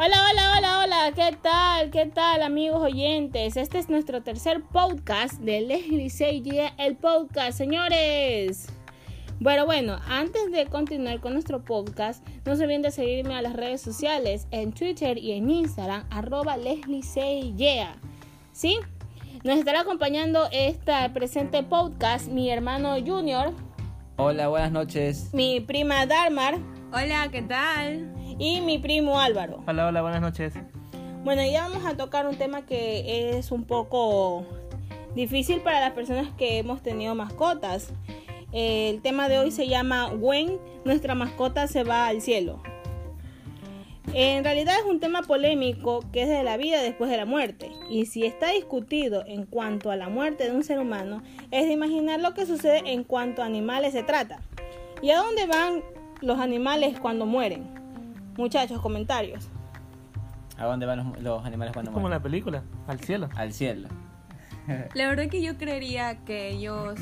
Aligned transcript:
Hola, 0.00 0.16
hola, 0.30 0.52
hola, 0.56 0.84
hola, 0.84 1.12
¿qué 1.12 1.36
tal? 1.42 1.90
¿Qué 1.90 2.06
tal 2.06 2.44
amigos 2.44 2.80
oyentes? 2.80 3.56
Este 3.56 3.78
es 3.78 3.88
nuestro 3.88 4.22
tercer 4.22 4.62
podcast 4.62 5.40
de 5.40 5.60
Leslie 5.60 6.08
Seye, 6.08 6.72
el 6.78 6.94
podcast, 6.94 7.58
señores. 7.58 8.68
Bueno, 9.40 9.66
bueno, 9.66 9.98
antes 10.06 10.52
de 10.52 10.66
continuar 10.66 11.18
con 11.18 11.32
nuestro 11.32 11.64
podcast, 11.64 12.24
no 12.44 12.54
se 12.54 12.62
olviden 12.62 12.82
de 12.82 12.92
seguirme 12.92 13.34
a 13.34 13.42
las 13.42 13.54
redes 13.54 13.80
sociales, 13.80 14.46
en 14.52 14.70
Twitter 14.70 15.18
y 15.18 15.32
en 15.32 15.50
Instagram, 15.50 16.06
arroba 16.10 16.56
Leslie 16.56 17.02
¿Sí? 18.52 18.78
Nos 19.42 19.58
estará 19.58 19.80
acompañando 19.80 20.48
este 20.52 20.92
presente 21.12 21.64
podcast 21.64 22.28
mi 22.28 22.50
hermano 22.50 22.94
Junior. 23.04 23.52
Hola, 24.14 24.46
buenas 24.46 24.70
noches. 24.70 25.30
Mi 25.34 25.58
prima 25.58 26.06
Darmar. 26.06 26.56
Hola, 26.92 27.28
¿qué 27.32 27.42
tal? 27.42 28.14
Y 28.38 28.60
mi 28.60 28.78
primo 28.78 29.20
Álvaro. 29.20 29.62
Hola, 29.66 29.88
hola, 29.88 30.02
buenas 30.02 30.20
noches. 30.20 30.54
Bueno, 31.24 31.42
ya 31.44 31.68
vamos 31.68 31.84
a 31.84 31.96
tocar 31.96 32.26
un 32.26 32.36
tema 32.36 32.64
que 32.64 33.36
es 33.36 33.50
un 33.50 33.64
poco 33.64 34.46
difícil 35.14 35.60
para 35.60 35.80
las 35.80 35.92
personas 35.92 36.28
que 36.36 36.58
hemos 36.58 36.82
tenido 36.82 37.14
mascotas. 37.14 37.92
El 38.52 39.02
tema 39.02 39.28
de 39.28 39.38
hoy 39.38 39.50
se 39.50 39.68
llama 39.68 40.08
When 40.08 40.58
nuestra 40.84 41.14
mascota 41.14 41.66
se 41.66 41.82
va 41.82 42.06
al 42.06 42.22
cielo. 42.22 42.62
En 44.14 44.42
realidad 44.42 44.74
es 44.78 44.86
un 44.86 45.00
tema 45.00 45.22
polémico 45.22 46.02
que 46.12 46.22
es 46.22 46.28
de 46.28 46.42
la 46.42 46.56
vida 46.56 46.80
después 46.80 47.10
de 47.10 47.18
la 47.18 47.26
muerte. 47.26 47.72
Y 47.90 48.06
si 48.06 48.24
está 48.24 48.52
discutido 48.52 49.24
en 49.26 49.44
cuanto 49.44 49.90
a 49.90 49.96
la 49.96 50.08
muerte 50.08 50.44
de 50.44 50.56
un 50.56 50.64
ser 50.64 50.78
humano, 50.78 51.22
es 51.50 51.66
de 51.66 51.72
imaginar 51.72 52.20
lo 52.20 52.32
que 52.32 52.46
sucede 52.46 52.82
en 52.86 53.04
cuanto 53.04 53.42
a 53.42 53.46
animales 53.46 53.92
se 53.92 54.02
trata. 54.02 54.40
¿Y 55.02 55.10
a 55.10 55.18
dónde 55.18 55.46
van 55.46 55.82
los 56.22 56.38
animales 56.38 56.98
cuando 56.98 57.26
mueren? 57.26 57.78
Muchachos, 58.38 58.80
comentarios. 58.80 59.48
¿A 60.56 60.64
dónde 60.64 60.86
van 60.86 61.12
los, 61.18 61.44
animales 61.44 61.72
cuando 61.72 61.90
es 61.90 61.94
Como 61.94 62.08
la 62.08 62.20
película, 62.20 62.62
al 62.86 63.00
cielo. 63.00 63.28
Al 63.34 63.52
cielo. 63.52 63.88
La 64.94 65.08
verdad 65.08 65.28
que 65.28 65.42
yo 65.42 65.58
creería 65.58 66.24
que 66.24 66.50
ellos 66.50 67.00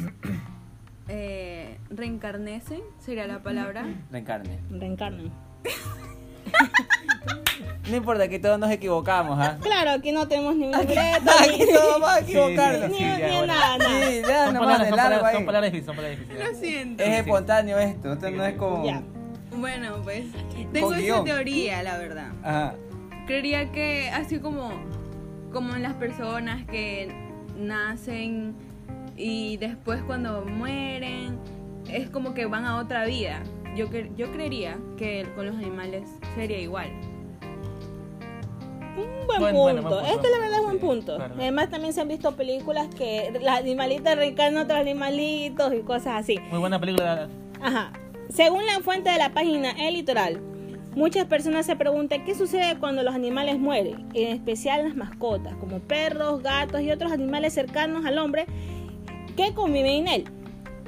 eh, 1.08 1.78
reencarnesen, 1.90 2.80
sería 3.00 3.26
la 3.26 3.42
palabra. 3.42 3.84
Reencarne. 4.10 4.58
Reencarnen. 4.70 5.30
No 7.88 7.96
importa, 7.96 8.26
que 8.28 8.40
todos 8.40 8.58
nos 8.58 8.70
equivocamos, 8.72 9.38
¿ah? 9.38 9.58
Claro, 9.62 9.92
aquí 9.92 10.10
no 10.10 10.26
tenemos 10.26 10.56
ni 10.56 10.64
un 10.64 10.72
libreto, 10.72 11.30
aquí 11.40 11.66
todos 11.72 12.00
vamos 12.00 12.10
a 12.10 12.18
equivocarnos. 12.20 12.90
ni, 12.90 12.98
ni, 12.98 13.46
nada, 13.46 13.78
Sí, 13.78 14.22
ya, 14.26 14.46
son, 14.46 14.54
palabras, 14.56 14.88
son, 14.88 14.96
palabras, 14.96 15.32
son 15.32 15.46
palabras 15.46 15.72
difíciles, 15.72 15.86
son 15.86 15.96
palabras 15.96 16.18
difíciles. 16.18 16.48
Lo 16.48 16.58
siento. 16.58 17.04
Es 17.04 17.18
espontáneo 17.20 17.78
esto, 17.78 18.12
esto 18.12 18.30
no 18.32 18.44
es 18.44 18.56
como... 18.56 18.84
Ya. 18.84 19.02
Bueno, 19.58 19.96
pues 20.02 20.24
tengo 20.72 20.94
esa 20.94 21.24
teoría, 21.24 21.82
la 21.82 21.98
verdad. 21.98 22.32
Ajá. 22.42 22.74
Creería 23.26 23.72
que 23.72 24.08
así 24.10 24.38
como, 24.38 24.70
como 25.52 25.74
en 25.74 25.82
las 25.82 25.94
personas 25.94 26.64
que 26.66 27.08
nacen 27.58 28.54
y 29.16 29.56
después 29.56 30.02
cuando 30.02 30.44
mueren, 30.44 31.38
es 31.90 32.08
como 32.10 32.34
que 32.34 32.46
van 32.46 32.64
a 32.64 32.76
otra 32.76 33.04
vida. 33.06 33.42
Yo, 33.74 33.86
yo 34.16 34.30
creería 34.32 34.78
que 34.96 35.26
con 35.34 35.46
los 35.46 35.56
animales 35.56 36.08
sería 36.34 36.58
igual. 36.58 36.88
Un 38.96 39.26
buen 39.26 39.54
punto. 39.82 40.00
Es 40.00 40.16
que 40.18 40.28
la 40.28 40.38
verdad 40.38 40.54
es 40.54 40.60
un 40.60 40.64
buen 40.66 40.78
punto. 40.78 41.18
Además 41.20 41.68
también 41.68 41.92
se 41.92 42.00
han 42.00 42.08
visto 42.08 42.34
películas 42.36 42.88
que 42.94 43.38
las 43.42 43.58
animalitas 43.58 44.16
reencarnan 44.16 44.60
a 44.60 44.64
otros 44.64 44.78
animalitos 44.78 45.74
y 45.74 45.80
cosas 45.80 46.20
así. 46.20 46.38
Muy 46.50 46.58
buena 46.58 46.80
película. 46.80 47.28
Ajá. 47.60 47.92
Según 48.36 48.66
la 48.66 48.80
fuente 48.80 49.08
de 49.08 49.16
la 49.16 49.32
página 49.32 49.70
El 49.70 49.94
Litoral, 49.94 50.42
muchas 50.94 51.24
personas 51.24 51.64
se 51.64 51.74
preguntan 51.74 52.26
qué 52.26 52.34
sucede 52.34 52.78
cuando 52.78 53.02
los 53.02 53.14
animales 53.14 53.58
mueren, 53.58 54.10
en 54.12 54.28
especial 54.28 54.84
las 54.84 54.94
mascotas, 54.94 55.54
como 55.54 55.78
perros, 55.78 56.42
gatos 56.42 56.82
y 56.82 56.90
otros 56.90 57.12
animales 57.12 57.54
cercanos 57.54 58.04
al 58.04 58.18
hombre 58.18 58.44
que 59.38 59.54
conviven 59.54 60.06
en 60.06 60.08
él. 60.08 60.24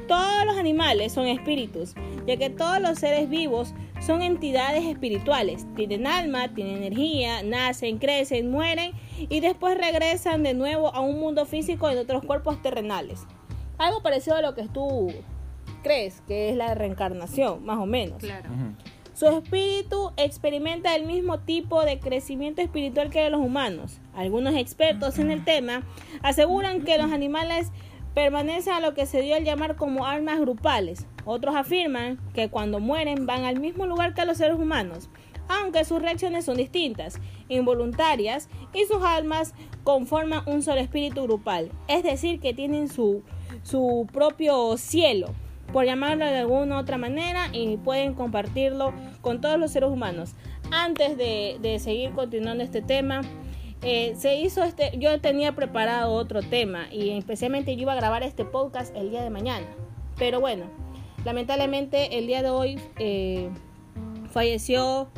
Todos 0.08 0.44
los 0.44 0.58
animales 0.58 1.14
son 1.14 1.26
espíritus, 1.26 1.94
ya 2.26 2.36
que 2.36 2.50
todos 2.50 2.82
los 2.82 2.98
seres 2.98 3.30
vivos 3.30 3.72
son 4.06 4.20
entidades 4.20 4.84
espirituales. 4.84 5.64
Tienen 5.74 6.06
alma, 6.06 6.48
tienen 6.48 6.82
energía, 6.82 7.42
nacen, 7.42 7.96
crecen, 7.96 8.50
mueren 8.50 8.92
y 9.16 9.40
después 9.40 9.78
regresan 9.78 10.42
de 10.42 10.52
nuevo 10.52 10.94
a 10.94 11.00
un 11.00 11.18
mundo 11.18 11.46
físico 11.46 11.88
en 11.88 11.96
otros 11.96 12.22
cuerpos 12.26 12.60
terrenales. 12.60 13.26
Algo 13.78 14.02
parecido 14.02 14.36
a 14.36 14.42
lo 14.42 14.54
que 14.54 14.68
tú 14.68 15.14
crees 15.82 16.22
que 16.26 16.50
es 16.50 16.56
la 16.56 16.74
reencarnación, 16.74 17.64
más 17.64 17.78
o 17.78 17.86
menos. 17.86 18.18
Claro. 18.18 18.50
Su 19.18 19.26
espíritu 19.26 20.12
experimenta 20.16 20.94
el 20.94 21.04
mismo 21.04 21.40
tipo 21.40 21.84
de 21.84 21.98
crecimiento 21.98 22.62
espiritual 22.62 23.10
que 23.10 23.28
los 23.30 23.40
humanos. 23.40 24.00
Algunos 24.14 24.54
expertos 24.54 25.18
en 25.18 25.32
el 25.32 25.44
tema 25.44 25.82
aseguran 26.22 26.84
que 26.84 26.98
los 26.98 27.10
animales 27.10 27.72
permanecen 28.14 28.74
a 28.74 28.80
lo 28.80 28.94
que 28.94 29.06
se 29.06 29.20
dio 29.20 29.34
a 29.34 29.40
llamar 29.40 29.74
como 29.74 30.06
almas 30.06 30.38
grupales. 30.38 31.08
Otros 31.24 31.56
afirman 31.56 32.20
que 32.32 32.48
cuando 32.48 32.78
mueren 32.78 33.26
van 33.26 33.44
al 33.44 33.58
mismo 33.58 33.86
lugar 33.86 34.14
que 34.14 34.24
los 34.24 34.38
seres 34.38 34.56
humanos, 34.56 35.10
aunque 35.48 35.84
sus 35.84 36.00
reacciones 36.00 36.44
son 36.44 36.56
distintas, 36.56 37.20
involuntarias, 37.48 38.48
y 38.72 38.84
sus 38.84 39.02
almas 39.02 39.52
conforman 39.82 40.42
un 40.46 40.62
solo 40.62 40.80
espíritu 40.80 41.24
grupal, 41.24 41.72
es 41.88 42.04
decir, 42.04 42.38
que 42.38 42.54
tienen 42.54 42.88
su, 42.88 43.24
su 43.64 44.06
propio 44.12 44.76
cielo 44.76 45.34
por 45.72 45.84
llamarlo 45.84 46.24
de 46.24 46.38
alguna 46.38 46.78
otra 46.78 46.98
manera 46.98 47.48
y 47.52 47.76
pueden 47.76 48.14
compartirlo 48.14 48.92
con 49.20 49.40
todos 49.40 49.58
los 49.58 49.70
seres 49.70 49.90
humanos. 49.90 50.34
Antes 50.70 51.16
de, 51.16 51.78
seguir 51.80 52.12
continuando 52.12 52.64
este 52.64 52.82
tema, 52.82 53.22
eh, 53.82 54.14
se 54.16 54.36
hizo 54.36 54.64
este, 54.64 54.92
yo 54.98 55.20
tenía 55.20 55.54
preparado 55.54 56.12
otro 56.12 56.42
tema 56.42 56.86
y 56.90 57.10
especialmente 57.10 57.76
yo 57.76 57.82
iba 57.82 57.92
a 57.92 57.96
grabar 57.96 58.22
este 58.22 58.44
podcast 58.44 58.94
el 58.96 59.10
día 59.10 59.22
de 59.22 59.30
mañana. 59.30 59.66
Pero 60.16 60.40
bueno, 60.40 60.64
lamentablemente 61.24 62.18
el 62.18 62.26
día 62.26 62.42
de 62.42 62.50
hoy 62.50 62.80
eh, 62.98 63.50
falleció 64.30 65.08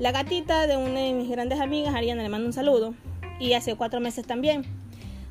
la 0.00 0.12
gatita 0.12 0.66
de 0.66 0.76
una 0.76 1.00
de 1.00 1.12
mis 1.12 1.30
grandes 1.30 1.60
amigas, 1.60 1.94
Ariana, 1.94 2.22
le 2.22 2.28
mando 2.30 2.46
un 2.46 2.52
saludo. 2.54 2.94
Y 3.38 3.52
hace 3.52 3.76
cuatro 3.76 4.00
meses 4.00 4.26
también. 4.26 4.64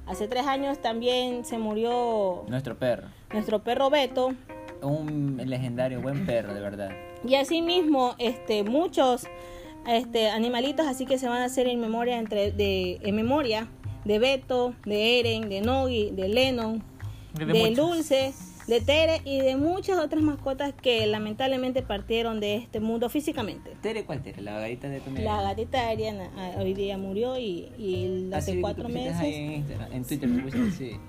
Hace 0.06 0.28
tres 0.28 0.48
años 0.48 0.80
también 0.80 1.46
se 1.46 1.58
murió 1.60 2.44
nuestro 2.48 2.78
perro. 2.78 3.08
Nuestro 3.32 3.64
perro 3.64 3.90
Beto, 3.92 4.34
un 4.82 5.42
legendario 5.46 6.02
buen 6.02 6.26
perro, 6.26 6.54
de 6.54 6.62
verdad. 6.62 6.92
Y 7.28 7.36
asimismo, 7.36 8.16
este, 8.18 8.64
muchos 8.64 9.28
este, 9.88 10.30
animalitos 10.30 10.88
así 10.88 11.06
que 11.06 11.18
se 11.18 11.28
van 11.28 11.42
a 11.42 11.46
hacer 11.46 11.68
en 11.68 11.80
memoria 11.80 12.18
entre 12.18 12.52
de 12.52 13.00
en 13.02 13.16
memoria 13.16 13.68
de 14.06 14.20
Beto, 14.20 14.74
de 14.86 15.20
Eren, 15.20 15.50
de 15.50 15.62
Nogi, 15.62 16.12
de 16.12 16.30
Lennon, 16.30 16.84
de, 17.34 17.76
Dulce, 17.76 18.34
de 18.68 18.82
Tere 18.82 19.22
y 19.26 19.40
de 19.40 19.56
muchas 19.56 20.00
otras 20.00 20.24
mascotas 20.24 20.74
que 20.74 21.06
lamentablemente 21.06 21.82
partieron 21.82 22.40
de 22.40 22.56
este 22.56 22.80
mundo 22.80 23.10
físicamente. 23.10 23.76
¿Tere 23.82 24.06
cuál 24.06 24.22
Tere? 24.22 24.42
¿La 24.42 24.60
gatita 24.60 24.90
de 24.90 25.00
tu 25.02 25.12
La 25.12 25.42
gatita 25.42 25.82
de 25.82 25.88
Ariana 25.90 26.32
ah, 26.38 26.54
hoy 26.60 26.74
día 26.74 26.98
murió 26.98 27.38
y, 27.38 27.72
y 27.78 28.30
hace 28.34 28.54
ah, 28.54 28.58
cuatro 28.62 28.90
meses. 28.90 29.22
en, 29.22 29.66
en 29.92 30.04
Twitter, 30.06 30.30
sí. 30.52 30.72
Sí. 30.72 31.00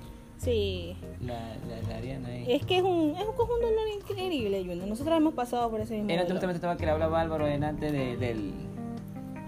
La, 0.47 1.57
la, 1.89 1.97
Ariana 1.97 2.29
ahí. 2.29 2.47
Es 2.49 2.65
que 2.65 2.79
es 2.79 2.83
un, 2.83 3.15
es 3.15 3.27
un 3.27 3.35
conjunto 3.35 3.67
increíble, 3.99 4.65
Junior. 4.65 4.89
Nosotros 4.89 5.17
hemos 5.17 5.35
pasado 5.35 5.71
por 5.71 5.81
ese 5.81 5.97
mismo. 5.97 6.11
Era 6.11 6.23
justamente 6.23 6.57
estaba 6.57 6.77
que 6.77 6.87
le 6.87 6.93
hablaba 6.93 7.21
Álvaro 7.21 7.47
en 7.47 7.65
antes 7.65 7.93
de, 7.93 8.17
del. 8.17 8.53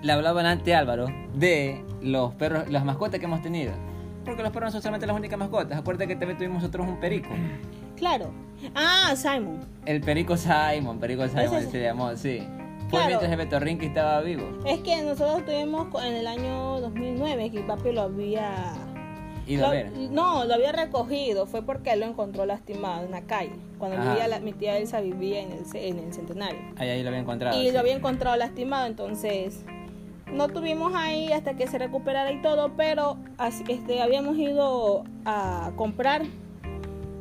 Le 0.02 0.12
hablaban 0.12 0.46
antes 0.46 0.74
Álvaro 0.74 1.06
de 1.34 1.82
los 2.02 2.34
perros, 2.34 2.68
las 2.68 2.84
mascotas 2.84 3.20
que 3.20 3.26
hemos 3.26 3.40
tenido. 3.40 3.72
Porque 4.24 4.42
los 4.42 4.52
perros 4.52 4.68
no 4.68 4.72
son 4.72 4.82
solamente 4.82 5.06
las 5.06 5.16
únicas 5.16 5.38
mascotas. 5.38 5.78
Acuérdate 5.78 6.08
que 6.08 6.16
también 6.16 6.36
tuvimos 6.36 6.62
nosotros 6.62 6.86
un 6.86 7.00
perico. 7.00 7.30
Claro. 7.96 8.32
Ah, 8.74 9.14
Simon. 9.16 9.60
El 9.86 10.00
perico 10.00 10.36
Simon, 10.36 10.98
perico 10.98 11.26
Simon 11.28 11.70
se 11.70 11.82
llamó, 11.82 12.14
sí. 12.16 12.42
Fue 12.90 12.98
claro. 12.98 13.06
mientras 13.06 13.30
el 13.30 13.38
Betorrín 13.38 13.78
que 13.78 13.86
estaba 13.86 14.20
vivo. 14.20 14.44
Es 14.66 14.80
que 14.80 15.02
nosotros 15.02 15.44
tuvimos 15.44 15.88
en 16.04 16.14
el 16.14 16.26
año 16.26 16.80
2009 16.80 17.50
que 17.50 17.60
papi 17.60 17.92
lo 17.92 18.02
había 18.02 18.74
no, 20.10 20.44
lo 20.44 20.54
había 20.54 20.72
recogido, 20.72 21.46
fue 21.46 21.62
porque 21.62 21.92
él 21.92 22.00
lo 22.00 22.06
encontró 22.06 22.46
lastimado 22.46 23.04
en 23.04 23.10
la 23.10 23.22
calle. 23.22 23.52
Cuando 23.78 23.96
vivía 24.00 24.28
la, 24.28 24.40
mi 24.40 24.52
tía 24.52 24.78
Elsa 24.78 25.00
vivía 25.00 25.40
en 25.40 25.52
el, 25.52 25.64
en 25.74 25.98
el 25.98 26.12
centenario. 26.12 26.60
Ahí, 26.76 26.88
ahí 26.88 27.02
lo 27.02 27.08
había 27.08 27.20
encontrado. 27.20 27.60
Y 27.60 27.70
lo 27.72 27.80
había 27.80 27.94
encontrado 27.94 28.36
lastimado, 28.36 28.86
entonces 28.86 29.64
no 30.32 30.48
tuvimos 30.48 30.94
ahí 30.94 31.32
hasta 31.32 31.54
que 31.54 31.66
se 31.66 31.78
recuperara 31.78 32.32
y 32.32 32.40
todo, 32.40 32.72
pero 32.76 33.16
así, 33.38 33.64
este, 33.68 34.00
habíamos 34.00 34.36
ido 34.38 35.04
a 35.24 35.72
comprar 35.76 36.22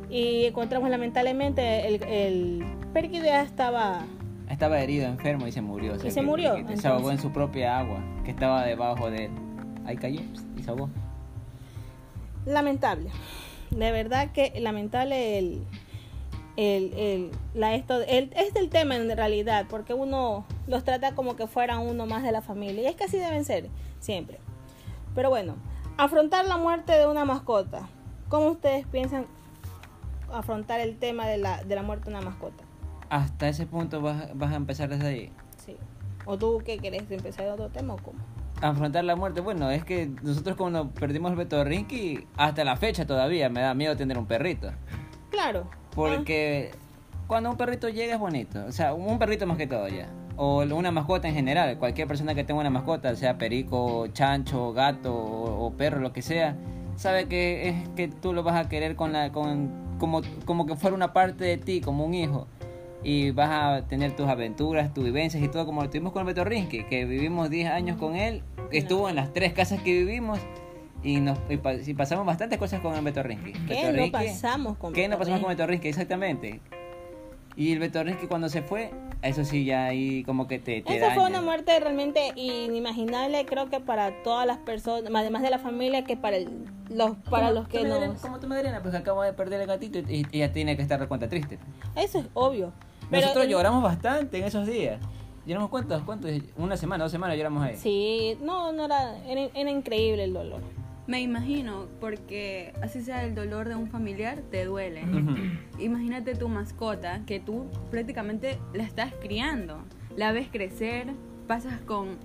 y 0.08 0.46
encontramos 0.46 0.90
lamentablemente 0.90 1.88
el, 1.88 2.02
el 2.04 2.64
ya 3.10 3.42
estaba 3.42 4.04
estaba 4.48 4.80
herido, 4.80 5.06
enfermo 5.06 5.46
y 5.46 5.52
se 5.52 5.62
murió. 5.62 5.96
y 5.96 6.10
se 6.10 6.22
murió. 6.22 6.56
se 6.74 6.86
ahogó 6.86 7.10
en 7.10 7.18
su 7.18 7.32
propia 7.32 7.78
agua 7.78 8.02
que 8.24 8.30
estaba 8.30 8.66
debajo 8.66 9.10
de 9.10 9.26
él. 9.26 9.30
Ahí 9.86 9.96
cayó 9.96 10.20
y 10.56 10.62
se 10.62 10.70
ahogó 10.70 10.90
lamentable. 12.46 13.10
De 13.70 13.90
verdad 13.90 14.32
que 14.32 14.52
lamentable 14.60 15.38
el, 15.38 15.64
el, 16.56 16.92
el, 16.94 17.30
la, 17.54 17.74
esto, 17.74 18.00
el, 18.02 18.30
es 18.36 18.54
el 18.56 18.68
tema 18.68 18.96
en 18.96 19.14
realidad, 19.16 19.66
porque 19.68 19.94
uno 19.94 20.44
los 20.66 20.84
trata 20.84 21.14
como 21.14 21.36
que 21.36 21.46
fueran 21.46 21.80
uno 21.80 22.06
más 22.06 22.22
de 22.22 22.32
la 22.32 22.42
familia. 22.42 22.82
Y 22.82 22.86
es 22.86 22.96
que 22.96 23.04
así 23.04 23.18
deben 23.18 23.44
ser, 23.44 23.68
siempre. 24.00 24.38
Pero 25.14 25.30
bueno, 25.30 25.56
afrontar 25.96 26.46
la 26.46 26.56
muerte 26.56 26.92
de 26.92 27.06
una 27.06 27.24
mascota. 27.24 27.88
¿Cómo 28.28 28.48
ustedes 28.48 28.86
piensan 28.86 29.26
afrontar 30.32 30.80
el 30.80 30.96
tema 30.98 31.26
de 31.26 31.38
la, 31.38 31.62
de 31.64 31.74
la 31.74 31.82
muerte 31.82 32.10
de 32.10 32.16
una 32.16 32.24
mascota? 32.24 32.64
Hasta 33.10 33.48
ese 33.48 33.66
punto 33.66 34.00
vas, 34.00 34.36
vas 34.36 34.52
a 34.52 34.56
empezar 34.56 34.88
desde 34.88 35.06
ahí. 35.06 35.32
Sí. 35.64 35.76
¿O 36.24 36.38
tú 36.38 36.62
qué 36.64 36.78
querés 36.78 37.10
empezar 37.10 37.46
otro 37.48 37.68
tema 37.68 37.94
o 37.94 37.98
cómo? 37.98 38.18
Afrontar 38.62 39.04
la 39.04 39.16
muerte, 39.16 39.40
bueno, 39.40 39.70
es 39.70 39.84
que 39.84 40.10
nosotros 40.22 40.56
cuando 40.56 40.90
perdimos 40.90 41.32
el 41.32 41.36
Betorrinqui, 41.36 42.26
hasta 42.36 42.64
la 42.64 42.76
fecha 42.76 43.06
todavía 43.06 43.48
me 43.48 43.60
da 43.60 43.74
miedo 43.74 43.96
tener 43.96 44.16
un 44.16 44.26
perrito. 44.26 44.70
Claro. 45.30 45.68
Porque 45.94 46.70
cuando 47.26 47.50
un 47.50 47.56
perrito 47.56 47.88
llega 47.88 48.14
es 48.14 48.20
bonito. 48.20 48.64
O 48.66 48.72
sea, 48.72 48.94
un 48.94 49.18
perrito 49.18 49.46
más 49.46 49.56
que 49.56 49.66
todo 49.66 49.88
ya. 49.88 50.08
O 50.36 50.62
una 50.62 50.90
mascota 50.90 51.28
en 51.28 51.34
general. 51.34 51.76
Cualquier 51.78 52.08
persona 52.08 52.34
que 52.34 52.44
tenga 52.44 52.60
una 52.60 52.70
mascota, 52.70 53.14
sea 53.16 53.36
perico, 53.36 54.06
chancho, 54.08 54.72
gato 54.72 55.14
o, 55.14 55.66
o 55.66 55.72
perro, 55.72 56.00
lo 56.00 56.12
que 56.12 56.22
sea, 56.22 56.56
sabe 56.96 57.26
que 57.26 57.68
es 57.68 57.88
que 57.90 58.08
tú 58.08 58.32
lo 58.32 58.42
vas 58.42 58.54
a 58.54 58.68
querer 58.68 58.96
con 58.96 59.12
la, 59.12 59.32
con, 59.32 59.70
como, 59.98 60.22
como 60.44 60.66
que 60.66 60.76
fuera 60.76 60.94
una 60.94 61.12
parte 61.12 61.44
de 61.44 61.58
ti, 61.58 61.80
como 61.80 62.04
un 62.04 62.14
hijo. 62.14 62.46
Y 63.04 63.32
vas 63.32 63.50
a 63.50 63.88
tener 63.88 64.14
tus 64.14 64.28
aventuras, 64.28 64.94
tus 64.94 65.04
vivencias 65.04 65.42
y 65.42 65.48
todo 65.48 65.66
como 65.66 65.82
lo 65.82 65.90
tuvimos 65.90 66.12
con 66.12 66.20
el 66.20 66.26
Betorrinqui, 66.26 66.84
que 66.84 67.04
vivimos 67.04 67.50
10 67.50 67.70
años 67.70 67.96
con 67.96 68.14
él. 68.16 68.42
Estuvo 68.70 69.08
en 69.08 69.16
las 69.16 69.32
tres 69.32 69.52
casas 69.52 69.82
que 69.82 69.92
vivimos 69.92 70.38
y 71.02 71.18
nos 71.20 71.36
y 71.50 71.56
pa- 71.56 71.74
y 71.74 71.94
pasamos 71.94 72.24
bastantes 72.24 72.58
cosas 72.58 72.80
con 72.80 72.94
el 72.94 73.02
Betorrinqui. 73.02 73.52
¿Qué 73.66 73.92
no 73.92 74.12
pasamos 74.12 74.76
con 74.78 74.92
¿Qué 74.92 75.08
no 75.08 75.18
pasamos 75.18 75.40
con 75.40 75.48
Betorrinqui? 75.48 75.88
Betorrinqui? 75.88 75.88
Exactamente. 75.88 76.60
Y 77.56 77.72
el 77.72 77.80
Betorrinqui 77.80 78.28
cuando 78.28 78.48
se 78.48 78.62
fue, 78.62 78.92
eso 79.20 79.44
sí 79.44 79.64
ya 79.64 79.84
ahí 79.86 80.22
como 80.24 80.46
que 80.48 80.58
te, 80.58 80.80
te 80.80 80.96
Esa 80.96 81.10
fue 81.10 81.24
una 81.26 81.42
muerte 81.42 81.78
realmente 81.80 82.32
inimaginable, 82.36 83.44
creo 83.44 83.68
que 83.68 83.78
para 83.80 84.22
todas 84.22 84.46
las 84.46 84.56
personas, 84.58 85.10
además 85.14 85.42
de 85.42 85.50
la 85.50 85.58
familia, 85.58 86.04
que 86.04 86.16
para 86.16 86.36
el- 86.36 86.48
los 86.88 87.16
para 87.28 87.48
Como 87.48 87.60
los 87.60 87.68
que 87.68 87.84
nos... 87.84 88.20
Como 88.20 88.38
tu 88.40 88.46
madrina, 88.46 88.80
pues 88.82 88.94
acabo 88.94 89.22
de 89.22 89.32
perder 89.32 89.60
el 89.60 89.66
gatito 89.66 89.98
y, 89.98 90.20
y 90.20 90.26
ella 90.32 90.52
tiene 90.52 90.76
que 90.76 90.82
estar 90.82 90.98
recuenta 91.00 91.28
triste. 91.28 91.58
Eso 91.96 92.20
es 92.20 92.26
obvio. 92.32 92.72
Pero 93.12 93.26
Nosotros 93.28 93.46
lloramos 93.48 93.82
bastante 93.84 94.38
en 94.38 94.44
esos 94.44 94.66
días. 94.66 94.98
¿Lloramos 95.46 95.70
cuántos? 95.70 96.02
¿Cuántos? 96.02 96.30
Una 96.56 96.76
semana, 96.76 97.04
dos 97.04 97.12
semanas 97.12 97.36
lloramos 97.36 97.62
ahí. 97.62 97.76
Sí, 97.76 98.36
no, 98.42 98.72
no 98.72 98.84
era, 98.86 99.16
era, 99.26 99.42
era 99.54 99.70
increíble 99.70 100.24
el 100.24 100.32
dolor. 100.32 100.60
Me 101.06 101.20
imagino, 101.20 101.86
porque 102.00 102.72
así 102.80 103.02
sea 103.02 103.24
el 103.24 103.34
dolor 103.34 103.68
de 103.68 103.74
un 103.74 103.88
familiar, 103.88 104.38
te 104.50 104.64
duele. 104.64 105.02
Ujú. 105.04 105.34
Imagínate 105.80 106.34
tu 106.36 106.48
mascota 106.48 107.22
que 107.26 107.38
tú 107.40 107.66
prácticamente 107.90 108.58
la 108.72 108.84
estás 108.84 109.12
criando. 109.20 109.78
La 110.16 110.32
ves 110.32 110.48
crecer, 110.50 111.08
pasas 111.48 111.80
con 111.80 112.16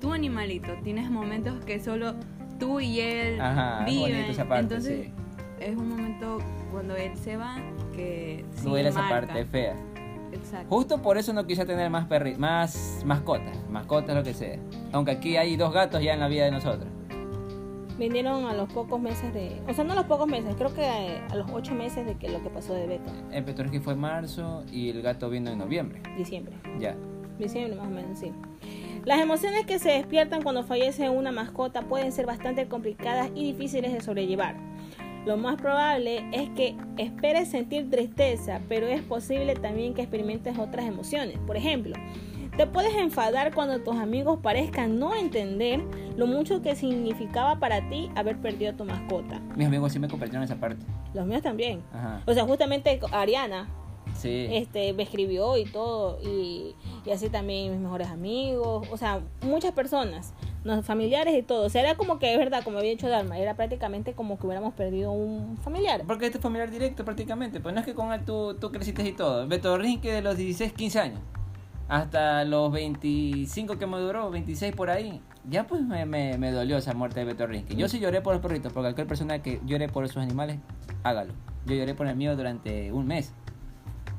tu 0.00 0.12
animalito. 0.12 0.68
Tienes 0.84 1.10
momentos 1.10 1.64
que 1.64 1.80
solo 1.80 2.14
tú 2.60 2.78
y 2.80 3.00
él 3.00 3.40
Ajá, 3.40 3.80
es 3.80 3.86
viven. 3.86 4.14
esa 4.26 4.44
parte, 4.46 4.62
Entonces 4.64 5.06
sí. 5.06 5.12
es 5.60 5.76
un 5.76 5.88
momento 5.88 6.38
cuando 6.70 6.94
él 6.94 7.16
se 7.16 7.36
va 7.38 7.56
que 7.94 8.44
Duele 8.62 8.90
esa 8.90 9.00
marca. 9.00 9.28
parte 9.28 9.44
fea. 9.46 9.74
Exacto. 10.32 10.68
Justo 10.68 11.02
por 11.02 11.18
eso 11.18 11.32
no 11.32 11.46
quise 11.46 11.64
tener 11.64 11.90
más 11.90 12.06
perri 12.06 12.36
más 12.36 13.02
mascotas, 13.04 13.56
mascotas 13.70 14.14
lo 14.16 14.22
que 14.22 14.34
sea. 14.34 14.58
Aunque 14.92 15.12
aquí 15.12 15.36
hay 15.36 15.56
dos 15.56 15.72
gatos 15.72 16.02
ya 16.02 16.14
en 16.14 16.20
la 16.20 16.28
vida 16.28 16.44
de 16.44 16.50
nosotros. 16.50 16.88
Vinieron 17.98 18.44
a 18.44 18.52
los 18.52 18.70
pocos 18.70 19.00
meses 19.00 19.32
de... 19.32 19.58
O 19.66 19.72
sea, 19.72 19.82
no 19.82 19.94
a 19.94 19.96
los 19.96 20.04
pocos 20.04 20.26
meses, 20.26 20.54
creo 20.56 20.74
que 20.74 20.84
a, 20.84 21.26
a 21.28 21.34
los 21.34 21.50
ocho 21.50 21.74
meses 21.74 22.04
de 22.04 22.16
que 22.16 22.28
lo 22.28 22.42
que 22.42 22.50
pasó 22.50 22.74
de 22.74 22.86
Beca. 22.86 23.10
El 23.32 23.42
Petorski 23.44 23.78
fue 23.78 23.94
en 23.94 24.00
marzo 24.00 24.64
y 24.70 24.90
el 24.90 25.00
gato 25.00 25.30
vino 25.30 25.50
en 25.50 25.58
noviembre. 25.58 26.02
Diciembre. 26.16 26.56
Ya. 26.78 26.94
Diciembre 27.38 27.74
más 27.76 27.86
o 27.86 27.90
menos, 27.90 28.18
sí. 28.18 28.32
Las 29.06 29.20
emociones 29.20 29.64
que 29.66 29.78
se 29.78 29.90
despiertan 29.90 30.42
cuando 30.42 30.64
fallece 30.64 31.08
una 31.10 31.30
mascota 31.32 31.82
pueden 31.82 32.10
ser 32.12 32.26
bastante 32.26 32.66
complicadas 32.66 33.30
y 33.34 33.52
difíciles 33.52 33.92
de 33.92 34.00
sobrellevar. 34.00 34.56
Lo 35.26 35.36
más 35.36 35.56
probable 35.56 36.24
es 36.32 36.48
que 36.50 36.76
esperes 36.96 37.48
sentir 37.50 37.90
tristeza, 37.90 38.60
pero 38.68 38.86
es 38.86 39.02
posible 39.02 39.54
también 39.54 39.92
que 39.92 40.02
experimentes 40.02 40.56
otras 40.58 40.86
emociones. 40.86 41.36
Por 41.46 41.56
ejemplo, 41.56 41.96
te 42.56 42.66
puedes 42.66 42.94
enfadar 42.94 43.52
cuando 43.52 43.80
tus 43.80 43.96
amigos 43.96 44.38
parezcan 44.40 44.98
no 44.98 45.14
entender 45.16 45.82
lo 46.16 46.26
mucho 46.26 46.62
que 46.62 46.74
significaba 46.76 47.58
para 47.58 47.86
ti 47.90 48.08
haber 48.14 48.38
perdido 48.38 48.70
a 48.70 48.76
tu 48.76 48.84
mascota. 48.84 49.40
Mis 49.56 49.66
amigos 49.66 49.92
sí 49.92 49.98
me 49.98 50.08
compartieron 50.08 50.44
esa 50.44 50.56
parte. 50.56 50.86
Los 51.12 51.26
míos 51.26 51.42
también. 51.42 51.82
Ajá. 51.92 52.22
O 52.24 52.32
sea, 52.32 52.44
justamente 52.44 52.98
Ariana, 53.12 53.68
Sí. 54.14 54.46
este 54.50 54.92
me 54.94 55.02
escribió 55.02 55.56
y 55.58 55.64
todo 55.64 56.18
y, 56.22 56.74
y 57.04 57.10
así 57.10 57.28
también 57.28 57.72
mis 57.72 57.80
mejores 57.80 58.06
amigos 58.08 58.86
o 58.90 58.96
sea 58.96 59.20
muchas 59.42 59.72
personas 59.72 60.32
los 60.66 60.84
familiares 60.84 61.34
y 61.36 61.42
todo 61.42 61.66
o 61.66 61.68
sea 61.68 61.82
era 61.82 61.96
como 61.96 62.18
que 62.18 62.32
es 62.32 62.38
verdad 62.38 62.62
como 62.64 62.78
había 62.78 62.90
dicho 62.90 63.08
Dalma 63.08 63.38
era 63.38 63.54
prácticamente 63.54 64.12
como 64.12 64.38
que 64.38 64.46
hubiéramos 64.46 64.74
perdido 64.74 65.12
un 65.12 65.56
familiar 65.58 66.02
Porque 66.06 66.26
este 66.26 66.38
es 66.38 66.42
familiar 66.42 66.70
directo 66.70 67.04
prácticamente. 67.04 67.60
Pues 67.60 67.74
no 67.74 67.80
es 67.80 67.86
que 67.86 67.94
con 67.94 68.12
él 68.12 68.24
tú, 68.24 68.54
tú 68.54 68.70
creciste 68.70 69.06
y 69.06 69.12
todo. 69.12 69.46
Beto 69.46 69.76
Rinque 69.78 70.12
de 70.12 70.22
los 70.22 70.36
16, 70.36 70.72
15 70.72 71.00
años. 71.00 71.20
Hasta 71.88 72.44
los 72.44 72.72
25 72.72 73.78
que 73.78 73.86
me 73.86 73.98
duró, 73.98 74.30
26 74.30 74.74
por 74.74 74.90
ahí. 74.90 75.20
Ya 75.48 75.66
pues 75.66 75.82
me, 75.82 76.04
me, 76.04 76.36
me 76.38 76.50
dolió 76.50 76.76
esa 76.76 76.94
muerte 76.94 77.20
de 77.20 77.26
Beto 77.26 77.46
Rinque. 77.46 77.76
Yo 77.76 77.88
sí 77.88 78.00
lloré 78.00 78.20
por 78.20 78.34
los 78.34 78.42
perritos, 78.42 78.72
porque 78.72 78.86
cualquier 78.86 79.06
persona 79.06 79.40
que 79.40 79.60
llore 79.64 79.88
por 79.88 80.06
sus 80.08 80.18
animales, 80.18 80.58
hágalo. 81.04 81.32
Yo 81.66 81.74
lloré 81.74 81.94
por 81.94 82.06
el 82.08 82.16
mío 82.16 82.36
durante 82.36 82.90
un 82.92 83.06
mes. 83.06 83.32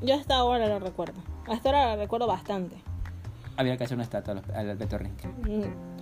yo 0.02 0.16
hasta 0.16 0.36
ahora 0.36 0.68
lo 0.68 0.80
recuerdo 0.80 1.20
hasta 1.48 1.70
ahora 1.70 1.96
lo 1.96 2.02
recuerdo 2.02 2.28
bastante 2.28 2.76
Había 3.58 3.78
que 3.78 3.86
hacer 3.86 3.96
una 3.96 4.04
estatua 4.04 4.36
al, 4.54 4.70
al 4.70 4.78
Beto 4.78 4.98
Rinque. 4.98 5.28
Mm. 5.28 5.97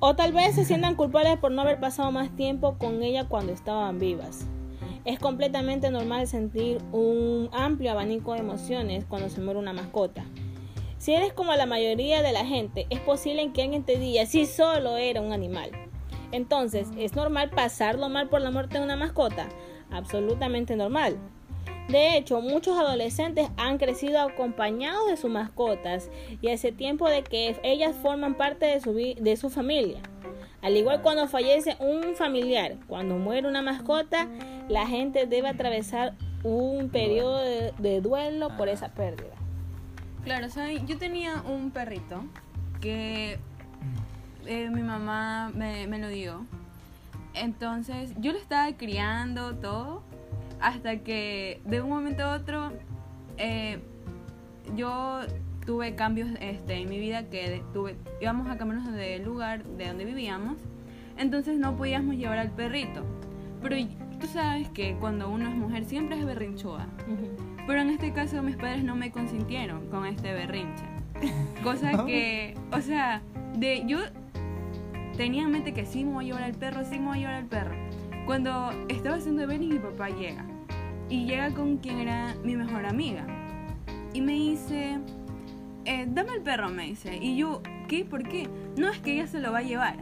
O 0.00 0.14
tal 0.14 0.32
vez 0.32 0.54
se 0.54 0.64
sientan 0.64 0.94
culpables 0.94 1.38
por 1.38 1.52
no 1.52 1.62
haber 1.62 1.80
pasado 1.80 2.10
más 2.12 2.34
tiempo 2.36 2.78
con 2.78 3.02
ella 3.02 3.28
cuando 3.28 3.52
estaban 3.52 3.98
vivas 3.98 4.46
es 5.08 5.18
completamente 5.18 5.90
normal 5.90 6.26
sentir 6.26 6.82
un 6.92 7.48
amplio 7.52 7.92
abanico 7.92 8.34
de 8.34 8.40
emociones 8.40 9.06
cuando 9.06 9.30
se 9.30 9.40
muere 9.40 9.58
una 9.58 9.72
mascota. 9.72 10.22
Si 10.98 11.14
eres 11.14 11.32
como 11.32 11.54
la 11.54 11.64
mayoría 11.64 12.22
de 12.22 12.32
la 12.32 12.44
gente, 12.44 12.86
es 12.90 13.00
posible 13.00 13.50
que 13.52 13.62
alguien 13.62 13.84
te 13.84 13.98
diga 13.98 14.26
si 14.26 14.44
solo 14.44 14.98
era 14.98 15.22
un 15.22 15.32
animal. 15.32 15.70
Entonces, 16.30 16.88
¿es 16.98 17.14
normal 17.16 17.48
pasarlo 17.48 18.10
mal 18.10 18.28
por 18.28 18.42
la 18.42 18.50
muerte 18.50 18.76
de 18.76 18.84
una 18.84 18.96
mascota? 18.96 19.48
Absolutamente 19.90 20.76
normal. 20.76 21.16
De 21.88 22.16
hecho, 22.18 22.40
muchos 22.42 22.78
adolescentes 22.78 23.48
han 23.56 23.78
crecido 23.78 24.20
acompañados 24.20 25.08
de 25.08 25.16
sus 25.16 25.30
mascotas 25.30 26.10
y 26.42 26.50
hace 26.50 26.70
tiempo 26.70 27.08
de 27.08 27.22
que 27.24 27.58
ellas 27.62 27.96
forman 28.02 28.34
parte 28.34 28.66
de 28.66 28.80
su, 28.80 28.92
vi- 28.92 29.14
de 29.14 29.36
su 29.38 29.48
familia. 29.48 30.00
Al 30.60 30.76
igual 30.76 31.00
cuando 31.00 31.28
fallece 31.28 31.76
un 31.80 32.14
familiar, 32.14 32.76
cuando 32.88 33.16
muere 33.16 33.48
una 33.48 33.62
mascota, 33.62 34.28
la 34.68 34.86
gente 34.86 35.26
debe 35.26 35.48
atravesar 35.48 36.14
un 36.42 36.90
periodo 36.90 37.38
de, 37.38 37.72
de 37.78 38.00
duelo 38.00 38.54
por 38.56 38.68
esa 38.68 38.88
pérdida. 38.88 39.34
Claro, 40.24 40.50
¿saben? 40.50 40.86
Yo 40.86 40.98
tenía 40.98 41.42
un 41.48 41.70
perrito 41.70 42.22
que 42.82 43.38
eh, 44.46 44.68
mi 44.70 44.82
mamá 44.82 45.50
me, 45.54 45.86
me 45.86 45.98
lo 45.98 46.08
dio. 46.08 46.44
Entonces 47.34 48.12
yo 48.18 48.32
lo 48.32 48.38
estaba 48.38 48.70
criando 48.76 49.54
todo 49.56 50.02
hasta 50.60 50.98
que 50.98 51.60
de 51.64 51.80
un 51.80 51.88
momento 51.88 52.24
a 52.24 52.36
otro 52.36 52.72
eh, 53.36 53.78
yo 54.76 55.20
tuve 55.64 55.94
cambios 55.94 56.28
este, 56.40 56.74
en 56.76 56.88
mi 56.88 56.98
vida 56.98 57.28
que 57.28 57.62
tuve, 57.72 57.96
íbamos 58.20 58.48
a 58.48 58.56
cambiarnos 58.56 58.92
del 58.94 59.24
lugar 59.24 59.64
de 59.64 59.86
donde 59.86 60.04
vivíamos, 60.04 60.56
entonces 61.18 61.58
no 61.58 61.76
podíamos 61.76 62.16
llevar 62.16 62.38
al 62.38 62.50
perrito. 62.50 63.04
Pero 63.60 63.76
tú 64.20 64.26
sabes 64.26 64.68
que 64.70 64.96
cuando 64.98 65.28
uno 65.28 65.48
es 65.48 65.54
mujer 65.54 65.84
siempre 65.84 66.18
es 66.18 66.24
berrinchuda. 66.24 66.86
Pero 67.66 67.80
en 67.82 67.90
este 67.90 68.12
caso 68.12 68.42
mis 68.42 68.56
padres 68.56 68.82
no 68.82 68.96
me 68.96 69.10
consintieron 69.10 69.88
con 69.90 70.06
este 70.06 70.32
berrinche. 70.32 70.84
Cosa 71.62 72.04
que, 72.06 72.54
o 72.72 72.80
sea, 72.80 73.20
de 73.56 73.84
yo 73.86 73.98
tenía 75.16 75.42
en 75.42 75.50
mente 75.50 75.74
que 75.74 75.84
sí 75.84 76.04
me 76.04 76.12
voy 76.12 76.24
a 76.24 76.28
llevar 76.28 76.42
al 76.44 76.54
perro, 76.54 76.84
sí 76.84 76.98
me 76.98 77.08
voy 77.08 77.18
a 77.18 77.20
llevar 77.20 77.34
al 77.34 77.46
perro. 77.46 77.87
Cuando 78.28 78.70
estaba 78.90 79.16
haciendo 79.16 79.40
deberes 79.40 79.66
mi 79.66 79.78
papá 79.78 80.10
llega. 80.10 80.44
Y 81.08 81.24
llega 81.24 81.50
con 81.54 81.78
quien 81.78 82.00
era 82.00 82.34
mi 82.44 82.56
mejor 82.56 82.84
amiga. 82.84 83.26
Y 84.12 84.20
me 84.20 84.34
dice, 84.34 84.98
eh, 85.86 86.04
dame 86.06 86.34
el 86.34 86.42
perro, 86.42 86.68
me 86.68 86.88
dice. 86.88 87.16
Y 87.16 87.38
yo, 87.38 87.62
¿qué? 87.88 88.04
¿Por 88.04 88.28
qué? 88.28 88.46
No, 88.76 88.90
es 88.90 88.98
que 88.98 89.14
ella 89.14 89.26
se 89.26 89.40
lo 89.40 89.50
va 89.50 89.60
a 89.60 89.62
llevar. 89.62 89.96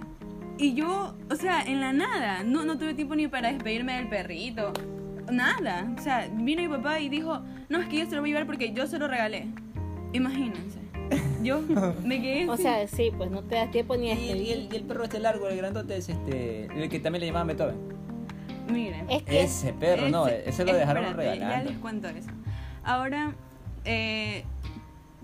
Y 0.58 0.74
yo, 0.74 1.14
o 1.30 1.36
sea, 1.36 1.62
en 1.62 1.80
la 1.80 1.92
nada, 1.92 2.42
no, 2.42 2.64
no 2.64 2.76
tuve 2.76 2.94
tiempo 2.94 3.14
ni 3.14 3.28
para 3.28 3.52
despedirme 3.52 3.94
del 3.94 4.08
perrito. 4.08 4.72
Nada. 5.30 5.94
O 5.96 6.02
sea, 6.02 6.28
vino 6.32 6.62
mi 6.62 6.68
papá 6.68 6.98
y 6.98 7.08
dijo, 7.08 7.42
no, 7.68 7.78
es 7.78 7.88
que 7.88 7.98
ella 7.98 8.06
se 8.06 8.16
lo 8.16 8.22
va 8.22 8.26
a 8.26 8.28
llevar 8.28 8.46
porque 8.46 8.72
yo 8.72 8.88
se 8.88 8.98
lo 8.98 9.06
regalé. 9.06 9.46
Imagínense. 10.12 10.80
Yo 11.44 11.60
me 12.04 12.20
quedé 12.20 12.48
O 12.48 12.56
sea, 12.56 12.88
sí, 12.88 13.12
pues 13.16 13.30
no 13.30 13.44
te 13.44 13.54
da 13.54 13.70
tiempo 13.70 13.96
ni 13.96 14.10
a 14.10 14.14
Y, 14.14 14.32
y 14.32 14.50
el, 14.50 14.72
y 14.72 14.74
el 14.74 14.82
perro 14.82 15.04
este 15.04 15.20
largo, 15.20 15.46
el 15.46 15.56
grandote, 15.56 15.96
es 15.96 16.08
este, 16.08 16.64
el 16.64 16.88
que 16.88 16.98
también 16.98 17.20
le 17.20 17.26
llamaban 17.26 17.46
Beethoven. 17.46 17.95
Miren. 18.70 19.08
Es 19.10 19.22
que 19.22 19.42
Ese 19.42 19.72
perro, 19.72 20.08
no, 20.08 20.26
ese 20.28 20.64
lo 20.64 20.74
dejaron 20.74 21.04
espérate, 21.04 21.38
Ya 21.38 21.44
regalando. 21.46 21.70
les 21.70 21.78
cuento 21.80 22.08
eso. 22.08 22.30
Ahora, 22.84 23.34
eh, 23.84 24.44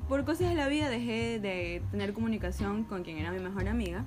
por 0.09 0.25
cosas 0.25 0.49
de 0.49 0.55
la 0.55 0.69
vida 0.69 0.89
dejé 0.89 1.39
de 1.39 1.83
tener 1.91 2.13
comunicación 2.13 2.85
con 2.85 3.03
quien 3.03 3.19
era 3.19 3.31
mi 3.31 3.41
mejor 3.41 3.69
amiga. 3.69 4.05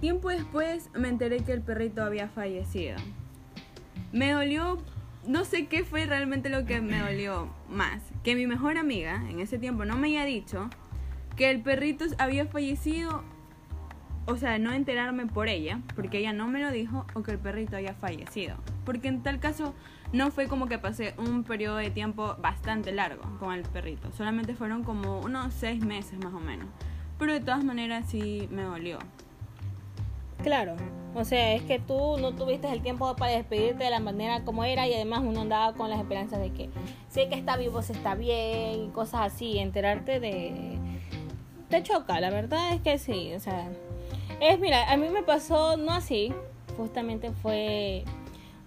Tiempo 0.00 0.28
después 0.28 0.90
me 0.94 1.08
enteré 1.08 1.38
que 1.40 1.52
el 1.52 1.62
perrito 1.62 2.02
había 2.02 2.28
fallecido. 2.28 2.96
Me 4.12 4.32
dolió, 4.32 4.78
no 5.26 5.44
sé 5.44 5.66
qué 5.66 5.84
fue 5.84 6.06
realmente 6.06 6.48
lo 6.48 6.64
que 6.66 6.80
me 6.80 6.98
dolió 7.00 7.48
más. 7.68 8.02
Que 8.22 8.34
mi 8.34 8.46
mejor 8.46 8.76
amiga 8.78 9.22
en 9.30 9.40
ese 9.40 9.58
tiempo 9.58 9.84
no 9.84 9.96
me 9.96 10.08
había 10.08 10.24
dicho 10.24 10.68
que 11.36 11.50
el 11.50 11.60
perrito 11.62 12.04
había 12.18 12.46
fallecido. 12.46 13.22
O 14.26 14.36
sea, 14.36 14.58
no 14.58 14.72
enterarme 14.72 15.26
por 15.26 15.48
ella, 15.48 15.80
porque 15.94 16.18
ella 16.18 16.32
no 16.32 16.48
me 16.48 16.60
lo 16.60 16.70
dijo, 16.70 17.04
o 17.14 17.22
que 17.22 17.32
el 17.32 17.38
perrito 17.38 17.76
había 17.76 17.94
fallecido. 17.94 18.56
Porque 18.86 19.08
en 19.08 19.22
tal 19.22 19.38
caso 19.38 19.74
no 20.12 20.30
fue 20.30 20.48
como 20.48 20.66
que 20.66 20.78
pasé 20.78 21.14
un 21.18 21.44
periodo 21.44 21.76
de 21.76 21.90
tiempo 21.90 22.36
bastante 22.40 22.92
largo 22.92 23.22
con 23.38 23.52
el 23.52 23.62
perrito. 23.62 24.10
Solamente 24.12 24.54
fueron 24.54 24.82
como 24.82 25.20
unos 25.20 25.52
seis 25.52 25.84
meses 25.84 26.18
más 26.18 26.32
o 26.32 26.40
menos. 26.40 26.68
Pero 27.18 27.32
de 27.32 27.40
todas 27.40 27.64
maneras 27.64 28.06
sí 28.08 28.48
me 28.50 28.62
dolió. 28.62 28.98
Claro, 30.42 30.76
o 31.14 31.24
sea, 31.24 31.54
es 31.54 31.62
que 31.62 31.78
tú 31.78 32.18
no 32.18 32.32
tuviste 32.32 32.70
el 32.70 32.82
tiempo 32.82 33.14
para 33.16 33.32
despedirte 33.32 33.84
de 33.84 33.90
la 33.90 34.00
manera 34.00 34.44
como 34.44 34.64
era 34.64 34.86
y 34.86 34.94
además 34.94 35.20
uno 35.24 35.42
andaba 35.42 35.72
con 35.74 35.88
las 35.88 35.98
esperanzas 36.00 36.40
de 36.40 36.50
que 36.50 36.70
sé 37.08 37.28
que 37.28 37.34
está 37.34 37.56
vivo, 37.56 37.82
se 37.82 37.92
está 37.92 38.14
bien 38.14 38.84
y 38.84 38.88
cosas 38.92 39.32
así. 39.32 39.58
Enterarte 39.58 40.20
de... 40.20 40.78
Te 41.68 41.82
choca, 41.82 42.20
la 42.20 42.30
verdad 42.30 42.72
es 42.72 42.80
que 42.80 42.98
sí, 42.98 43.32
o 43.34 43.40
sea... 43.40 43.70
Es, 44.40 44.58
mira, 44.60 44.90
a 44.90 44.96
mí 44.96 45.08
me 45.08 45.22
pasó 45.22 45.76
no 45.76 45.92
así, 45.92 46.32
justamente 46.76 47.30
fue 47.30 48.04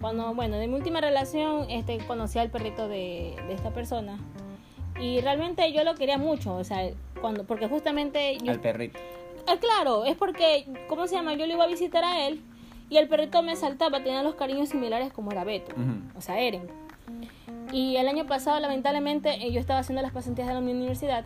cuando, 0.00 0.34
bueno, 0.34 0.56
de 0.56 0.68
mi 0.68 0.74
última 0.74 1.00
relación 1.00 1.68
este, 1.70 1.98
conocí 1.98 2.38
al 2.38 2.50
perrito 2.50 2.88
de, 2.88 3.36
de 3.46 3.54
esta 3.54 3.70
persona 3.70 4.18
y 5.00 5.20
realmente 5.20 5.72
yo 5.72 5.84
lo 5.84 5.94
quería 5.94 6.18
mucho, 6.18 6.54
o 6.56 6.64
sea, 6.64 6.90
cuando, 7.20 7.44
porque 7.44 7.68
justamente... 7.68 8.38
Yo, 8.42 8.52
Al 8.52 8.60
perrito. 8.60 8.98
Ah, 9.46 9.56
claro, 9.60 10.04
es 10.04 10.16
porque, 10.16 10.66
¿cómo 10.88 11.06
se 11.06 11.14
llama? 11.14 11.34
Yo 11.34 11.46
lo 11.46 11.52
iba 11.54 11.64
a 11.64 11.68
visitar 11.68 12.04
a 12.04 12.26
él 12.26 12.42
y 12.90 12.96
el 12.96 13.08
perrito 13.08 13.42
me 13.42 13.54
saltaba, 13.56 14.02
tenía 14.02 14.22
los 14.22 14.34
cariños 14.34 14.68
similares 14.68 15.12
como 15.12 15.30
era 15.32 15.44
Beto, 15.44 15.72
Ujú. 15.72 16.18
o 16.18 16.20
sea, 16.20 16.40
Eren. 16.40 16.68
Y 17.72 17.96
el 17.96 18.08
año 18.08 18.26
pasado, 18.26 18.58
lamentablemente, 18.60 19.46
eh, 19.46 19.52
yo 19.52 19.60
estaba 19.60 19.80
haciendo 19.80 20.02
las 20.02 20.12
pasantías 20.12 20.48
de 20.48 20.54
la 20.54 20.60
universidad 20.60 21.24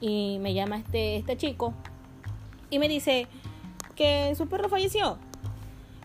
y 0.00 0.38
me 0.40 0.54
llama 0.54 0.76
este, 0.76 1.16
este 1.16 1.36
chico 1.36 1.72
y 2.70 2.78
me 2.78 2.88
dice 2.88 3.26
que 3.98 4.32
su 4.36 4.48
perro 4.48 4.68
falleció. 4.68 5.18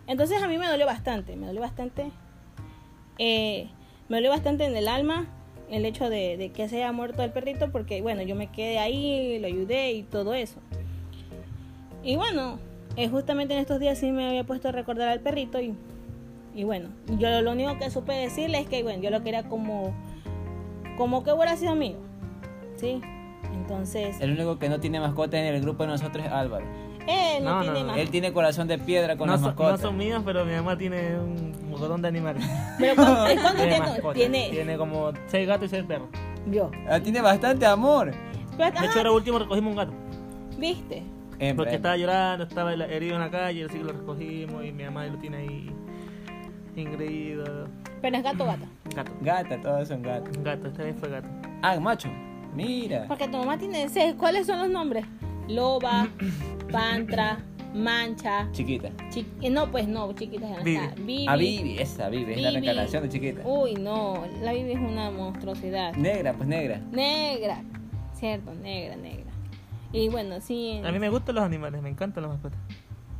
Entonces 0.08 0.42
a 0.42 0.48
mí 0.48 0.58
me 0.58 0.66
dolió 0.66 0.84
bastante, 0.84 1.36
me 1.36 1.46
dolió 1.46 1.60
bastante. 1.62 2.10
eh, 3.18 3.68
me 4.08 4.16
dolió 4.18 4.30
bastante 4.30 4.66
en 4.66 4.76
el 4.76 4.88
alma 4.88 5.26
el 5.70 5.86
hecho 5.86 6.10
de, 6.10 6.50
que 6.54 6.68
se 6.68 6.76
haya 6.76 6.92
muerto 6.92 7.22
el 7.22 7.30
perrito 7.30 7.70
porque, 7.72 8.02
bueno, 8.02 8.20
yo 8.22 8.34
me 8.34 8.48
quedé 8.48 8.78
ahí, 8.78 9.38
lo 9.38 9.46
ayudé 9.46 9.92
y 9.92 10.02
todo 10.02 10.34
eso. 10.34 10.58
Y 12.02 12.16
bueno, 12.16 12.58
eh, 12.96 13.08
justamente 13.08 13.54
en 13.54 13.60
estos 13.60 13.80
días 13.80 13.96
sí 13.96 14.10
me 14.12 14.28
había 14.28 14.44
puesto 14.44 14.68
a 14.68 14.72
recordar 14.72 15.08
al 15.08 15.20
perrito 15.20 15.58
y, 15.60 15.74
y 16.54 16.64
bueno, 16.64 16.90
yo 17.18 17.40
lo 17.40 17.52
único 17.52 17.78
que 17.78 17.90
supe 17.90 18.12
decirle 18.12 18.58
es 18.58 18.68
que, 18.68 18.82
bueno, 18.82 19.02
yo 19.02 19.08
lo 19.10 19.22
quería 19.22 19.44
como, 19.44 19.94
como 20.98 21.24
que 21.24 21.32
hubiera 21.32 21.56
sido 21.56 21.74
mío. 21.76 21.96
¿Sí? 22.76 23.00
Entonces, 23.54 24.20
El 24.20 24.32
único 24.32 24.58
que 24.58 24.68
no 24.68 24.80
tiene 24.80 25.00
mascota 25.00 25.38
en 25.38 25.46
el 25.46 25.62
grupo 25.62 25.84
de 25.84 25.90
nosotros 25.90 26.26
es 26.26 26.30
Álvaro. 26.30 26.66
Él 27.06 27.44
no, 27.44 27.56
No, 27.56 27.62
tiene 27.62 27.80
no, 27.80 27.86
más. 27.88 27.98
Él 27.98 28.10
tiene 28.10 28.32
corazón 28.32 28.68
de 28.68 28.78
piedra 28.78 29.16
con 29.16 29.26
no, 29.26 29.32
las 29.34 29.40
mascotas. 29.42 29.80
no 29.80 29.88
son 29.88 29.96
míos, 29.96 30.22
pero 30.24 30.44
mi 30.44 30.52
mamá 30.54 30.76
tiene 30.78 31.18
un 31.18 31.52
montón 31.70 32.02
de 32.02 32.08
animales. 32.08 32.44
Pero 32.78 32.94
¿cuánto, 32.96 33.26
es 33.26 33.40
cuánto 33.40 34.12
Tiene 34.12 34.38
tiene? 34.38 34.50
Tiene, 34.50 34.76
como 34.76 35.12
seis 35.26 35.46
gatos 35.46 35.66
y 35.66 35.70
seis 35.70 35.84
perros. 35.84 36.08
yo. 36.50 36.70
Ah, 36.88 37.00
tiene 37.00 37.20
bastante 37.20 37.66
amor. 37.66 38.12
Pero, 38.56 38.70
De 38.70 38.76
ajá, 38.78 38.86
hecho, 38.86 38.98
ahora 38.98 39.12
último 39.12 39.38
recogimos 39.38 39.70
un 39.70 39.76
gato. 39.76 39.92
¿Viste? 40.58 41.02
Hembra, 41.38 41.56
Porque 41.64 41.74
hembra. 41.74 41.74
estaba 41.74 41.96
llorando, 41.96 42.44
estaba 42.44 42.72
herido 42.74 43.14
en 43.16 43.20
la 43.20 43.30
calle, 43.30 43.64
así 43.64 43.78
que 43.78 43.84
lo 43.84 43.92
recogimos 43.92 44.64
y 44.64 44.70
mi 44.72 44.84
mamá 44.84 45.06
lo 45.06 45.18
tiene 45.18 45.38
ahí 45.38 45.70
ingreído. 46.76 47.68
Pero 48.00 48.16
es 48.16 48.22
gato 48.22 48.44
o 48.44 48.46
gata. 48.46 48.66
Gato. 48.94 49.12
Gata, 49.20 49.60
todos 49.60 49.88
son 49.88 50.02
gatos. 50.02 50.32
Gato, 50.42 50.68
esta 50.68 50.82
vez 50.84 50.94
fue 50.98 51.08
gato. 51.10 51.28
Ah, 51.62 51.78
macho. 51.80 52.08
Mira. 52.54 53.06
Porque 53.08 53.26
tu 53.26 53.36
mamá 53.38 53.58
tiene 53.58 53.88
seis. 53.88 54.14
¿Cuáles 54.16 54.46
son 54.46 54.58
los 54.60 54.70
nombres? 54.70 55.04
Loba, 55.48 56.06
Pantra, 56.74 57.38
Mancha. 57.74 58.48
Chiquita. 58.52 58.90
chi- 59.10 59.26
eh, 59.40 59.50
no, 59.50 59.70
pues 59.70 59.86
no, 59.88 60.12
chiquita 60.12 60.48
ya 60.48 60.58
no 60.58 60.64
Vivi. 60.64 60.76
está. 60.84 60.94
Vivi. 60.96 61.26
Ah, 61.28 61.36
Vivi, 61.36 61.78
esa 61.78 62.08
Vivi, 62.08 62.32
es 62.34 62.42
la 62.42 62.50
reencarnación 62.50 63.02
de 63.04 63.08
chiquita. 63.08 63.40
Uy, 63.44 63.74
no, 63.74 64.24
la 64.42 64.52
Vivi 64.52 64.72
es 64.72 64.78
una 64.80 65.10
monstruosidad. 65.10 65.94
Negra, 65.94 66.32
pues 66.34 66.48
negra. 66.48 66.80
Negra, 66.92 67.62
cierto, 68.14 68.52
negra, 68.54 68.96
negra. 68.96 69.30
Y 69.92 70.08
bueno, 70.08 70.40
sí. 70.40 70.80
A 70.84 70.90
mí 70.92 70.98
me 70.98 71.08
gustan 71.08 71.36
los 71.36 71.44
animales, 71.44 71.80
me 71.82 71.88
encantan 71.88 72.22
las 72.24 72.32
mascotas. 72.32 72.58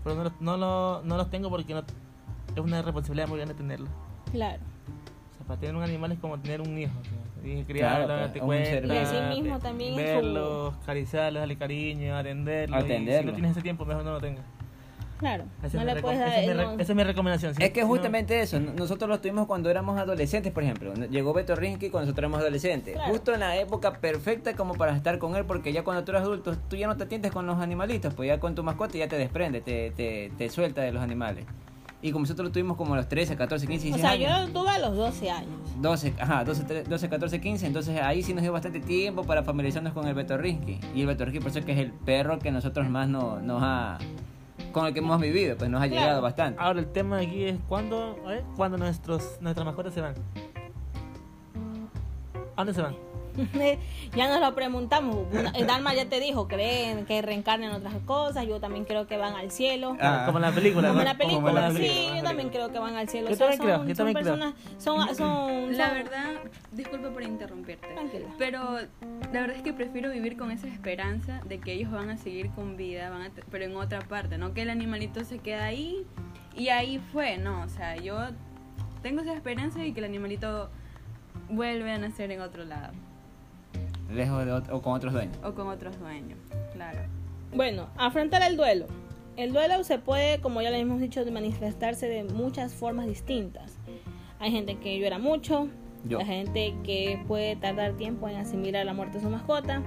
Pero 0.03 0.17
no 0.17 0.25
los, 0.25 0.33
no 0.41 0.57
los, 0.57 1.05
no 1.05 1.17
los 1.17 1.31
tengo 1.31 1.49
porque 1.51 1.73
no, 1.75 1.81
es 1.81 2.61
una 2.61 2.83
responsabilidad 2.83 3.29
muy 3.29 3.39
grande 3.39 3.55
tenerlos. 3.55 3.89
Claro. 4.33 4.61
O 5.33 5.37
sea, 5.37 5.47
para 5.47 5.61
tener 5.61 5.75
un 5.77 5.83
animal 5.83 6.13
es 6.13 6.19
como 6.19 6.39
tener 6.39 6.61
un 6.61 6.77
hijo. 6.79 6.93
o 7.01 7.05
sea, 7.05 7.13
tienes 7.45 7.67
que 7.67 7.73
criarlo, 7.73 8.07
Claro, 8.07 8.21
darte 8.21 8.41
un 8.41 8.47
cuenta, 8.47 8.71
ser 8.71 8.83
vivo. 8.83 8.95
Y 8.95 8.99
así 8.99 9.17
mismo 9.41 9.59
también 9.61 9.91
en 9.93 9.99
su- 9.99 10.03
verlos, 10.05 10.75
acariciarlos, 10.83 11.41
darle 11.41 11.57
cariño, 11.57 12.17
atenderlos. 12.17 12.85
si 12.85 13.25
no 13.27 13.33
tienes 13.33 13.51
ese 13.53 13.63
tiempo, 13.63 13.85
mejor 13.85 14.05
no 14.05 14.13
lo 14.13 14.21
tengas. 14.21 14.45
Claro. 15.17 15.45
Esa, 15.63 15.77
no 15.77 15.83
es, 15.85 15.89
mi 15.89 15.95
le 15.95 16.01
puedes 16.03 16.19
dar. 16.19 16.29
esa 16.29 16.41
es 16.75 16.81
esa 16.81 16.93
es 16.93 16.97
mi 16.97 17.05
recomendación. 17.05 17.55
sí. 17.55 17.63
Es 17.63 17.71
que 17.71 17.83
no- 17.83 17.87
justamente 17.87 18.41
eso, 18.41 18.59
nosotros 18.59 19.09
lo 19.09 19.21
tuvimos 19.21 19.47
cuando 19.47 19.71
éramos 19.71 19.97
adolescentes, 19.97 20.53
por 20.53 20.65
ejemplo. 20.65 20.93
Llegó 20.93 21.33
Beto 21.33 21.55
Rinsky 21.55 21.89
cuando 21.89 22.07
nosotros 22.07 22.23
éramos 22.25 22.41
adolescentes. 22.41 22.95
Claro. 22.95 23.13
Justo 23.13 23.33
en 23.33 23.41
la 23.41 23.57
época 23.57 23.93
perfecta 24.01 24.55
como 24.57 24.75
para 24.75 24.95
estar 24.95 25.19
con 25.19 25.37
él, 25.37 25.45
porque 25.47 25.73
ya 25.73 25.85
cuando 25.85 26.03
tú 26.05 26.11
eres 26.11 26.23
adulto, 26.23 26.57
tú 26.69 26.77
ya 26.77 26.89
no 26.89 26.97
te 26.97 27.05
atiendes 27.05 27.31
con 27.31 27.47
los 27.47 27.59
animalitos, 27.61 28.13
pues 28.13 28.27
ya 28.27 28.41
con 28.41 28.55
tu 28.57 28.65
mascota 28.65 28.99
ya 28.99 29.07
te 29.09 29.17
desprende, 29.17 29.61
te, 29.61 29.93
te, 29.93 30.33
te 30.37 30.51
suelta 30.51 30.83
de 30.83 30.91
los 30.93 31.03
animales. 31.03 31.47
Y 32.07 32.13
como 32.13 32.25
nosotros 32.25 32.49
lo 32.49 32.53
tuvimos 32.53 32.77
como 32.77 32.93
a 32.93 32.99
los 32.99 33.09
13, 33.09 33.35
14, 33.35 33.67
15, 33.67 33.89
O 33.89 33.97
16 33.97 34.01
sea, 34.03 34.11
años. 34.37 34.53
yo 34.53 34.61
tuve 34.61 34.69
a 34.69 34.79
los 34.79 34.95
12 34.95 35.31
años. 35.31 35.49
12, 35.81 36.13
ajá, 36.21 36.45
12, 36.45 36.67
tre- 36.67 36.83
12, 36.85 37.09
14, 37.09 37.41
15. 37.41 37.67
Entonces 37.67 37.99
ahí 38.03 38.23
sí 38.23 38.35
nos 38.35 38.43
dio 38.43 38.53
bastante 38.53 38.79
tiempo 38.81 39.25
para 39.25 39.43
familiarizarnos 39.43 39.95
con 39.95 40.07
el 40.07 40.13
Betorrinsky. 40.13 40.81
Y 40.95 41.01
el 41.01 41.07
Betorrinsky 41.07 41.41
por 41.41 41.49
eso 41.49 41.61
es 41.61 41.65
que 41.65 41.73
es 41.73 41.79
el 41.79 41.93
perro 41.93 42.39
que 42.39 42.53
nosotros 42.53 42.91
más 42.91 43.09
no- 43.09 43.41
nos 43.41 43.63
ha... 43.63 43.97
Con 44.73 44.85
el 44.85 44.93
que 44.93 44.99
hemos 44.99 45.19
vivido, 45.19 45.57
pues 45.57 45.71
nos 45.71 45.81
ha 45.81 45.87
Claro. 45.89 46.03
llegado 46.03 46.21
bastante. 46.21 46.61
Ahora 46.61 46.81
el 46.81 46.93
tema 46.93 47.21
aquí 47.21 47.45
es 47.45 47.57
cuándo, 47.69 48.19
ver, 48.27 48.45
cuándo 48.55 48.77
nuestros, 48.77 49.39
nuestras 49.41 49.65
mascotas 49.65 49.95
se 49.95 50.03
van. 50.03 50.15
¿A 52.55 52.65
dónde 52.65 52.75
se 52.75 52.83
van? 52.83 52.95
ya 54.17 54.29
nos 54.29 54.41
lo 54.41 54.55
preguntamos. 54.55 55.27
Una- 55.33 55.51
eh, 55.51 55.65
Dalma 55.65 55.95
ya 55.95 56.07
te 56.07 56.21
dijo, 56.21 56.49
creen 56.49 57.05
que 57.07 57.21
reencarnan 57.23 57.73
otras 57.73 57.95
cosas. 58.07 58.47
Yo 58.47 58.61
también 58.61 58.85
creo 58.85 59.07
que 59.07 59.17
van 59.17 59.35
al 59.35 59.51
cielo. 59.51 59.97
Ah. 60.01 60.23
Como 60.27 60.39
en 60.39 60.43
la 60.43 60.53
película. 60.53 60.89
Como 60.89 61.01
en 61.01 61.07
la 61.07 61.17
película, 61.17 61.51
en 61.51 61.55
la 61.57 61.71
sí, 61.71 61.77
película, 61.79 62.17
yo 62.17 62.23
también 62.23 62.49
creo 62.51 62.73
que 62.73 62.79
van 62.79 62.97
al 62.97 63.09
cielo. 63.09 63.29
Yo 63.29 63.35
O 63.35 63.37
sea, 63.37 63.49
también 63.51 63.63
creo, 63.63 63.79
son, 63.79 63.89
yo 63.89 63.95
son 63.95 64.07
también 64.07 64.25
creo. 64.25 64.35
personas, 64.35 64.83
son, 64.83 65.17
son, 65.17 65.77
La 65.77 65.93
verdad, 65.93 66.31
disculpa 66.73 67.11
por 67.11 67.23
interrumpirte. 67.23 67.87
Tranquila. 67.89 68.27
Pero 68.39 68.79
la 69.33 69.41
verdad 69.41 69.57
es 69.57 69.63
que 69.63 69.73
prefiero 69.73 70.11
vivir 70.11 70.37
con 70.37 70.51
esa 70.51 70.69
esperanza 70.69 71.41
de 71.47 71.59
que 71.59 71.73
ellos 71.73 71.91
van 71.91 72.11
a 72.11 72.17
seguir 72.17 72.51
con 72.51 72.77
vida, 72.77 73.11
van 73.11 73.23
a 73.23 73.31
pero 73.51 73.65
en 73.65 73.77
otra 73.77 74.01
parte, 74.01 74.39
no 74.39 74.55
que 74.55 74.63
el 74.63 74.71
animalito 74.71 75.25
se 75.25 75.39
queda 75.39 75.65
ahí 75.65 76.05
y 76.57 76.69
ahí 76.69 77.01
fue, 77.13 77.37
no, 77.39 77.63
o 77.63 77.69
sea, 77.69 77.97
yo 77.97 78.17
tengo 79.03 79.23
esa 79.23 79.35
esperanza 79.35 79.81
de 79.81 79.93
que 79.93 79.99
el 80.01 80.05
animalito 80.07 80.71
vuelve 81.49 81.91
a 81.93 81.99
nacer 81.99 82.31
en 82.31 82.41
otro 82.41 82.65
lado 82.65 82.93
Lejos 84.15 84.45
de 84.47 84.53
ot- 84.53 84.69
o 84.71 84.81
con 84.83 84.93
otros 84.95 85.13
dueños. 85.13 85.37
o 85.43 85.53
con 85.55 85.67
otros 85.69 85.99
dueños, 85.99 86.39
claro. 86.73 87.01
Bueno, 87.55 87.89
afrontar 87.97 88.43
el 88.43 88.57
duelo. 88.57 88.87
El 89.37 89.53
duelo 89.53 89.83
se 89.85 89.99
puede, 89.99 90.41
como 90.41 90.63
ya 90.63 90.71
le 90.71 90.79
hemos 90.79 91.01
dicho, 91.01 91.25
manifestarse 91.33 92.09
de 92.09 92.25
muchas 92.25 92.73
formas 92.75 93.07
distintas. 93.07 93.79
Hay 94.39 94.51
gente 94.53 94.77
que 94.77 94.99
llora 94.99 95.19
mucho, 95.19 95.69
Yo. 96.05 96.19
hay 96.21 96.27
gente 96.27 96.75
que 96.85 97.21
puede 97.27 97.57
tardar 97.57 97.95
tiempo 97.95 98.29
en 98.29 98.37
asimilar 98.37 98.85
la 98.87 98.93
muerte 98.93 99.19
de 99.19 99.25
su 99.25 99.31
mascota. 99.31 99.83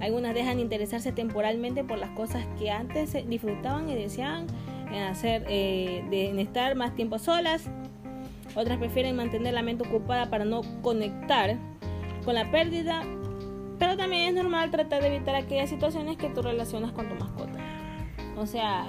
Algunas 0.00 0.34
dejan 0.34 0.56
de 0.56 0.62
interesarse 0.62 1.12
temporalmente 1.12 1.84
por 1.84 1.98
las 1.98 2.10
cosas 2.10 2.44
que 2.58 2.70
antes 2.72 3.12
disfrutaban 3.28 3.88
y 3.88 3.94
deseaban 3.94 4.46
en 4.92 5.02
hacer, 5.04 5.44
eh, 5.48 6.04
de, 6.10 6.30
en 6.30 6.38
estar 6.40 6.74
más 6.74 6.94
tiempo 6.96 7.18
solas. 7.20 7.70
Otras 8.56 8.78
prefieren 8.78 9.14
mantener 9.16 9.54
la 9.54 9.62
mente 9.62 9.86
ocupada 9.86 10.28
para 10.28 10.44
no 10.44 10.62
conectar 10.82 11.56
con 12.24 12.34
la 12.34 12.50
pérdida. 12.50 13.02
Pero 13.82 13.96
también 13.96 14.28
es 14.28 14.34
normal 14.40 14.70
tratar 14.70 15.02
de 15.02 15.08
evitar 15.08 15.34
aquellas 15.34 15.68
situaciones 15.68 16.16
que 16.16 16.28
tú 16.28 16.40
relacionas 16.40 16.92
con 16.92 17.08
tu 17.08 17.16
mascota. 17.16 17.58
O 18.36 18.46
sea, 18.46 18.86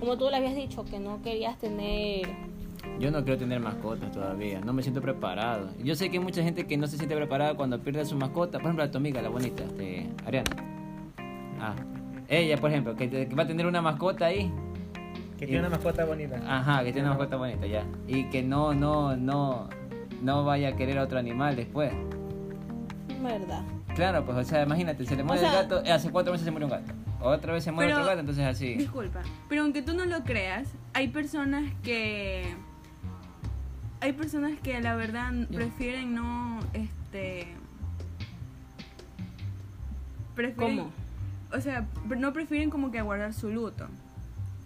como 0.00 0.18
tú 0.18 0.28
le 0.28 0.36
habías 0.36 0.56
dicho, 0.56 0.84
que 0.84 0.98
no 0.98 1.22
querías 1.22 1.56
tener... 1.58 2.22
Yo 2.98 3.12
no 3.12 3.22
quiero 3.22 3.38
tener 3.38 3.60
mascotas 3.60 4.10
todavía, 4.10 4.60
no 4.62 4.72
me 4.72 4.82
siento 4.82 5.00
preparado. 5.00 5.68
Yo 5.84 5.94
sé 5.94 6.10
que 6.10 6.18
hay 6.18 6.24
mucha 6.24 6.42
gente 6.42 6.66
que 6.66 6.76
no 6.76 6.88
se 6.88 6.96
siente 6.96 7.14
preparada 7.14 7.54
cuando 7.54 7.78
pierde 7.78 8.00
a 8.00 8.04
su 8.04 8.16
mascota. 8.16 8.58
Por 8.58 8.62
ejemplo, 8.66 8.82
a 8.82 8.90
tu 8.90 8.98
amiga, 8.98 9.22
la 9.22 9.28
bonita, 9.28 9.62
este, 9.62 10.08
Ariana. 10.26 10.50
Ah, 11.60 11.74
ella, 12.28 12.56
por 12.56 12.70
ejemplo, 12.72 12.96
que, 12.96 13.06
te- 13.06 13.28
que 13.28 13.34
va 13.36 13.44
a 13.44 13.46
tener 13.46 13.64
una 13.64 13.80
mascota 13.80 14.26
ahí. 14.26 14.50
Que 15.38 15.46
tiene 15.46 15.60
una 15.60 15.68
mascota 15.70 16.04
bonita. 16.04 16.42
Ajá, 16.48 16.82
que 16.82 16.92
tiene 16.92 17.06
una 17.06 17.16
mascota 17.16 17.36
bonita, 17.36 17.64
ya. 17.64 17.84
Y 18.08 18.24
que 18.24 18.42
no, 18.42 18.74
no, 18.74 19.16
no, 19.16 19.68
no 20.20 20.44
vaya 20.44 20.70
a 20.70 20.72
querer 20.74 20.98
a 20.98 21.04
otro 21.04 21.16
animal 21.20 21.54
después. 21.54 21.92
¿Verdad? 23.22 23.62
Claro, 23.94 24.24
pues, 24.24 24.38
o 24.38 24.44
sea, 24.44 24.62
imagínate, 24.62 25.04
se 25.04 25.16
le 25.16 25.22
muere 25.22 25.40
sea- 25.42 25.50
el 25.60 25.68
gato, 25.68 25.84
eh, 25.84 25.92
hace 25.92 26.10
cuatro 26.10 26.32
meses 26.32 26.44
se 26.44 26.50
murió 26.50 26.66
un 26.66 26.72
gato. 26.72 26.92
Otra 27.20 27.52
vez 27.52 27.64
se 27.64 27.72
muere 27.72 27.90
Pero- 27.90 27.98
otro 28.00 28.08
gato, 28.08 28.20
entonces 28.20 28.44
así. 28.46 28.74
Disculpa, 28.74 29.20
pero 29.48 29.62
aunque 29.62 29.82
tú 29.82 29.94
no 29.94 30.04
lo 30.06 30.22
creas, 30.24 30.68
hay 30.94 31.08
personas 31.08 31.64
que 31.82 32.54
hay 34.02 34.12
personas 34.14 34.52
que 34.62 34.80
la 34.80 34.94
verdad 34.94 35.30
prefieren 35.52 36.14
no 36.14 36.58
este 36.72 37.54
prefieren 40.34 40.78
¿Cómo? 40.78 40.90
o 41.52 41.60
sea, 41.60 41.86
no 42.16 42.32
prefieren 42.32 42.70
como 42.70 42.90
que 42.90 42.98
aguardar 42.98 43.34
su 43.34 43.50
luto, 43.50 43.88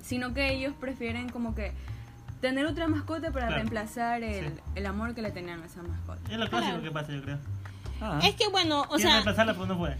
sino 0.02 0.32
que 0.34 0.52
ellos 0.52 0.72
prefieren 0.78 1.28
como 1.30 1.56
que 1.56 1.72
tener 2.40 2.66
otra 2.66 2.86
mascota 2.86 3.32
para 3.32 3.46
Claro. 3.46 3.54
reemplazar 3.56 4.22
el, 4.22 4.44
Sí. 4.54 4.60
el 4.76 4.86
amor 4.86 5.14
que 5.16 5.22
le 5.22 5.32
tenían 5.32 5.62
a 5.62 5.66
esa 5.66 5.82
mascota. 5.82 6.20
Es 6.30 6.38
lo 6.38 6.48
clásico 6.48 6.74
Claro. 6.74 6.82
que 6.82 6.90
pasa, 6.92 7.12
yo 7.12 7.22
creo. 7.22 7.38
Ah. 8.04 8.20
Es 8.22 8.34
que 8.34 8.48
bueno, 8.48 8.84
o 8.90 8.98
sea, 8.98 9.12
reemplazarla, 9.14 9.54
pero 9.54 9.66
no 9.66 9.78
puede. 9.78 9.96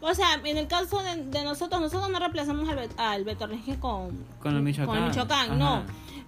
o 0.00 0.14
sea, 0.14 0.34
en 0.44 0.56
el 0.58 0.66
caso 0.66 1.02
de, 1.02 1.24
de 1.24 1.44
nosotros, 1.44 1.80
nosotros 1.80 2.10
no 2.10 2.18
reemplazamos 2.18 2.68
al, 2.68 2.88
al 2.96 3.24
Beto 3.24 3.46
Renge 3.46 3.78
con, 3.78 4.10
Con 4.40 4.56
el 4.56 4.62
Michoacán. 4.62 4.86
con 4.94 5.02
el 5.02 5.08
Michoacán, 5.10 5.46
Ajá. 5.50 5.54
no. 5.56 5.82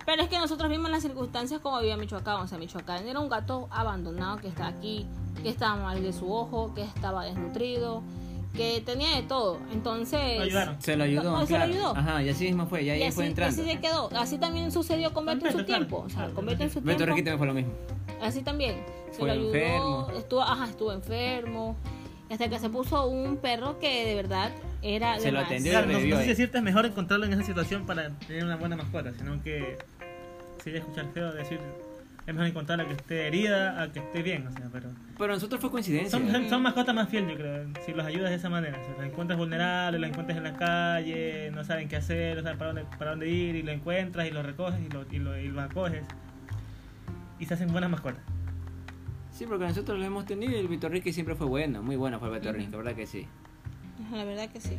Pero 0.04 0.22
es 0.22 0.28
que 0.28 0.38
nosotros 0.38 0.70
vimos 0.70 0.88
las 0.90 1.02
circunstancias 1.02 1.60
como 1.60 1.80
vivía 1.80 1.96
Michoacán. 1.96 2.36
O 2.40 2.46
sea, 2.46 2.58
Michoacán 2.58 3.08
era 3.08 3.18
un 3.18 3.28
gato 3.28 3.66
abandonado 3.72 4.36
que 4.36 4.46
está 4.48 4.68
aquí, 4.68 5.04
que 5.42 5.48
estaba 5.48 5.74
mal 5.76 6.00
de 6.00 6.12
su 6.12 6.32
ojo, 6.32 6.72
que 6.74 6.82
estaba 6.82 7.24
desnutrido, 7.24 8.02
que 8.56 8.80
tenía 8.80 9.14
de 9.16 9.22
todo. 9.22 9.58
Entonces. 9.72 10.40
Ayudaron. 10.40 10.80
Se 10.82 10.96
lo 10.96 11.04
ayudó, 11.04 11.22
No, 11.22 11.46
se 11.46 11.58
lo 11.58 11.64
ayudó. 11.64 11.96
Ajá, 11.96 12.22
y 12.22 12.28
así 12.28 12.44
mismo 12.46 12.66
fue, 12.66 12.82
y 12.82 12.90
ahí 12.90 13.00
Y 13.00 13.04
así, 13.04 13.12
fue 13.14 13.26
entrando. 13.26 13.60
así 13.62 13.70
se 13.70 13.78
quedó. 13.80 14.08
Así 14.16 14.38
también 14.38 14.72
sucedió 14.72 15.12
con 15.12 15.26
Beto 15.26 15.46
en 15.46 15.52
su 15.52 15.58
Beto, 15.58 15.66
tiempo. 15.66 15.98
O 16.06 16.08
sea, 16.08 16.28
con 16.30 16.46
Beto 16.46 16.62
en 16.64 16.70
su 16.70 16.80
Beto 16.80 16.96
tiempo. 17.04 17.14
También 17.14 17.38
fue 17.38 17.46
lo 17.46 17.54
mismo. 17.54 17.72
Así 18.20 18.42
también. 18.42 18.76
Se 19.12 19.18
Fue 19.18 19.28
lo 19.28 19.34
ayudó. 19.34 19.54
enfermo. 19.54 20.08
Estuvo, 20.16 20.42
ajá, 20.42 20.64
estuvo 20.68 20.92
enfermo. 20.92 21.76
Hasta 22.30 22.48
que 22.48 22.58
se 22.58 22.68
puso 22.68 23.06
un 23.06 23.36
perro 23.36 23.78
que 23.78 24.04
de 24.04 24.14
verdad 24.16 24.50
era. 24.82 25.18
Se 25.20 25.30
lo 25.30 25.40
atendió 25.40 25.70
y 25.70 25.74
Claro, 25.74 25.86
no, 25.86 25.92
revivió 25.92 26.14
no 26.16 26.20
sé 26.20 26.24
si 26.24 26.30
decirte 26.30 26.58
es 26.58 26.64
mejor 26.64 26.84
encontrarlo 26.86 27.24
en 27.26 27.32
esa 27.34 27.44
situación 27.44 27.86
para 27.86 28.10
tener 28.26 28.44
una 28.44 28.56
buena 28.56 28.74
mascota, 28.76 29.12
sino 29.16 29.40
que 29.44 29.78
sería 30.64 30.80
escuchar 30.80 31.06
feo 31.14 31.32
decir 31.32 31.60
es 32.26 32.34
mejor 32.34 32.48
encontrarla 32.48 32.86
que 32.86 32.94
esté 32.94 33.26
herida 33.28 33.80
a 33.80 33.92
que 33.92 34.00
esté 34.00 34.22
bien, 34.22 34.46
o 34.46 34.50
sea, 34.50 34.68
pero 34.72 34.88
Pero 35.16 35.34
nosotros 35.34 35.60
fue 35.60 35.70
coincidencia. 35.70 36.10
son, 36.18 36.30
son, 36.30 36.48
son 36.48 36.62
mascotas 36.62 36.94
más 36.94 37.08
fieles, 37.08 37.30
yo 37.30 37.36
creo, 37.36 37.66
si 37.84 37.92
los 37.92 38.04
ayudas 38.04 38.30
de 38.30 38.36
esa 38.36 38.48
manera, 38.50 38.82
si 38.84 38.90
los 38.90 39.08
encuentras 39.08 39.38
vulnerables, 39.38 40.00
los 40.00 40.10
encuentras 40.10 40.36
en 40.38 40.44
la 40.44 40.54
calle, 40.54 41.50
no 41.52 41.62
saben 41.64 41.88
qué 41.88 41.96
hacer, 41.96 42.36
no 42.36 42.42
saben 42.42 42.58
para 42.58 42.72
dónde, 42.72 42.90
para 42.98 43.10
dónde 43.12 43.28
ir 43.28 43.54
y 43.54 43.62
lo 43.62 43.70
encuentras 43.70 44.26
y 44.26 44.30
lo 44.32 44.42
recoges 44.42 44.80
y 44.80 44.88
lo, 44.88 45.06
y 45.10 45.18
lo, 45.18 45.38
y 45.38 45.48
lo 45.48 45.60
acoges 45.60 46.04
y 47.38 47.46
se 47.46 47.54
hacen 47.54 47.70
buenas 47.70 47.90
mascotas. 47.90 48.22
Sí, 49.30 49.44
porque 49.46 49.66
nosotros 49.66 49.98
lo 49.98 50.04
hemos 50.04 50.24
tenido 50.24 50.52
y 50.52 50.56
el 50.56 50.80
Ricky 50.80 51.12
siempre 51.12 51.34
fue 51.34 51.46
bueno, 51.46 51.82
muy 51.82 51.96
bueno 51.96 52.18
fue 52.18 52.34
el 52.36 52.42
Ricky, 52.54 52.74
¿verdad 52.74 52.94
que 52.94 53.06
sí? 53.06 53.26
La 54.12 54.24
verdad 54.24 54.48
que 54.50 54.60
sí. 54.60 54.76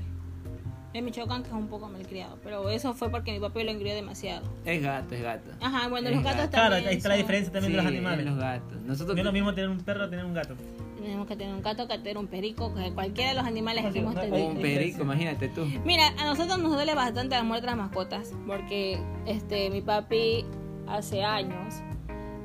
En 0.94 1.06
Michoacán 1.06 1.44
que 1.44 1.50
es 1.50 1.54
un 1.54 1.68
poco 1.68 1.90
malcriado, 1.90 2.38
pero 2.44 2.70
eso 2.70 2.94
fue 2.94 3.10
porque 3.10 3.32
mi 3.34 3.40
papá 3.40 3.62
lo 3.62 3.70
engrió 3.72 3.94
demasiado. 3.94 4.48
Es 4.66 4.82
gato, 4.82 5.16
es 5.16 5.22
gato. 5.22 5.52
Ajá, 5.62 5.90
bueno, 5.90 6.10
Es 6.10 6.16
los 6.16 6.24
gatos 6.24 6.40
gato. 6.40 6.52
Claro, 6.52 6.70
también. 6.76 6.90
ahí 6.90 6.98
está 6.98 7.10
la 7.10 7.16
diferencia 7.16 7.52
también 7.52 7.74
de 7.74 7.78
los 7.78 7.86
animales. 7.86 8.20
es 8.22 8.26
los 8.26 8.38
gatos. 8.40 8.82
Nosotros 8.82 9.16
No 9.16 9.22
es 9.22 9.26
lo 9.26 9.32
mismo 9.34 9.54
tener 9.54 9.70
un 9.70 9.80
perro 9.80 10.06
que 10.06 10.10
tener 10.12 10.26
un 10.26 10.34
gato. 10.34 10.56
Tenemos 11.02 11.28
que 11.28 11.36
tener 11.36 11.54
un 11.54 11.62
gato, 11.62 11.88
que 11.88 11.98
tener 12.00 12.18
un 12.18 12.28
perico, 12.28 12.74
que 12.74 12.92
cualquiera 12.94 13.30
de 13.30 13.36
los 13.36 13.46
animales 13.46 13.94
que 13.94 14.00
hemos 14.00 14.16
tenido. 14.16 14.48
un 14.48 14.58
perico, 14.62 15.04
imagínate 15.04 15.50
tú. 15.50 15.66
Mira, 15.86 16.08
a 16.18 16.26
nosotros 16.26 16.58
nos 16.58 16.74
duele 16.74 16.96
bastante 16.96 17.36
la 17.36 17.44
muerte 17.44 17.66
de 17.66 17.68
las 17.68 17.78
mascotas, 17.78 18.34
porque 18.46 19.00
este 19.26 19.70
mi 19.70 19.82
papi 19.82 20.46
hace 20.88 21.24
años, 21.24 21.76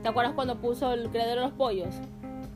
¿te 0.02 0.08
acuerdas 0.08 0.34
cuando 0.34 0.60
puso 0.60 0.92
el 0.92 1.08
criadero 1.10 1.40
de 1.40 1.46
los 1.46 1.54
pollos? 1.54 1.94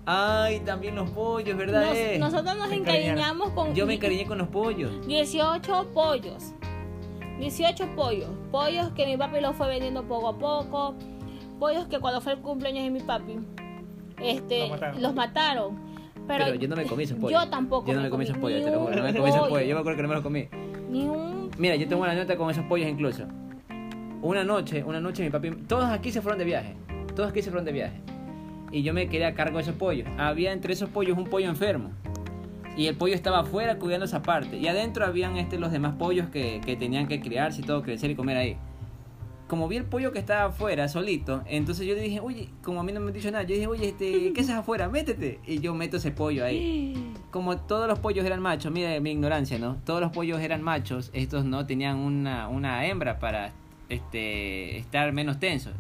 Ay, 0.06 0.60
también 0.60 0.94
los 0.94 1.10
pollos, 1.10 1.56
¿verdad? 1.56 1.86
Nos- 1.88 1.96
eh? 1.96 2.16
nosotros 2.20 2.56
nos 2.56 2.70
encariñamos 2.70 3.50
con 3.50 3.75
Yo 3.75 3.86
me 3.86 3.94
encariñé 3.94 4.25
con 4.25 4.38
los 4.38 4.46
pollos. 4.48 5.06
18 5.06 5.88
pollos. 5.92 6.52
18 7.40 7.88
pollos. 7.97 8.30
Pollos 8.52 8.90
que 8.92 9.04
mi 9.04 9.16
papi 9.16 9.40
los 9.40 9.56
fue 9.56 9.69
vendiendo 9.69 10.04
poco 10.04 10.28
a 10.28 10.38
poco. 10.38 10.95
Pollos 11.58 11.86
que 11.88 11.99
cuando 11.99 12.21
fue 12.21 12.34
el 12.34 12.38
cumpleaños 12.38 12.84
de 12.84 12.90
mi 12.90 13.00
papi, 13.00 13.36
este, 14.23 14.60
Los 14.60 14.71
mataron. 14.71 15.02
los 15.02 15.14
mataron. 15.14 15.86
Pero, 16.28 16.45
Pero, 16.45 16.54
yo 16.56 16.69
no 16.69 16.76
me 16.76 16.84
comí 16.86 17.02
esos 17.04 17.19
pollos. 17.19 17.42
Yo 17.42 17.50
tampoco. 17.50 17.88
Yo 17.88 17.95
no 17.95 18.02
me 18.02 18.10
comí 18.10 18.25
esos 18.25 18.38
pollos, 18.38 18.64
te 18.64 18.71
lo 18.71 18.80
juro. 18.80 18.97
No 18.97 19.02
me 19.02 19.12
comí 19.14 19.28
esos 19.28 19.49
pollos. 19.49 19.69
Yo 19.69 19.75
me 19.75 19.80
acuerdo 19.80 19.97
que 19.97 20.02
no 20.02 20.08
me 20.08 20.14
los 20.14 20.23
comí. 20.25 20.49
Ni 20.88 21.04
un. 21.06 21.50
Mira, 21.58 21.75
yo 21.76 21.88
tengo 21.88 22.02
una 22.02 22.14
nota 22.14 22.36
con 22.36 22.49
esos 22.50 22.64
pollos 22.66 22.88
incluso. 22.88 23.25
Una 24.23 24.45
noche, 24.45 24.82
una 24.84 25.00
noche 25.00 25.23
mi 25.25 25.30
papi, 25.30 25.50
todos 25.69 25.84
aquí 25.86 26.10
se 26.12 26.21
fueron 26.23 26.38
de 26.38 26.45
viaje. 26.45 26.75
Todos 27.14 27.30
aquí 27.30 27.42
se 27.42 27.50
fueron 27.50 27.64
de 27.64 27.73
viaje. 27.73 28.00
Y 28.72 28.82
yo 28.82 28.92
me 28.92 29.08
quedé 29.08 29.24
a 29.24 29.34
cargo 29.34 29.58
de 29.58 29.62
esos 29.62 29.76
pollos. 29.76 30.08
Había 30.18 30.52
entre 30.52 30.72
esos 30.72 30.90
pollos 30.90 31.16
un 31.16 31.24
pollo 31.24 31.48
enfermo. 31.48 31.90
Y 32.76 32.88
el 32.88 32.96
pollo 32.96 33.14
estaba 33.14 33.40
afuera 33.40 33.78
cuidando 33.78 34.04
esa 34.04 34.22
parte. 34.22 34.58
Y 34.58 34.68
adentro 34.68 35.06
habían 35.06 35.36
este, 35.36 35.58
los 35.58 35.72
demás 35.72 35.94
pollos 35.98 36.28
que, 36.28 36.60
que 36.64 36.76
tenían 36.76 37.08
que 37.08 37.20
criarse 37.20 37.62
y 37.62 37.64
todo, 37.64 37.82
crecer 37.82 38.10
y 38.10 38.14
comer 38.14 38.36
ahí. 38.36 38.56
Como 39.48 39.68
vi 39.68 39.76
el 39.76 39.84
pollo 39.84 40.12
que 40.12 40.18
estaba 40.18 40.46
afuera 40.46 40.88
solito, 40.88 41.42
entonces 41.46 41.86
yo 41.86 41.94
le 41.94 42.00
dije, 42.00 42.18
oye, 42.18 42.48
como 42.62 42.80
a 42.80 42.82
mí 42.82 42.92
no 42.92 42.98
me 42.98 43.06
han 43.06 43.12
dicho 43.12 43.30
nada, 43.30 43.44
yo 43.44 43.54
dije, 43.54 43.68
oye, 43.68 43.88
este, 43.88 44.32
¿qué 44.32 44.40
haces 44.40 44.56
afuera? 44.56 44.88
Métete. 44.88 45.38
Y 45.46 45.60
yo 45.60 45.72
meto 45.72 45.98
ese 45.98 46.10
pollo 46.10 46.44
ahí 46.44 47.14
como 47.36 47.58
todos 47.58 47.86
los 47.86 47.98
pollos 47.98 48.24
eran 48.24 48.40
machos, 48.40 48.72
mire 48.72 48.98
mi 49.00 49.10
ignorancia, 49.10 49.58
¿no? 49.58 49.76
Todos 49.84 50.00
los 50.00 50.10
pollos 50.10 50.40
eran 50.40 50.62
machos, 50.62 51.10
estos 51.12 51.44
no 51.44 51.66
tenían 51.66 51.98
una, 51.98 52.48
una 52.48 52.86
hembra 52.86 53.18
para 53.18 53.52
este 53.90 54.78
estar 54.78 55.12
menos 55.12 55.38
tensos. 55.38 55.74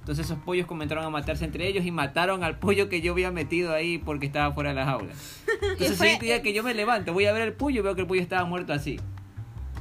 Entonces 0.00 0.26
esos 0.26 0.38
pollos 0.38 0.66
comenzaron 0.66 1.04
a 1.04 1.10
matarse 1.10 1.44
entre 1.44 1.68
ellos 1.68 1.84
y 1.84 1.90
mataron 1.90 2.42
al 2.42 2.58
pollo 2.58 2.88
que 2.88 3.00
yo 3.00 3.12
había 3.12 3.30
metido 3.30 3.72
ahí 3.74 3.98
porque 3.98 4.26
estaba 4.26 4.52
fuera 4.52 4.70
de 4.70 4.76
la 4.76 4.84
jaula. 4.86 5.12
Entonces 5.62 5.90
el 5.90 5.96
fue- 5.96 6.06
siguiente 6.06 6.26
día 6.26 6.42
que 6.42 6.52
yo 6.52 6.62
me 6.62 6.74
levanto, 6.74 7.12
voy 7.12 7.26
a 7.26 7.32
ver 7.32 7.42
el 7.42 7.52
pollo 7.52 7.80
y 7.80 7.82
veo 7.82 7.94
que 7.94 8.00
el 8.02 8.06
pollo 8.06 8.20
estaba 8.22 8.44
muerto 8.44 8.72
así. 8.72 8.98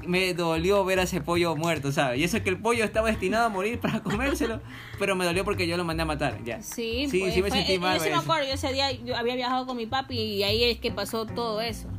Me 0.07 0.33
dolió 0.33 0.83
ver 0.85 0.99
a 0.99 1.03
ese 1.03 1.19
pollo 1.21 1.55
muerto, 1.57 1.91
¿sabes? 1.91 2.19
Y 2.19 2.23
eso 2.23 2.41
que 2.41 2.49
el 2.49 2.57
pollo 2.57 2.83
estaba 2.85 3.09
destinado 3.09 3.45
a 3.45 3.49
morir 3.49 3.79
para 3.79 3.99
comérselo, 4.01 4.61
pero 4.97 5.15
me 5.15 5.25
dolió 5.25 5.43
porque 5.43 5.67
yo 5.67 5.75
lo 5.77 5.83
mandé 5.83 6.03
a 6.03 6.05
matar, 6.05 6.41
ya. 6.43 6.61
Sí, 6.61 7.07
sí, 7.09 7.19
pues, 7.19 7.33
sí 7.33 7.41
me 7.41 7.49
fue- 7.49 7.57
sentí 7.57 7.73
eh, 7.73 7.79
mal. 7.79 7.97
Yo 7.97 8.03
sí 8.05 8.09
me 8.09 8.15
acuerdo, 8.15 8.47
yo 8.47 8.53
ese 8.53 8.71
día 8.73 8.91
yo 8.91 9.15
había 9.17 9.35
viajado 9.35 9.65
con 9.67 9.75
mi 9.77 9.85
papi 9.87 10.17
y 10.17 10.43
ahí 10.43 10.63
es 10.63 10.79
que 10.79 10.91
pasó 10.91 11.25
todo 11.25 11.59
eso. 11.61 11.89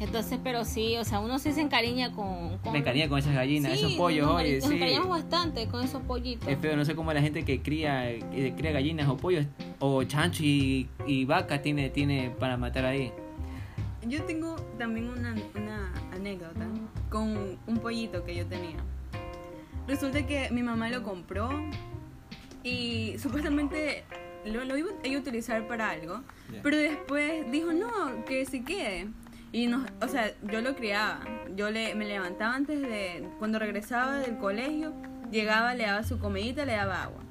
Entonces, 0.00 0.38
pero 0.44 0.64
sí, 0.64 0.96
o 0.96 1.04
sea, 1.04 1.18
uno 1.18 1.38
sí 1.40 1.52
se 1.52 1.60
encariña 1.60 2.12
con... 2.12 2.58
con 2.58 2.72
Me 2.72 2.78
encariñé 2.78 3.08
con 3.08 3.18
esas 3.18 3.34
gallinas, 3.34 3.72
Sí, 3.72 3.78
esos 3.78 3.92
pollos, 3.94 4.26
nos, 4.26 4.36
oye, 4.36 4.58
nos 4.60 4.68
sí. 4.68 4.74
encariñamos 4.76 5.08
bastante 5.08 5.66
con 5.66 5.82
esos 5.82 6.02
pollitos. 6.02 6.48
Es 6.48 6.58
feo, 6.58 6.76
no 6.76 6.84
sé 6.84 6.94
cómo 6.94 7.12
la 7.12 7.20
gente 7.20 7.44
que 7.44 7.60
cría, 7.62 8.04
que 8.30 8.54
cría 8.56 8.70
gallinas 8.70 9.08
o 9.08 9.16
pollos 9.16 9.46
o 9.80 10.04
chancho 10.04 10.44
y, 10.44 10.88
y 11.06 11.24
vaca 11.24 11.62
tiene, 11.62 11.90
tiene 11.90 12.30
para 12.38 12.56
matar 12.56 12.84
ahí. 12.84 13.12
Yo 14.06 14.22
tengo 14.22 14.54
también 14.78 15.08
una, 15.10 15.34
una 15.56 15.92
anécdota 16.12 16.66
con 17.10 17.58
un 17.66 17.78
pollito 17.78 18.24
que 18.24 18.36
yo 18.36 18.46
tenía. 18.46 18.76
Resulta 19.88 20.24
que 20.26 20.48
mi 20.50 20.62
mamá 20.62 20.90
lo 20.90 21.02
compró 21.02 21.50
y 22.62 23.16
supuestamente 23.18 24.04
lo, 24.44 24.64
lo 24.64 24.76
iba 24.76 24.90
a 24.90 25.18
utilizar 25.18 25.66
para 25.66 25.90
algo, 25.90 26.22
pero 26.62 26.76
después 26.76 27.50
dijo 27.50 27.72
no, 27.72 28.24
que 28.24 28.46
se 28.46 28.62
quede. 28.62 29.08
Y 29.52 29.66
nos, 29.66 29.88
o 30.02 30.08
sea, 30.08 30.32
yo 30.50 30.60
lo 30.60 30.74
criaba. 30.74 31.20
Yo 31.56 31.70
le, 31.70 31.94
me 31.94 32.06
levantaba 32.06 32.54
antes 32.54 32.80
de, 32.80 33.28
cuando 33.38 33.58
regresaba 33.58 34.18
del 34.18 34.36
colegio, 34.36 34.92
llegaba, 35.30 35.74
le 35.74 35.84
daba 35.84 36.02
su 36.04 36.18
comidita, 36.18 36.64
le 36.64 36.74
daba 36.74 37.02
agua. 37.04 37.22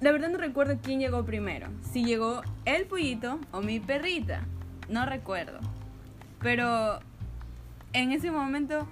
La 0.00 0.10
verdad 0.10 0.30
no 0.30 0.38
recuerdo 0.38 0.78
quién 0.82 1.00
llegó 1.00 1.24
primero. 1.24 1.68
Si 1.92 2.04
llegó 2.04 2.42
el 2.64 2.86
pollito 2.86 3.38
o 3.52 3.62
mi 3.62 3.80
perrita. 3.80 4.42
No 4.88 5.06
recuerdo. 5.06 5.60
Pero 6.40 6.98
en 7.92 8.10
ese 8.10 8.30
momento, 8.30 8.86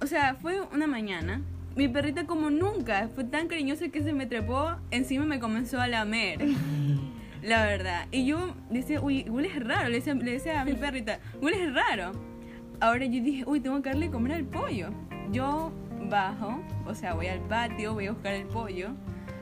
o 0.00 0.06
sea, 0.06 0.36
fue 0.36 0.62
una 0.62 0.86
mañana. 0.86 1.42
Mi 1.76 1.88
perrita 1.88 2.26
como 2.26 2.50
nunca 2.50 3.08
fue 3.14 3.24
tan 3.24 3.48
cariñosa 3.48 3.88
que 3.88 4.02
se 4.02 4.12
me 4.12 4.26
trepó 4.26 4.76
encima 4.90 5.24
me 5.26 5.38
comenzó 5.38 5.80
a 5.80 5.86
lamer. 5.86 6.38
La 7.44 7.66
verdad. 7.66 8.06
Y 8.10 8.24
yo 8.24 8.54
decía, 8.70 9.00
uy, 9.00 9.28
hueles 9.28 9.62
raro. 9.62 9.88
Le 9.88 9.96
decía, 9.96 10.14
le 10.14 10.32
decía 10.32 10.60
a 10.62 10.64
mi 10.64 10.72
perrita, 10.72 11.18
hueles 11.40 11.74
raro. 11.74 12.12
Ahora 12.80 13.04
yo 13.04 13.22
dije, 13.22 13.44
uy, 13.46 13.60
tengo 13.60 13.82
que 13.82 13.90
darle 13.90 14.10
comer 14.10 14.32
al 14.32 14.44
pollo. 14.44 14.88
Yo 15.30 15.70
bajo, 16.08 16.60
o 16.86 16.94
sea, 16.94 17.14
voy 17.14 17.26
al 17.26 17.40
patio, 17.40 17.94
voy 17.94 18.06
a 18.06 18.12
buscar 18.12 18.32
el 18.32 18.46
pollo. 18.46 18.90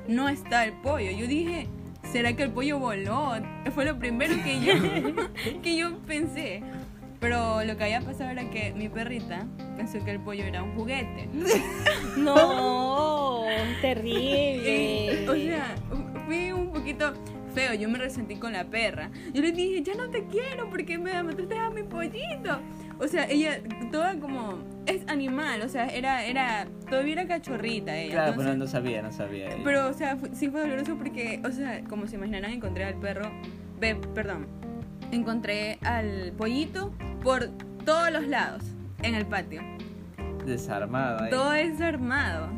No 0.08 0.28
está 0.28 0.64
el 0.64 0.72
pollo. 0.72 1.12
Yo 1.12 1.28
dije, 1.28 1.68
¿será 2.02 2.34
que 2.34 2.42
el 2.42 2.50
pollo 2.50 2.80
voló? 2.80 3.34
Fue 3.72 3.84
lo 3.84 3.96
primero 3.98 4.34
que 4.42 4.60
yo, 4.60 5.60
que 5.62 5.76
yo 5.76 5.96
pensé. 6.00 6.62
Pero 7.20 7.62
lo 7.62 7.76
que 7.76 7.84
había 7.84 8.00
pasado 8.00 8.30
era 8.30 8.50
que 8.50 8.72
mi 8.72 8.88
perrita 8.88 9.46
pensó 9.76 10.04
que 10.04 10.10
el 10.10 10.18
pollo 10.18 10.42
era 10.42 10.62
un 10.64 10.74
juguete. 10.74 11.28
No, 12.16 13.44
terrible. 13.80 15.26
o 15.28 15.34
sea, 15.34 15.74
fue 16.26 16.52
un 16.52 16.70
poquito 16.72 17.14
feo. 17.54 17.74
Yo 17.74 17.88
me 17.88 17.98
resentí 17.98 18.36
con 18.36 18.52
la 18.52 18.64
perra. 18.64 19.10
Yo 19.32 19.42
le 19.42 19.52
dije, 19.52 19.82
ya 19.82 19.94
no 19.94 20.08
te 20.10 20.24
quiero 20.26 20.68
porque 20.70 20.98
me 20.98 21.22
mataste 21.22 21.56
a 21.58 21.70
mi 21.70 21.82
pollito. 21.82 22.58
O 22.98 23.08
sea, 23.08 23.28
ella, 23.28 23.60
toda 23.90 24.18
como. 24.18 24.58
Es 24.86 25.06
animal, 25.08 25.62
o 25.62 25.68
sea, 25.68 25.86
era. 25.86 26.24
era 26.24 26.66
todavía 26.90 27.12
era 27.14 27.26
cachorrita 27.26 27.96
ella. 27.96 28.12
Claro, 28.14 28.28
entonces- 28.30 28.52
pero 28.52 28.58
no 28.58 28.66
sabía, 28.66 29.02
no 29.02 29.12
sabía. 29.12 29.48
pero, 29.64 29.88
o 29.88 29.92
sea, 29.92 30.16
fu- 30.16 30.28
sí 30.34 30.48
fue 30.50 30.60
doloroso 30.60 30.96
porque, 30.96 31.40
o 31.44 31.50
sea, 31.52 31.82
como 31.84 32.06
se 32.06 32.16
imaginarán, 32.16 32.50
encontré 32.52 32.84
al 32.84 32.94
perro. 32.94 33.30
Ve, 33.80 33.94
perdón. 34.14 34.46
encontré 35.10 35.78
al 35.82 36.32
pollito 36.38 36.92
por 37.22 37.48
todos 37.84 38.10
los 38.12 38.26
lados 38.26 38.62
en 39.02 39.14
el 39.14 39.26
patio. 39.26 39.60
Desarmado 40.46 41.24
ahí. 41.24 41.30
Todo 41.30 41.50
desarmado. 41.50 42.48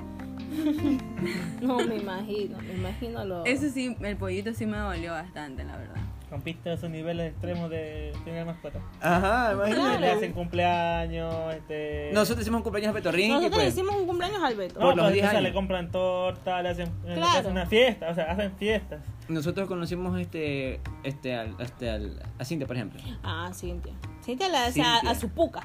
No 1.61 1.79
me 1.79 1.97
imagino, 1.97 2.59
me 2.59 2.75
imagino 2.75 3.25
lo. 3.25 3.45
Eso 3.45 3.69
sí, 3.71 3.97
el 4.01 4.17
pollito 4.17 4.53
sí 4.53 4.67
me 4.67 4.77
dolió 4.77 5.13
bastante, 5.13 5.65
la 5.65 5.77
verdad. 5.77 5.97
Rompiste 6.31 6.73
esos 6.73 6.91
niveles 6.91 7.31
extremos 7.33 7.71
de 7.71 8.13
tener 8.25 8.45
mascota. 8.45 8.81
Ajá, 9.01 9.53
imagínate. 9.53 10.01
Le 10.01 10.11
hacen 10.11 10.33
cumpleaños, 10.33 11.55
este... 11.55 12.11
Nosotros 12.13 12.43
hicimos 12.43 12.59
un 12.59 12.63
cumpleaños 12.65 12.91
a 12.91 12.95
Petorrín. 12.95 13.29
Nosotros 13.31 13.61
pues. 13.63 13.73
hicimos 13.75 13.95
un 13.95 14.07
cumpleaños 14.07 14.43
al 14.43 14.57
Beto. 14.57 14.81
No, 14.81 14.87
por 14.87 14.97
los 14.97 15.05
pues, 15.05 15.13
10 15.15 15.25
o 15.27 15.31
sea, 15.31 15.39
años. 15.39 15.43
le 15.51 15.55
compran 15.55 15.91
torta, 15.93 16.63
le 16.63 16.69
hacen, 16.71 16.89
le 17.07 17.15
Claro. 17.15 17.39
hacen 17.39 17.53
una 17.53 17.67
fiesta, 17.67 18.09
o 18.11 18.15
sea, 18.15 18.25
hacen 18.33 18.53
fiestas. 18.57 19.01
Nosotros 19.29 19.69
conocimos 19.69 20.19
este, 20.21 20.81
este, 21.05 21.35
al, 21.37 21.55
este 21.61 21.89
al, 21.91 22.21
a 22.39 22.45
Cintia, 22.45 22.67
por 22.67 22.77
ejemplo. 22.77 23.01
Ah, 23.23 23.51
Cintia. 23.55 23.93
Cintia 24.25 24.49
le 24.49 24.57
hace 24.57 24.83
a, 24.83 24.95
Cintia. 24.97 25.11
a 25.11 25.15
su 25.15 25.29
puca. 25.29 25.63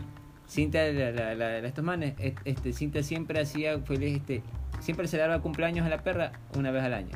Cintia, 0.48 0.92
la, 0.92 1.12
la, 1.12 1.36
la- 1.36 1.62
la- 1.62 1.68
estos 1.68 1.84
manes, 1.84 2.14
este, 2.46 2.74
Cintia 2.74 3.02
siempre 3.02 3.40
hacía 3.42 3.80
feliz, 3.80 4.18
este, 4.18 4.44
siempre 4.80 5.08
se 5.08 5.18
le 5.18 5.24
daba 5.24 5.42
cumpleaños 5.42 5.86
a 5.86 5.90
la 5.90 5.98
perra 6.04 6.32
una 6.58 6.72
vez 6.72 6.84
al 6.84 6.94
año. 6.94 7.12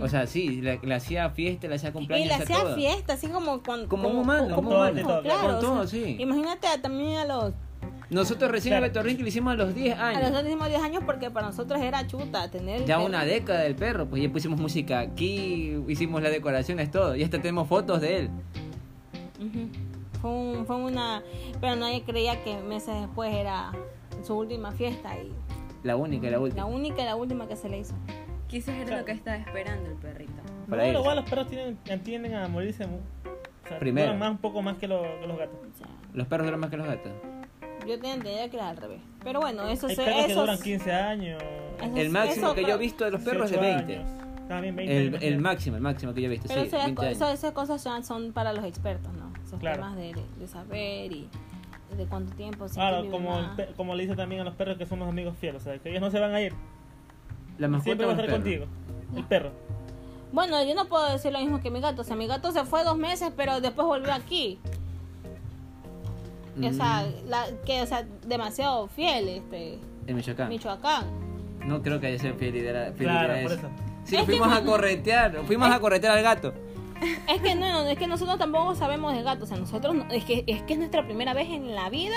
O 0.00 0.08
sea, 0.08 0.26
sí, 0.26 0.62
le, 0.62 0.78
le 0.82 0.94
hacía 0.94 1.28
fiesta, 1.30 1.68
le 1.68 1.74
hacía 1.74 1.90
Y 1.90 1.92
cumpleaños, 1.92 2.28
le 2.28 2.34
hacía 2.34 2.44
hacía 2.56 2.64
todo. 2.64 2.74
fiesta, 2.74 3.12
así 3.12 3.26
como 3.28 3.62
con. 3.62 3.86
Como 3.86 4.08
un 4.08 4.16
humano, 4.16 4.54
como 4.54 4.70
como 4.70 4.80
un 4.82 4.86
un 4.88 4.98
humano, 5.00 5.20
claro. 5.22 5.42
Con 5.46 5.54
o 5.56 5.58
todo, 5.58 5.86
sea, 5.86 6.00
sí. 6.04 6.16
Imagínate 6.18 6.66
a- 6.68 6.80
también 6.80 7.18
a 7.18 7.24
los. 7.26 7.52
Nosotros 8.08 8.50
recién 8.50 8.70
Claro. 8.72 8.84
a 8.84 8.88
Betorrín 8.88 9.16
que 9.16 9.22
lo 9.22 9.28
hicimos 9.28 9.52
a 9.52 9.56
los 9.56 9.74
10 9.74 9.98
A 9.98 10.08
años. 10.08 10.30
los 10.30 10.42
últimos 10.42 10.68
10 10.68 10.82
años, 10.82 11.02
porque 11.04 11.30
para 11.30 11.48
nosotros 11.48 11.80
era 11.82 12.06
chuta 12.06 12.50
tener. 12.50 12.84
Ya 12.86 12.98
una 12.98 13.24
década 13.26 13.60
del 13.60 13.74
perro, 13.74 14.06
pues 14.06 14.22
ya 14.22 14.30
pusimos 14.30 14.58
música 14.58 15.00
aquí, 15.00 15.76
hicimos 15.88 16.22
las 16.22 16.30
decoraciones, 16.32 16.90
todo. 16.90 17.14
Y 17.16 17.22
hasta 17.22 17.38
tenemos 17.38 17.68
fotos 17.68 18.00
de 18.00 18.20
él. 18.20 18.30
Fue, 20.20 20.30
un- 20.30 20.64
fue 20.66 20.76
una. 20.76 21.22
Pero 21.60 21.76
nadie 21.76 22.02
creía 22.04 22.42
que 22.42 22.56
meses 22.58 22.94
después 23.00 23.34
era 23.34 23.72
su 24.22 24.34
última 24.34 24.72
fiesta 24.72 25.14
y 25.18 25.30
La 25.84 25.96
única, 25.96 26.24
la 26.26 26.32
la 26.32 26.40
última. 26.40 26.64
única 26.64 27.02
y 27.02 27.04
la 27.04 27.14
última 27.16 27.46
que 27.46 27.54
se 27.56 27.68
le 27.68 27.78
hizo. 27.78 27.94
Quizás 28.48 28.74
era 28.74 28.98
lo 28.98 29.04
que 29.04 29.12
estaba 29.12 29.36
esperando 29.36 29.88
el 29.90 29.96
perrito. 29.96 30.32
Para 30.68 30.90
no, 30.92 30.98
igual 31.00 31.16
los 31.16 31.28
perros 31.28 31.46
tienen, 31.48 31.78
tienden 32.02 32.34
a 32.34 32.48
morirse 32.48 32.84
o 32.84 33.68
sea, 33.68 33.78
Primero. 33.78 34.06
duran 34.08 34.18
más, 34.18 34.30
un 34.32 34.38
poco 34.38 34.60
más 34.62 34.76
que, 34.78 34.88
lo- 34.88 35.02
que 35.20 35.26
los 35.26 35.38
gatos. 35.38 35.58
Sea, 35.78 35.86
Los 36.12 36.26
perros 36.26 36.46
duran 36.46 36.60
más 36.60 36.70
que 36.70 36.76
los 36.76 36.86
gatos. 36.86 37.12
yo 37.86 37.96
tenía 37.98 38.14
entendido 38.14 38.50
que 38.50 38.56
era 38.56 38.68
al 38.70 38.76
revés. 38.76 39.00
Pero 39.22 39.40
bueno, 39.40 39.68
eso 39.68 39.88
se. 39.88 39.96
perros 39.96 40.14
que 40.26 40.32
esos- 40.32 40.36
duran 40.42 40.58
15 40.60 40.92
años. 40.92 41.42
esos- 41.78 41.98
El 41.98 42.10
máximo 42.10 42.46
eso 42.46 42.54
que 42.54 42.62
yo 42.62 42.74
he 42.74 42.78
visto 42.78 43.04
de 43.04 43.10
los 43.10 43.20
perros 43.22 43.50
es 43.50 43.60
de 43.60 43.66
18 43.66 43.86
20. 43.86 43.96
años. 43.98 44.48
También 44.48 44.76
20 44.76 44.96
El, 44.96 45.22
el 45.22 45.38
máximo, 45.40 45.76
el 45.76 45.82
máximo 45.82 46.12
que 46.14 46.20
yo 46.20 46.26
he 46.26 46.30
visto, 46.30 46.48
Pero 46.48 46.60
sí, 46.62 46.66
eso 46.68 46.76
ya- 46.76 46.84
20 46.84 47.02
años. 47.06 47.16
eso- 47.16 47.28
esas 47.30 47.52
cosas 47.52 47.82
son, 48.06 48.32
para 48.32 48.52
los 48.52 48.64
expertos, 48.64 49.10
¿no? 49.14 49.32
Esos 49.42 49.58
Claro. 49.58 49.76
temas 49.76 49.96
de- 49.96 50.14
de 50.38 50.48
saber 50.48 51.12
y 51.12 51.28
de 51.96 52.06
cuánto 52.06 52.34
tiempo. 52.34 52.66
Claro, 52.72 53.10
como, 53.10 53.38
el 53.38 53.74
como 53.76 53.94
le 53.94 54.02
dice 54.04 54.16
también 54.16 54.40
a 54.40 54.44
los 54.44 54.54
perros 54.54 54.76
que 54.78 54.86
son 54.86 54.98
los 55.00 55.08
amigos 55.08 55.36
fieles, 55.38 55.62
o 55.62 55.64
sea, 55.64 55.78
que 55.78 55.90
ellos 55.90 56.00
no 56.00 56.10
se 56.10 56.18
van 56.20 56.34
a 56.34 56.40
ir, 56.40 56.52
La 57.58 57.68
mascota 57.68 57.84
siempre 57.84 58.06
va 58.06 58.12
a 58.12 58.16
estar 58.16 58.30
contigo. 58.30 58.66
El 59.16 59.24
perro. 59.24 59.50
Bueno, 60.32 60.62
yo 60.64 60.74
no 60.74 60.86
puedo 60.86 61.10
decir 61.12 61.32
lo 61.32 61.38
mismo 61.38 61.60
que 61.60 61.70
mi 61.70 61.80
gato. 61.80 62.02
O 62.02 62.04
sea, 62.04 62.16
mi 62.16 62.26
gato 62.26 62.50
se 62.50 62.64
fue 62.64 62.82
dos 62.82 62.96
meses, 62.98 63.32
pero 63.36 63.60
después 63.60 63.86
volvió 63.86 64.12
aquí. 64.12 64.58
O 66.58 66.72
sea, 66.72 67.02
Mm. 67.06 67.28
la, 67.28 67.46
que, 67.64 67.82
o 67.82 67.86
sea, 67.86 68.04
demasiado 68.26 68.86
fiel, 68.88 69.28
este, 69.28 69.78
En 70.06 70.16
Michoacán. 70.16 70.48
Michoacán. 70.48 71.04
No 71.66 71.82
creo 71.82 71.98
que 72.00 72.08
haya 72.08 72.18
sido 72.18 72.34
fidelidad. 72.34 72.94
Claro, 72.94 73.32
fidelidad 73.34 73.42
por 73.42 73.52
eso. 73.52 73.68
Sí, 74.04 74.16
Es 74.16 74.24
fuimos 74.24 74.52
a 74.52 74.62
corretear, 74.64 75.44
fuimos 75.46 75.70
a 75.70 75.80
corretear 75.80 76.16
al 76.18 76.22
gato. 76.22 76.52
Es 77.28 77.40
que 77.42 77.54
no, 77.54 77.70
no, 77.72 77.80
es 77.88 77.98
que 77.98 78.06
nosotros 78.06 78.38
tampoco 78.38 78.74
sabemos 78.74 79.14
de 79.14 79.22
gatos. 79.22 79.44
O 79.44 79.46
sea, 79.46 79.56
nosotros, 79.56 79.94
no- 79.94 80.06
es 80.10 80.24
que, 80.24 80.44
es 80.46 80.62
que 80.62 80.72
es 80.74 80.78
nuestra 80.78 81.04
primera 81.04 81.34
vez 81.34 81.48
en 81.50 81.74
la 81.74 81.88
vida 81.90 82.16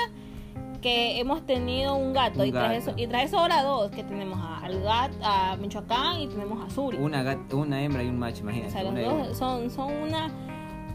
que 0.82 1.20
hemos 1.20 1.46
tenido 1.46 1.96
un 1.96 2.14
gato. 2.14 2.40
Un 2.42 2.48
y, 2.48 2.52
tras 2.52 2.64
gato. 2.72 2.92
eso, 2.92 2.94
y 2.96 3.08
tras 3.08 3.24
eso 3.26 3.40
ahora 3.40 3.64
dos, 3.64 3.90
que 3.92 4.04
tenemos 4.04 4.38
a, 4.40 4.60
al 4.60 4.82
gato, 4.82 5.16
a 5.24 5.56
Michoacán 5.58 6.20
y 6.22 6.28
tenemos 6.28 6.64
a 6.66 6.70
Suri. 6.70 6.98
Una, 6.98 7.24
gat- 7.24 7.54
una 7.54 7.82
hembra 7.84 8.04
y 8.04 8.08
un 8.08 8.20
macho, 8.20 8.40
O 8.40 8.44
imagínate. 8.44 8.72
sea, 8.72 8.84
los 8.84 8.94
y 8.94 9.04
una. 9.04 9.28
dos 9.28 9.38
son, 9.38 9.70
son 9.72 9.92
una 9.94 10.32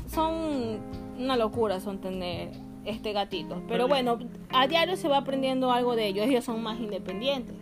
son 0.06 0.80
una 1.18 1.36
locura 1.36 1.80
son 1.80 1.98
tener 2.00 2.50
este 2.84 3.12
gatito. 3.12 3.62
Pero 3.68 3.88
bueno, 3.88 4.18
a 4.50 4.66
diario 4.66 4.96
se 4.96 5.08
va 5.08 5.18
aprendiendo 5.18 5.70
algo 5.72 5.94
de 5.96 6.06
ellos. 6.08 6.26
Ellos 6.26 6.44
son 6.44 6.62
más 6.62 6.78
independientes. 6.80 7.54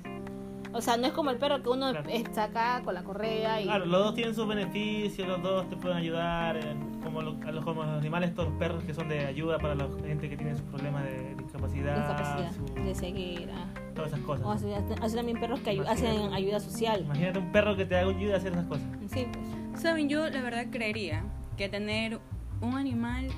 O 0.72 0.80
sea, 0.80 0.96
no 0.96 1.06
es 1.06 1.12
como 1.12 1.30
el 1.30 1.37
perro 1.38 1.62
que 1.62 1.68
uno 1.68 1.90
Claro. 1.90 2.09
está 2.11 2.44
acá 2.44 2.83
con 2.85 2.94
la 2.94 3.02
correa 3.02 3.61
y 3.61 3.64
Claro, 3.64 3.87
los 3.87 4.04
dos 4.04 4.14
tienen 4.14 4.35
sus 4.35 4.46
beneficios, 4.46 5.26
los 5.26 5.42
dos 5.42 5.68
te 5.68 5.76
pueden 5.76 5.96
ayudar, 5.98 6.61
como, 7.02 7.22
lo- 7.22 7.37
a 7.46 7.50
los, 7.50 7.64
como 7.64 7.83
los 7.83 7.98
animales, 7.98 8.33
los 8.37 8.46
perros 8.52 8.85
que 8.85 8.94
son 8.94 9.09
de 9.09 9.26
ayuda 9.26 9.59
para 9.59 9.74
la 9.74 9.88
gente 10.06 10.28
que 10.28 10.37
tiene 10.37 10.52
sus 10.54 10.62
problemas 10.66 11.04
de 11.04 11.35
discapacidad, 11.37 11.96
discapacidad, 11.96 12.52
su- 12.52 12.74
de 12.85 12.94
ceguera. 12.94 13.66
todas 13.94 14.12
esas 14.12 14.24
cosas. 14.24 14.46
O 14.46 14.50
así, 14.52 14.66
así 15.02 15.16
también 15.16 15.40
perros 15.40 15.59
que 15.61 15.70
ayu- 15.72 15.83
Imagínate. 15.85 16.06
hacen 16.18 16.33
ayuda 16.33 16.61
social. 16.61 17.00
Imagínate 17.04 17.38
un 17.40 17.52
perro 17.52 17.76
que 17.76 17.85
te 17.87 17.96
ayuda 17.96 18.35
a 18.35 18.37
hacer 18.37 18.52
esas 18.52 18.66
cosas. 18.66 18.87
Sí, 19.09 19.26
pues. 19.33 19.83
Saben, 19.83 20.09
yo 20.09 20.28
la 20.30 20.40
verdad 20.42 20.66
creería 20.70 21.24
que 21.56 21.68
tener 21.68 22.20
un 22.61 22.74
animal 22.76 23.28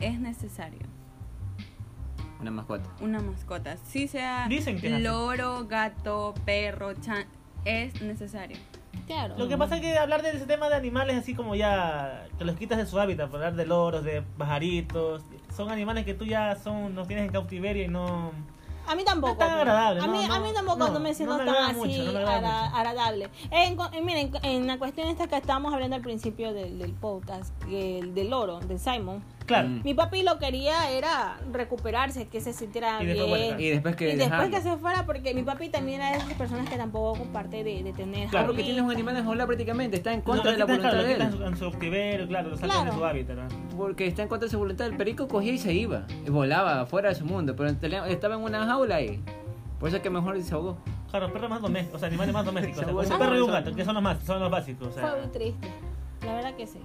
es 0.00 0.18
necesario. 0.18 0.80
Una 2.40 2.50
mascota. 2.50 2.88
Una 3.00 3.20
mascota. 3.20 3.76
Si 3.86 4.08
sea 4.08 4.46
Dicen 4.48 4.80
que 4.80 4.88
es 4.88 4.94
así. 4.94 5.02
loro, 5.02 5.66
gato, 5.66 6.34
perro, 6.44 6.94
chan, 6.94 7.24
es 7.64 8.00
necesario. 8.02 8.56
Claro. 9.06 9.36
Lo 9.36 9.48
que 9.48 9.56
pasa 9.58 9.74
es 9.76 9.80
que 9.80 9.98
hablar 9.98 10.22
de 10.22 10.30
ese 10.30 10.46
tema 10.46 10.68
de 10.68 10.76
animales 10.76 11.16
así 11.16 11.34
como 11.34 11.54
ya 11.56 12.26
que 12.38 12.44
los 12.44 12.56
quitas 12.56 12.78
de 12.78 12.86
su 12.86 12.98
hábitat, 13.00 13.32
hablar 13.34 13.54
de 13.56 13.66
loros, 13.66 14.04
de 14.04 14.22
pajaritos, 14.38 15.22
son 15.54 15.70
animales 15.70 16.04
que 16.04 16.14
tú 16.14 16.24
ya 16.24 16.56
son 16.56 16.94
los 16.94 17.08
tienes 17.08 17.26
en 17.26 17.32
cautiverio 17.32 17.84
y 17.84 17.88
no 17.88 18.30
A 18.86 18.94
mí 18.94 19.04
tampoco. 19.04 19.34
No 19.34 19.40
es 19.42 19.48
tan 19.48 19.58
agradable, 19.58 20.00
A 20.00 20.06
mí, 20.06 20.26
no, 20.28 20.34
a 20.34 20.38
mí 20.40 20.48
no, 20.48 20.54
tampoco 20.54 20.78
no, 20.78 20.88
no, 20.92 21.00
me 21.00 21.12
siento 21.14 21.36
no 21.38 21.44
me 21.44 21.50
tan 21.52 21.64
así 21.70 21.74
mucho, 21.76 22.04
no 22.04 22.12
me 22.12 22.18
agrada 22.20 22.36
agra- 22.38 22.62
mucho. 22.68 22.76
agradable. 22.76 23.30
En, 23.50 23.76
cu- 23.76 23.88
en- 23.92 24.04
miren, 24.06 24.30
en 24.42 24.66
la 24.68 24.78
cuestión 24.78 25.08
esta 25.08 25.26
que 25.26 25.36
estábamos 25.36 25.74
hablando 25.74 25.96
al 25.96 26.02
principio 26.02 26.52
del, 26.52 26.78
del 26.78 26.92
podcast, 26.92 27.52
el 27.68 28.14
del 28.14 28.30
loro, 28.30 28.60
del 28.60 28.78
Simon, 28.78 29.22
Claro. 29.50 29.68
Mm. 29.68 29.80
mi 29.84 29.94
papi 29.94 30.22
lo 30.22 30.38
quería 30.38 30.90
era 30.90 31.36
recuperarse, 31.52 32.28
que 32.28 32.40
se 32.40 32.52
sintiera 32.52 33.02
Y 33.02 33.06
bien. 33.06 33.18
después. 33.18 33.60
Y 33.60 33.68
después 33.70 33.96
que 33.96 34.12
Y 34.12 34.16
después 34.16 34.48
que 34.48 34.60
se 34.60 34.76
fuera, 34.76 35.04
porque 35.06 35.34
mi 35.34 35.42
papi 35.42 35.68
también 35.68 36.00
era 36.00 36.12
de 36.12 36.18
esas 36.18 36.32
personas 36.34 36.68
que 36.68 36.76
tampoco 36.76 37.18
comparte 37.18 37.64
de, 37.64 37.82
de 37.82 37.92
tener 37.92 38.28
Claro, 38.28 38.46
porque 38.48 38.62
tienes 38.62 38.82
un 38.82 38.90
animal 38.90 39.16
enjaulado 39.16 39.48
prácticamente, 39.48 39.96
está 39.96 40.12
en 40.12 40.20
contra 40.22 40.52
de 40.52 40.58
la 40.58 40.64
voluntad 40.64 40.90
claro, 40.90 41.04
de 41.06 41.14
él. 41.14 41.20
en 41.22 41.56
su 41.56 41.70
cautiverio, 41.70 42.26
claro, 42.28 42.50
lo 42.50 42.56
Claro. 42.56 42.90
de 42.92 42.96
su 42.96 43.04
hábitat, 43.04 43.36
¿no? 43.36 43.76
Porque 43.76 44.06
está 44.06 44.22
en 44.22 44.28
contra 44.28 44.46
de 44.46 44.50
su 44.50 44.58
voluntad. 44.58 44.86
El 44.86 44.96
perico 44.96 45.26
cogía 45.28 45.52
y 45.52 45.58
se 45.58 45.72
iba. 45.72 46.06
Y 46.26 46.30
volaba 46.30 46.86
fuera 46.86 47.08
de 47.08 47.14
su 47.14 47.24
mundo. 47.24 47.54
Pero 47.56 47.70
estaba 47.70 48.34
en 48.36 48.40
una 48.42 48.64
jaula 48.66 48.96
ahí. 48.96 49.20
Por 49.78 49.88
eso 49.88 49.96
es 49.96 50.02
que 50.02 50.10
mejor 50.10 50.40
se 50.42 50.54
ahogó. 50.54 50.76
Claro, 51.10 51.32
perros 51.32 51.50
más 51.50 51.60
domésticos, 51.62 51.96
o 51.96 51.98
sea, 51.98 52.08
animales 52.08 52.32
más 52.34 52.44
domésticos, 52.50 52.84
o 52.84 53.02
sea, 53.02 53.14
un 53.14 53.18
perro 53.20 53.36
y 53.36 53.40
un 53.40 53.50
gato, 53.50 53.74
que 53.74 53.84
son 53.84 53.94
los 53.94 54.02
más, 54.02 54.18
son 54.24 54.38
los 54.38 54.50
básicos, 54.50 54.88
o 54.88 54.90
Fue 54.92 55.02
sea, 55.02 55.16
muy 55.16 55.26
triste. 55.32 55.68
La 56.24 56.34
verdad 56.34 56.54
que 56.54 56.66
sí. 56.66 56.78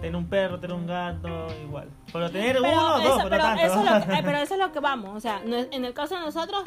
Tener 0.00 0.16
un 0.16 0.26
perro, 0.28 0.58
tener 0.60 0.76
un 0.76 0.86
gato, 0.86 1.28
igual. 1.64 1.88
Pero 2.12 2.30
tener 2.30 2.56
Pero, 2.60 2.72
uno 2.72 2.94
o 2.94 2.98
eso, 2.98 3.08
dos, 3.08 3.16
pero, 3.24 3.30
pero, 3.30 3.42
tanto. 3.42 3.62
eso 3.62 3.80
es 3.80 3.84
lo 3.90 4.06
que, 4.06 4.12
eh, 4.18 4.22
pero 4.24 4.38
eso 4.38 4.54
es 4.54 4.60
lo 4.60 4.72
que 4.72 4.80
vamos. 4.80 5.10
O 5.16 5.20
sea, 5.20 5.40
en 5.44 5.84
el 5.84 5.92
caso 5.94 6.14
de 6.14 6.20
nosotros, 6.20 6.64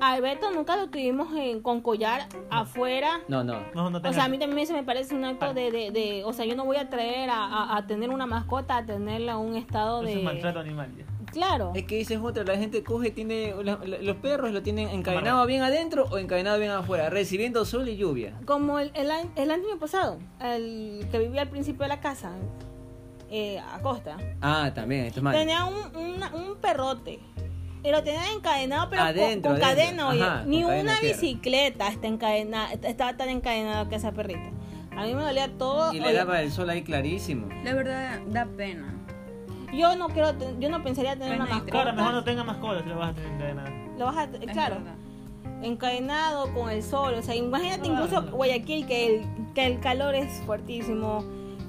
a 0.00 0.12
Alberto 0.12 0.50
nunca 0.52 0.76
lo 0.76 0.86
tuvimos 0.88 1.34
en- 1.36 1.60
con 1.60 1.80
collar 1.80 2.26
afuera. 2.50 3.20
No, 3.28 3.42
no. 3.42 3.58
No, 3.74 3.90
no 3.90 3.98
O 4.08 4.12
sea, 4.12 4.24
a 4.24 4.28
mí 4.28 4.38
también 4.38 4.66
se 4.66 4.72
me 4.72 4.82
parece 4.84 5.14
un 5.14 5.24
acto 5.24 5.52
de, 5.54 5.70
de, 5.72 5.90
de- 5.90 6.22
o 6.24 6.32
sea, 6.32 6.44
yo 6.44 6.54
no 6.54 6.64
voy 6.64 6.76
a 6.76 6.88
traer 6.88 7.30
a, 7.30 7.44
a- 7.44 7.76
a 7.76 7.86
tener 7.86 8.10
una 8.10 8.26
mascota, 8.26 8.76
a 8.78 8.86
tenerla 8.86 9.32
en 9.32 9.38
un 9.38 9.56
estado 9.56 10.02
Eso 10.04 10.18
es 10.18 10.22
maltrato 10.24 10.60
de... 10.62 10.68
animal 10.68 10.90
ya. 10.96 11.04
Claro. 11.32 11.72
Es 11.74 11.84
que 11.84 12.00
esa 12.00 12.14
es 12.14 12.20
otra. 12.20 12.44
La 12.44 12.56
gente 12.56 12.82
coge, 12.82 13.10
tiene. 13.10 13.54
la- 13.62 13.78
la- 13.84 13.98
los 13.98 14.16
perros 14.16 14.50
lo 14.52 14.62
tienen 14.62 14.88
encadenado 14.88 15.44
bien 15.46 15.62
adentro 15.62 16.06
o 16.10 16.18
encadenado 16.18 16.58
bien 16.58 16.70
afuera. 16.70 17.10
Recibiendo 17.10 17.64
sol 17.64 17.88
y 17.88 17.96
lluvia. 17.96 18.34
Como 18.44 18.78
el, 18.78 18.90
el, 18.94 19.10
año- 19.10 19.30
el 19.36 19.50
año 19.50 19.78
pasado, 19.78 20.18
el 20.40 21.06
que 21.10 21.18
vivía 21.18 21.42
al 21.42 21.48
principio 21.48 21.82
de 21.82 21.88
la 21.88 22.00
casa, 22.00 22.32
eh, 23.30 23.60
Acosta, 23.74 24.16
Ah, 24.40 24.70
también. 24.74 25.04
Esto 25.06 25.20
es 25.20 25.24
malo. 25.24 25.38
tenía 25.38 25.64
un, 25.64 25.96
una- 25.96 26.34
un 26.34 26.56
perrote. 26.56 27.18
Y 27.84 27.90
lo 27.92 28.02
tenía 28.02 28.32
encadenado, 28.32 28.90
pero 28.90 29.02
con- 29.02 29.08
Adentro, 29.10 29.52
con, 29.52 29.62
adentro. 29.62 29.84
cadena. 29.86 30.08
oye. 30.08 30.22
Ajá, 30.22 30.42
Ni 30.46 30.62
con 30.62 30.70
cadena 30.70 30.90
una 30.92 31.00
tierra. 31.00 31.20
bicicleta 31.20 31.88
está 31.88 32.06
encadenada, 32.08 32.72
estaba 32.72 33.16
tan 33.16 33.28
encadenado 33.28 33.88
que 33.88 33.94
esa 33.96 34.10
perrita. 34.12 34.50
A 34.96 35.04
mí 35.04 35.14
me 35.14 35.22
dolía 35.22 35.48
todo. 35.56 35.92
Y 35.92 36.00
le 36.00 36.06
oye, 36.06 36.14
daba 36.14 36.42
el 36.42 36.50
sol 36.50 36.68
ahí 36.70 36.82
clarísimo. 36.82 37.46
La 37.62 37.72
verdad 37.74 38.18
da 38.26 38.46
pena. 38.46 38.94
Yo 39.72 39.96
no 39.96 40.08
quiero, 40.08 40.34
ten- 40.34 40.60
yo 40.60 40.68
no 40.70 40.82
pensaría 40.82 41.14
tener 41.16 41.36
una 41.36 41.46
mascota. 41.46 41.70
Claro, 41.70 41.92
mejor 41.94 42.12
no 42.14 42.24
tenga 42.24 42.44
mascotas 42.44 42.82
si 42.82 42.88
lo 42.88 42.98
vas 42.98 43.10
a 43.10 43.14
tener 43.14 43.32
encadenado. 43.32 43.68
Lo 43.98 44.04
vas 44.06 44.16
a, 44.16 44.24
Es 44.24 44.52
claro, 44.52 44.76
verdad. 44.76 44.94
encadenado 45.62 46.52
con 46.54 46.70
el 46.70 46.82
sol. 46.82 47.14
O 47.14 47.22
sea, 47.22 47.34
imagínate 47.34 47.82
Claro. 47.88 48.04
incluso 48.06 48.30
Guayaquil 48.36 48.86
que 48.86 49.06
el, 49.16 49.26
que 49.54 49.66
el 49.66 49.80
calor 49.80 50.14
es 50.14 50.40
fuertísimo. 50.46 51.24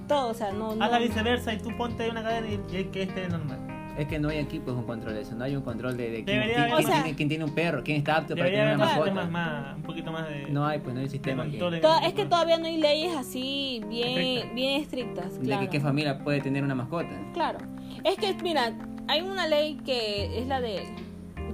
Todo, 0.08 0.30
o 0.30 0.34
sea, 0.34 0.52
no. 0.52 0.76
no 0.76 0.84
Haz 0.84 0.92
la 0.92 1.00
viceversa 1.00 1.54
y 1.54 1.58
tú 1.60 1.70
ponte 1.78 2.10
una 2.10 2.24
cadena 2.24 2.48
y, 2.48 2.76
y 2.76 2.84
que 2.86 3.04
esté 3.04 3.28
normal. 3.30 3.60
Es 3.98 4.08
que 4.08 4.18
no 4.18 4.30
hay 4.30 4.38
aquí 4.38 4.60
pues 4.60 4.78
un 4.78 4.86
control 4.86 5.14
de 5.14 5.22
eso, 5.22 5.36
no 5.36 5.44
hay 5.44 5.58
un 5.58 5.62
control 5.62 5.98
de, 5.98 6.10
de 6.10 6.24
quién, 6.24 6.42
sea- 6.86 7.04
tiene, 7.04 7.16
quién 7.18 7.28
tiene 7.28 7.44
un 7.44 7.54
perro, 7.54 7.84
quién 7.84 7.98
está 7.98 8.16
apto 8.16 8.34
para 8.34 8.46
tener 8.50 8.76
una 8.76 8.86
mascota. 8.86 9.26
más, 9.26 9.76
un 9.76 9.84
poquito 9.84 10.12
más 10.14 10.30
de... 10.30 10.50
No 10.50 10.66
hay, 10.66 10.80
pues 10.80 10.96
no 10.96 11.02
hay 11.02 11.10
sistema 11.10 11.46
es 11.46 12.14
que 12.14 12.26
todavía 12.26 12.58
no 12.58 12.66
hay 12.68 12.78
leyes 12.78 13.14
así 13.18 13.84
bien, 13.90 14.08
Estrictas. 14.08 14.56
bien 14.56 14.82
estrictas, 14.82 15.40
De 15.42 15.60
que 15.60 15.68
qué 15.70 15.80
familia 15.82 16.18
puede 16.24 16.40
tener 16.40 16.64
una 16.64 16.76
mascota. 16.76 17.10
Claro. 17.34 17.60
Es 18.04 18.18
que, 18.18 18.34
mira, 18.36 18.74
hay 19.08 19.22
una 19.22 19.48
ley 19.48 19.76
que 19.86 20.40
es 20.40 20.48
la 20.48 20.62
de. 20.62 20.96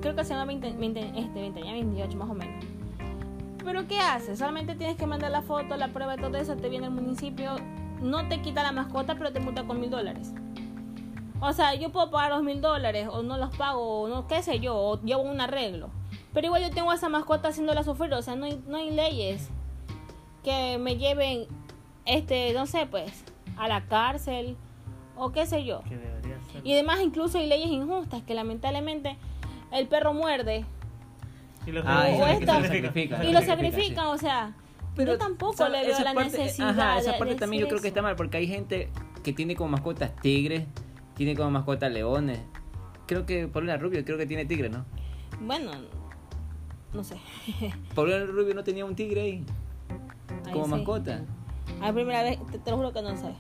Creo 0.02 0.16
que 0.16 0.24
se 0.24 0.34
llama 0.34 0.46
20, 0.46 0.74
20, 0.74 1.00
este, 1.16 1.42
20, 1.42 1.64
ya 1.64 1.72
28 1.72 2.18
más 2.18 2.30
o 2.30 2.34
menos. 2.34 2.66
Pero 3.64 3.88
¿qué 3.88 3.98
haces? 3.98 4.38
Solamente 4.38 4.76
tienes 4.76 4.96
que 4.96 5.08
mandar 5.08 5.32
la 5.32 5.42
foto, 5.42 5.76
la 5.76 5.88
prueba, 5.88 6.18
todo 6.18 6.38
eso, 6.38 6.56
te 6.56 6.70
viene 6.70 6.86
el 6.86 6.92
municipio, 6.92 7.56
no 8.02 8.28
te 8.28 8.42
quita 8.42 8.62
la 8.62 8.72
mascota, 8.72 9.16
pero 9.16 9.34
te 9.34 9.40
multa 9.40 9.64
con 9.64 9.80
mil 9.80 9.90
dólares. 9.90 10.34
O 11.42 11.52
sea, 11.52 11.74
yo 11.74 11.92
puedo 11.92 12.12
pagar 12.12 12.32
los 12.32 12.44
mil 12.44 12.62
dólares, 12.62 13.08
o 13.12 13.24
no 13.24 13.38
los 13.38 13.56
pago, 13.58 14.02
o 14.02 14.08
no, 14.08 14.28
qué 14.28 14.44
sé 14.44 14.60
yo, 14.60 14.76
o 14.76 15.02
llevo 15.02 15.24
un 15.24 15.42
arreglo. 15.42 15.90
Pero 16.34 16.48
igual 16.48 16.62
yo 16.62 16.70
tengo 16.70 16.94
esa 16.94 17.10
mascota 17.10 17.48
haciéndola 17.48 17.84
sufrir, 17.84 18.14
o 18.14 18.22
sea, 18.22 18.36
no 18.36 18.46
hay, 18.46 18.62
no 18.68 18.78
hay 18.78 18.92
leyes 18.92 19.50
que 20.44 20.78
me 20.78 20.98
lleven, 20.98 21.48
este, 22.06 22.54
no 22.54 22.68
sé, 22.68 22.86
pues, 22.86 23.24
a 23.58 23.68
la 23.68 23.88
cárcel, 23.88 24.58
o 25.18 25.32
qué 25.32 25.46
sé 25.46 25.64
yo. 25.64 25.82
Que 25.84 25.98
debería 25.98 26.38
ser. 26.52 26.62
Y 26.66 26.74
además 26.74 27.00
incluso 27.02 27.38
hay 27.38 27.48
leyes 27.48 27.70
injustas 27.70 28.22
que 28.24 28.34
lamentablemente 28.34 29.18
el 29.72 29.88
perro 29.88 30.14
muerde 30.14 30.66
Y 31.66 31.72
lo 31.72 31.82
Ah, 31.86 32.10
y 32.10 32.16
y 32.16 32.46
lo 32.46 32.54
sacrifica. 32.64 33.24
y 33.26 33.32
lo 33.32 33.42
sacrifican, 33.42 33.46
sacrifican, 33.46 34.06
o 34.08 34.18
sea, 34.18 34.54
yo 34.98 35.18
tampoco 35.18 35.68
le 35.68 35.82
veo 35.82 35.92
esa 35.94 36.04
la 36.04 36.14
parte- 36.14 36.38
necesidad. 36.38 36.70
Ajá, 36.80 37.00
esa 37.00 37.18
parte 37.18 37.34
de 37.34 37.40
también 37.40 37.62
yo 37.64 37.68
creo 37.68 37.82
que 37.82 37.88
está 37.90 38.02
mal 38.02 38.16
porque 38.16 38.38
hay 38.38 38.48
gente 38.48 38.90
que 39.24 39.34
tiene 39.34 39.56
como 39.56 39.72
mascotas 39.72 40.16
tigres, 40.18 40.66
tiene 41.16 41.36
como 41.36 41.50
mascotas 41.52 41.92
leones. 41.92 42.40
Creo 43.08 43.26
que 43.26 43.48
Paulina 43.48 43.78
Rubio 43.78 44.04
creo 44.06 44.18
que 44.18 44.26
tiene 44.26 44.46
tigre, 44.46 44.70
¿no? 44.70 44.86
Bueno, 45.42 45.72
no 46.94 47.04
sé. 47.04 47.18
Paulina 47.96 48.20
Rubio 48.26 48.54
no 48.54 48.64
tenía 48.64 48.86
un 48.86 48.96
tigre 48.96 49.22
ahí 49.22 49.46
Ahí 50.46 50.54
como 50.54 50.66
sí. 50.66 50.72
mascota. 50.72 51.22
A 51.82 51.88
la 51.88 51.94
primera 51.94 52.24
vez, 52.24 52.40
te, 52.52 52.60
te 52.60 52.72
lo 52.72 52.78
juro 52.78 52.94
que 52.94 53.02
no 53.02 53.18
sé. 53.18 53.34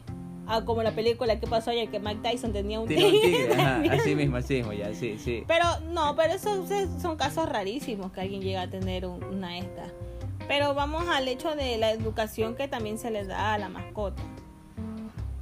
Ah, 0.47 0.63
como 0.63 0.83
la 0.83 0.91
película 0.91 1.39
que 1.39 1.47
pasó 1.47 1.71
ayer 1.71 1.89
que 1.89 1.99
Mike 1.99 2.19
Tyson 2.21 2.53
tenía 2.53 2.79
un 2.79 2.87
tigre, 2.87 3.51
ajá, 3.53 3.81
así 3.91 4.15
mismo, 4.15 4.37
así 4.37 4.55
mismo, 4.55 4.73
ya, 4.73 4.93
sí, 4.93 5.17
sí. 5.17 5.43
Pero 5.47 5.65
no, 5.91 6.15
pero 6.15 6.33
esos 6.33 6.69
son 7.01 7.15
casos 7.17 7.49
rarísimos 7.49 8.11
que 8.11 8.21
alguien 8.21 8.41
llega 8.41 8.61
a 8.63 8.69
tener 8.69 9.05
un- 9.07 9.23
una 9.23 9.57
esta. 9.57 9.85
Pero 10.47 10.75
vamos 10.75 11.07
al 11.09 11.27
hecho 11.27 11.55
de 11.55 11.77
la 11.77 11.91
educación 11.91 12.55
que 12.55 12.67
también 12.67 12.99
se 12.99 13.09
le 13.09 13.25
da 13.25 13.55
a 13.55 13.57
la 13.57 13.69
mascota. 13.69 14.21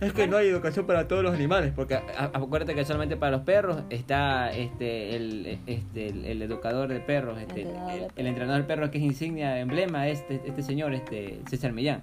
Es 0.06 0.14
que 0.14 0.28
no 0.28 0.38
hay 0.38 0.48
educación 0.48 0.86
para 0.86 1.08
todos 1.08 1.24
los 1.24 1.34
animales, 1.34 1.74
porque 1.76 1.96
a- 1.96 2.32
acuérdate 2.34 2.76
que 2.76 2.86
solamente 2.86 3.16
para 3.18 3.32
los 3.32 3.42
perros 3.42 3.78
está 3.90 4.52
este 4.52 5.16
el, 5.16 5.60
este, 5.68 6.10
el, 6.10 6.26
el 6.26 6.42
educador 6.42 6.90
de 6.90 7.00
perros, 7.00 7.40
este, 7.40 7.62
el, 7.64 8.08
el 8.16 8.28
entrenador 8.28 8.62
de 8.62 8.68
perros 8.68 8.90
que 8.90 8.98
es 9.00 9.04
insignia, 9.04 9.60
emblema, 9.60 10.08
este, 10.08 10.42
este 10.46 10.62
señor, 10.62 10.94
este 10.94 11.42
César 11.50 11.72
Millán. 11.74 12.02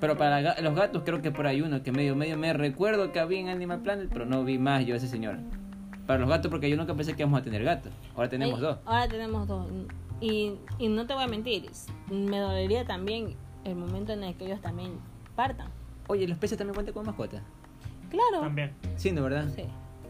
Pero 0.00 0.16
para 0.16 0.60
los 0.60 0.74
gatos 0.74 1.02
creo 1.04 1.22
que 1.22 1.30
por 1.30 1.46
ahí 1.46 1.62
uno 1.62 1.82
que 1.82 1.92
medio 1.92 2.14
medio 2.16 2.36
me 2.36 2.52
recuerdo 2.52 3.12
que 3.12 3.20
había 3.20 3.40
en 3.40 3.48
Animal 3.48 3.80
Planet, 3.82 4.08
pero 4.12 4.26
no 4.26 4.44
vi 4.44 4.58
más 4.58 4.84
yo 4.84 4.94
a 4.94 4.96
ese 4.98 5.08
señor. 5.08 5.38
Para 6.06 6.18
los 6.18 6.28
gatos 6.28 6.50
porque 6.50 6.68
yo 6.68 6.76
nunca 6.76 6.94
pensé 6.94 7.14
que 7.14 7.22
íbamos 7.22 7.40
a 7.40 7.42
tener 7.44 7.62
gatos. 7.62 7.92
Ahora 8.16 8.28
tenemos 8.28 8.60
dos. 8.60 8.78
Ahora 8.84 9.08
tenemos 9.08 9.46
dos. 9.46 9.70
Y, 10.20 10.54
y 10.78 10.88
no 10.88 11.06
te 11.06 11.14
voy 11.14 11.24
a 11.24 11.28
mentir, 11.28 11.70
me 12.10 12.38
dolería 12.38 12.84
también 12.84 13.34
el 13.64 13.74
momento 13.76 14.12
en 14.12 14.22
el 14.24 14.34
que 14.36 14.46
ellos 14.46 14.60
también 14.60 14.92
partan. 15.36 15.68
Oye, 16.12 16.28
los 16.28 16.38
peces 16.38 16.58
también 16.58 16.74
cuentan 16.74 16.92
con 16.94 17.06
mascotas. 17.06 17.42
Claro. 18.10 18.40
También. 18.42 18.72
Sí, 18.96 19.12
¿no 19.12 19.22
verdad? 19.22 19.48
Sí. 19.56 19.64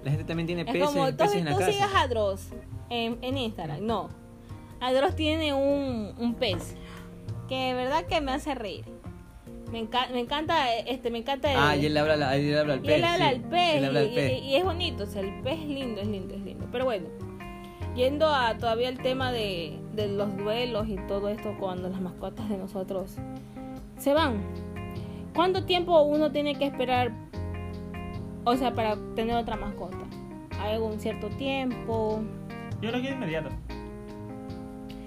La 0.05 0.11
gente 0.11 0.25
también 0.25 0.47
tiene 0.49 0.63
Es 0.63 0.67
peces, 0.73 0.89
como 0.89 1.09
tú, 1.11 1.17
peces 1.17 1.37
en 1.37 1.45
la 1.45 1.53
tú 1.53 1.59
casa. 1.61 1.73
sigas 1.73 1.91
a 1.95 2.09
Dross 2.09 2.49
en, 2.91 3.19
en 3.23 3.39
Instagram. 3.39 3.87
No. 3.87 4.09
Adros 4.81 5.15
tiene 5.15 5.53
un, 5.55 6.13
un 6.19 6.35
pez 6.35 6.75
que 7.49 7.55
de 7.55 7.75
verdad 7.75 8.05
que 8.07 8.21
me 8.21 8.33
hace 8.33 8.55
reír. 8.57 8.85
Me, 9.71 9.79
enca- 9.89 10.11
me 10.11 10.19
encanta, 10.19 10.75
este, 10.75 11.11
me 11.13 11.19
encanta 11.19 11.53
el- 11.53 11.59
Ah, 11.59 11.77
y 11.77 11.87
él 11.87 11.97
habla, 11.97 12.17
la- 12.17 12.37
él 12.37 12.59
habla 12.59 12.75
al 12.75 12.81
y 12.81 12.83
pez. 12.83 12.97
él 12.97 13.05
habla 13.05 13.29
sí. 13.29 13.35
al 13.37 13.41
pez, 13.43 13.75
Él 13.77 13.85
habla 13.85 14.01
al 14.01 14.07
y, 14.13 14.15
pez. 14.17 14.33
y- 14.33 14.45
y 14.47 14.57
es 14.57 14.65
bonito, 14.65 15.05
o 15.05 15.07
sea, 15.07 15.23
el 15.23 15.41
pez 15.43 15.61
es 15.61 15.67
lindo, 15.69 16.01
es 16.01 16.09
lindo, 16.09 16.35
es 16.35 16.41
lindo. 16.43 16.67
Pero 16.73 16.85
bueno, 16.85 17.07
yendo 17.95 18.27
a 18.29 18.59
todavía 18.59 18.89
el 18.89 18.99
tema 18.99 19.31
de, 19.31 19.79
de 19.95 20.09
los 20.09 20.37
duelos 20.37 20.89
y 20.89 20.97
todo 21.07 21.29
esto 21.29 21.55
cuando 21.61 21.89
las 21.89 22.01
mascotas 22.01 22.49
de 22.49 22.57
nosotros 22.59 23.15
se 23.99 24.13
van. 24.15 24.43
¿Cuánto 25.35 25.65
tiempo 25.65 26.03
uno 26.03 26.31
tiene 26.31 26.57
que 26.57 26.67
esperar, 26.67 27.13
o 28.45 28.57
sea, 28.57 28.75
para 28.75 28.97
tener 29.15 29.37
otra 29.37 29.57
mascota? 29.57 29.97
¿Hay 30.61 30.75
algún 30.75 31.01
cierto 31.01 31.29
tiempo? 31.31 32.23
Yo 32.81 32.91
creo 32.91 33.03
que 33.03 33.09
es 33.09 33.15
inmediato. 33.15 33.49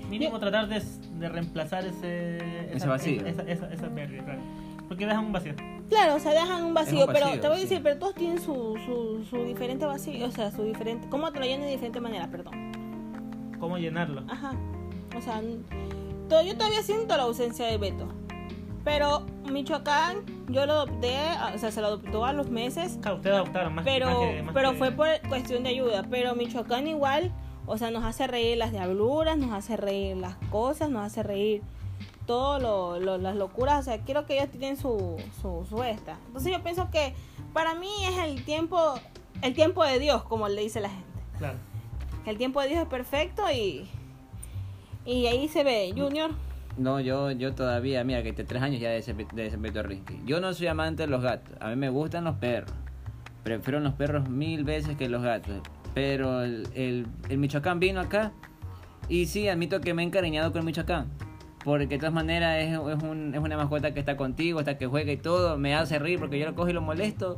Mínimo 0.09 0.39
tratar 0.39 0.67
de, 0.67 0.81
de 1.19 1.29
reemplazar 1.29 1.85
ese... 1.85 2.37
Ese 2.73 2.87
vacío. 2.87 3.25
Esa, 3.25 3.43
esa, 3.43 3.71
esa 3.71 3.89
pérdida, 3.89 4.23
claro. 4.23 4.41
Porque 4.87 5.05
dejan 5.05 5.25
un 5.25 5.31
vacío. 5.31 5.53
Claro, 5.89 6.15
o 6.15 6.19
sea, 6.19 6.31
dejan 6.31 6.63
un 6.63 6.73
vacío, 6.73 7.05
pero 7.07 7.31
te 7.39 7.47
voy 7.47 7.57
a 7.57 7.59
sí. 7.59 7.61
decir, 7.63 7.81
pero 7.83 7.97
todos 7.97 8.15
tienen 8.15 8.39
su, 8.39 8.75
su, 8.85 9.23
su 9.29 9.43
diferente 9.45 9.85
vacío, 9.85 10.25
o 10.27 10.31
sea, 10.31 10.51
su 10.51 10.63
diferente, 10.63 11.07
¿cómo 11.09 11.31
te 11.31 11.39
lo 11.39 11.45
llenan 11.45 11.61
de 11.61 11.71
diferente 11.71 11.99
manera? 11.99 12.27
Perdón. 12.29 12.71
¿Cómo 13.59 13.77
llenarlo? 13.77 14.23
Ajá. 14.27 14.53
O 15.15 15.21
sea, 15.21 15.41
yo 15.41 16.57
todavía 16.57 16.81
siento 16.81 17.15
la 17.15 17.23
ausencia 17.23 17.67
de 17.67 17.77
Beto. 17.77 18.07
Pero 18.85 19.25
Michoacán, 19.51 20.23
yo 20.47 20.65
lo 20.65 20.73
adopté, 20.73 21.17
a- 21.17 21.51
o 21.53 21.57
sea, 21.57 21.71
se 21.71 21.81
lo 21.81 21.87
adoptó 21.87 22.23
a 22.23 22.31
los 22.33 22.49
meses, 22.49 22.97
Claro, 23.01 23.17
ustedes 23.17 23.35
adoptaron 23.35 23.73
más 23.75 23.83
pero, 23.83 24.05
más 24.05 24.17
que- 24.19 24.43
más 24.43 24.53
pero 24.53 24.71
que- 24.71 24.77
fue 24.77 24.91
por 24.91 25.07
cuestión 25.27 25.63
de 25.63 25.69
ayuda. 25.69 26.05
Pero 26.09 26.35
Michoacán 26.35 26.87
igual, 26.87 27.33
o 27.65 27.77
sea, 27.77 27.89
nos 27.91 28.05
hace 28.05 28.27
reír 28.27 28.57
las 28.57 28.71
diabluras, 28.71 29.37
nos 29.37 29.51
hace 29.51 29.75
reír 29.75 30.15
las 30.17 30.35
cosas, 30.51 30.89
nos 30.89 31.03
hace 31.03 31.23
reír 31.23 31.61
todo 32.27 32.59
lo, 32.59 32.99
lo- 32.99 33.17
las 33.17 33.35
locuras. 33.35 33.79
O 33.79 33.83
sea, 33.83 33.99
quiero 34.01 34.25
que 34.27 34.37
ellos 34.37 34.49
tienen 34.51 34.77
su, 34.77 35.17
su, 35.41 35.65
su 35.67 35.83
esta. 35.83 36.17
Entonces 36.27 36.51
yo 36.51 36.61
pienso 36.63 36.89
que 36.91 37.13
para 37.53 37.73
mí 37.75 37.89
es 38.07 38.17
el 38.19 38.45
tiempo, 38.45 38.93
el 39.41 39.53
tiempo 39.55 39.83
de 39.83 39.97
Dios, 39.99 40.23
como 40.23 40.47
le 40.47 40.61
dice 40.61 40.79
la 40.79 40.89
gente. 40.89 41.05
Claro. 41.39 41.57
El 42.27 42.37
tiempo 42.37 42.61
de 42.61 42.67
Dios 42.69 42.81
es 42.81 42.87
perfecto 42.87 43.43
y, 43.51 43.87
y 45.05 45.25
ahí 45.27 45.47
se 45.47 45.63
ve, 45.63 45.91
Junior. 45.97 46.31
No, 46.77 46.99
yo, 46.99 47.31
yo 47.31 47.53
todavía, 47.53 48.03
mira, 48.03 48.21
que 48.21 48.33
te 48.33 48.43
tres 48.43 48.61
años 48.61 48.81
ya 48.81 48.89
de 48.89 48.97
ese, 48.97 49.13
de 49.13 49.47
ese. 49.47 49.57
Yo 50.25 50.41
no 50.41 50.53
soy 50.53 50.67
amante 50.67 51.03
de 51.03 51.07
los 51.07 51.21
gatos. 51.21 51.55
A 51.61 51.69
mí 51.69 51.75
me 51.77 51.89
gustan 51.89 52.25
los 52.25 52.35
perros. 52.35 52.71
Prefiero 53.43 53.79
los 53.79 53.93
perros 53.93 54.29
mil 54.29 54.63
veces 54.63 54.97
que 54.97 55.07
los 55.07 55.21
gatos. 55.23 55.61
Pero 55.93 56.41
el, 56.43 56.67
el, 56.75 57.07
el 57.29 57.37
Michoacán 57.37 57.79
vino 57.79 58.01
acá. 58.01 58.33
Y 59.07 59.27
sí, 59.27 59.47
admito 59.47 59.79
que 59.81 59.93
me 59.93 60.01
he 60.01 60.05
encariñado 60.05 60.51
con 60.51 60.59
el 60.59 60.65
Michoacán. 60.65 61.07
Porque 61.63 61.87
de 61.87 61.97
todas 61.97 62.13
maneras 62.13 62.57
es, 62.59 62.73
es, 62.73 63.03
un- 63.03 63.33
es 63.33 63.39
una 63.39 63.55
mascota 63.55 63.93
que 63.93 63.99
está 63.99 64.17
contigo, 64.17 64.59
hasta 64.59 64.77
que 64.77 64.85
juega 64.87 65.11
y 65.13 65.17
todo. 65.17 65.57
Me 65.57 65.73
hace 65.75 65.97
reír 65.97 66.19
porque 66.19 66.37
yo 66.37 66.45
lo 66.45 66.55
cojo 66.55 66.69
y 66.69 66.73
lo 66.73 66.81
molesto. 66.81 67.37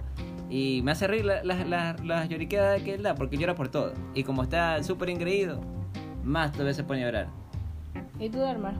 Y 0.50 0.82
me 0.84 0.92
hace 0.92 1.08
reír 1.08 1.26
las 1.26 1.46
la, 1.46 1.64
la- 1.66 1.96
las 2.04 2.28
lloriqueadas 2.30 2.82
que 2.82 2.96
él 2.96 3.04
da, 3.04 3.14
porque 3.16 3.38
llora 3.38 3.54
por 3.54 3.68
todo. 3.70 3.94
Y 4.16 4.24
como 4.24 4.42
está 4.44 4.82
súper 4.84 5.10
engreído, 5.12 5.62
más 6.24 6.52
todavía 6.54 6.74
se 6.74 6.84
pone 6.84 7.04
a 7.04 7.06
llorar. 7.06 7.28
¿Y 8.20 8.30
tú, 8.30 8.40
Dermar? 8.40 8.74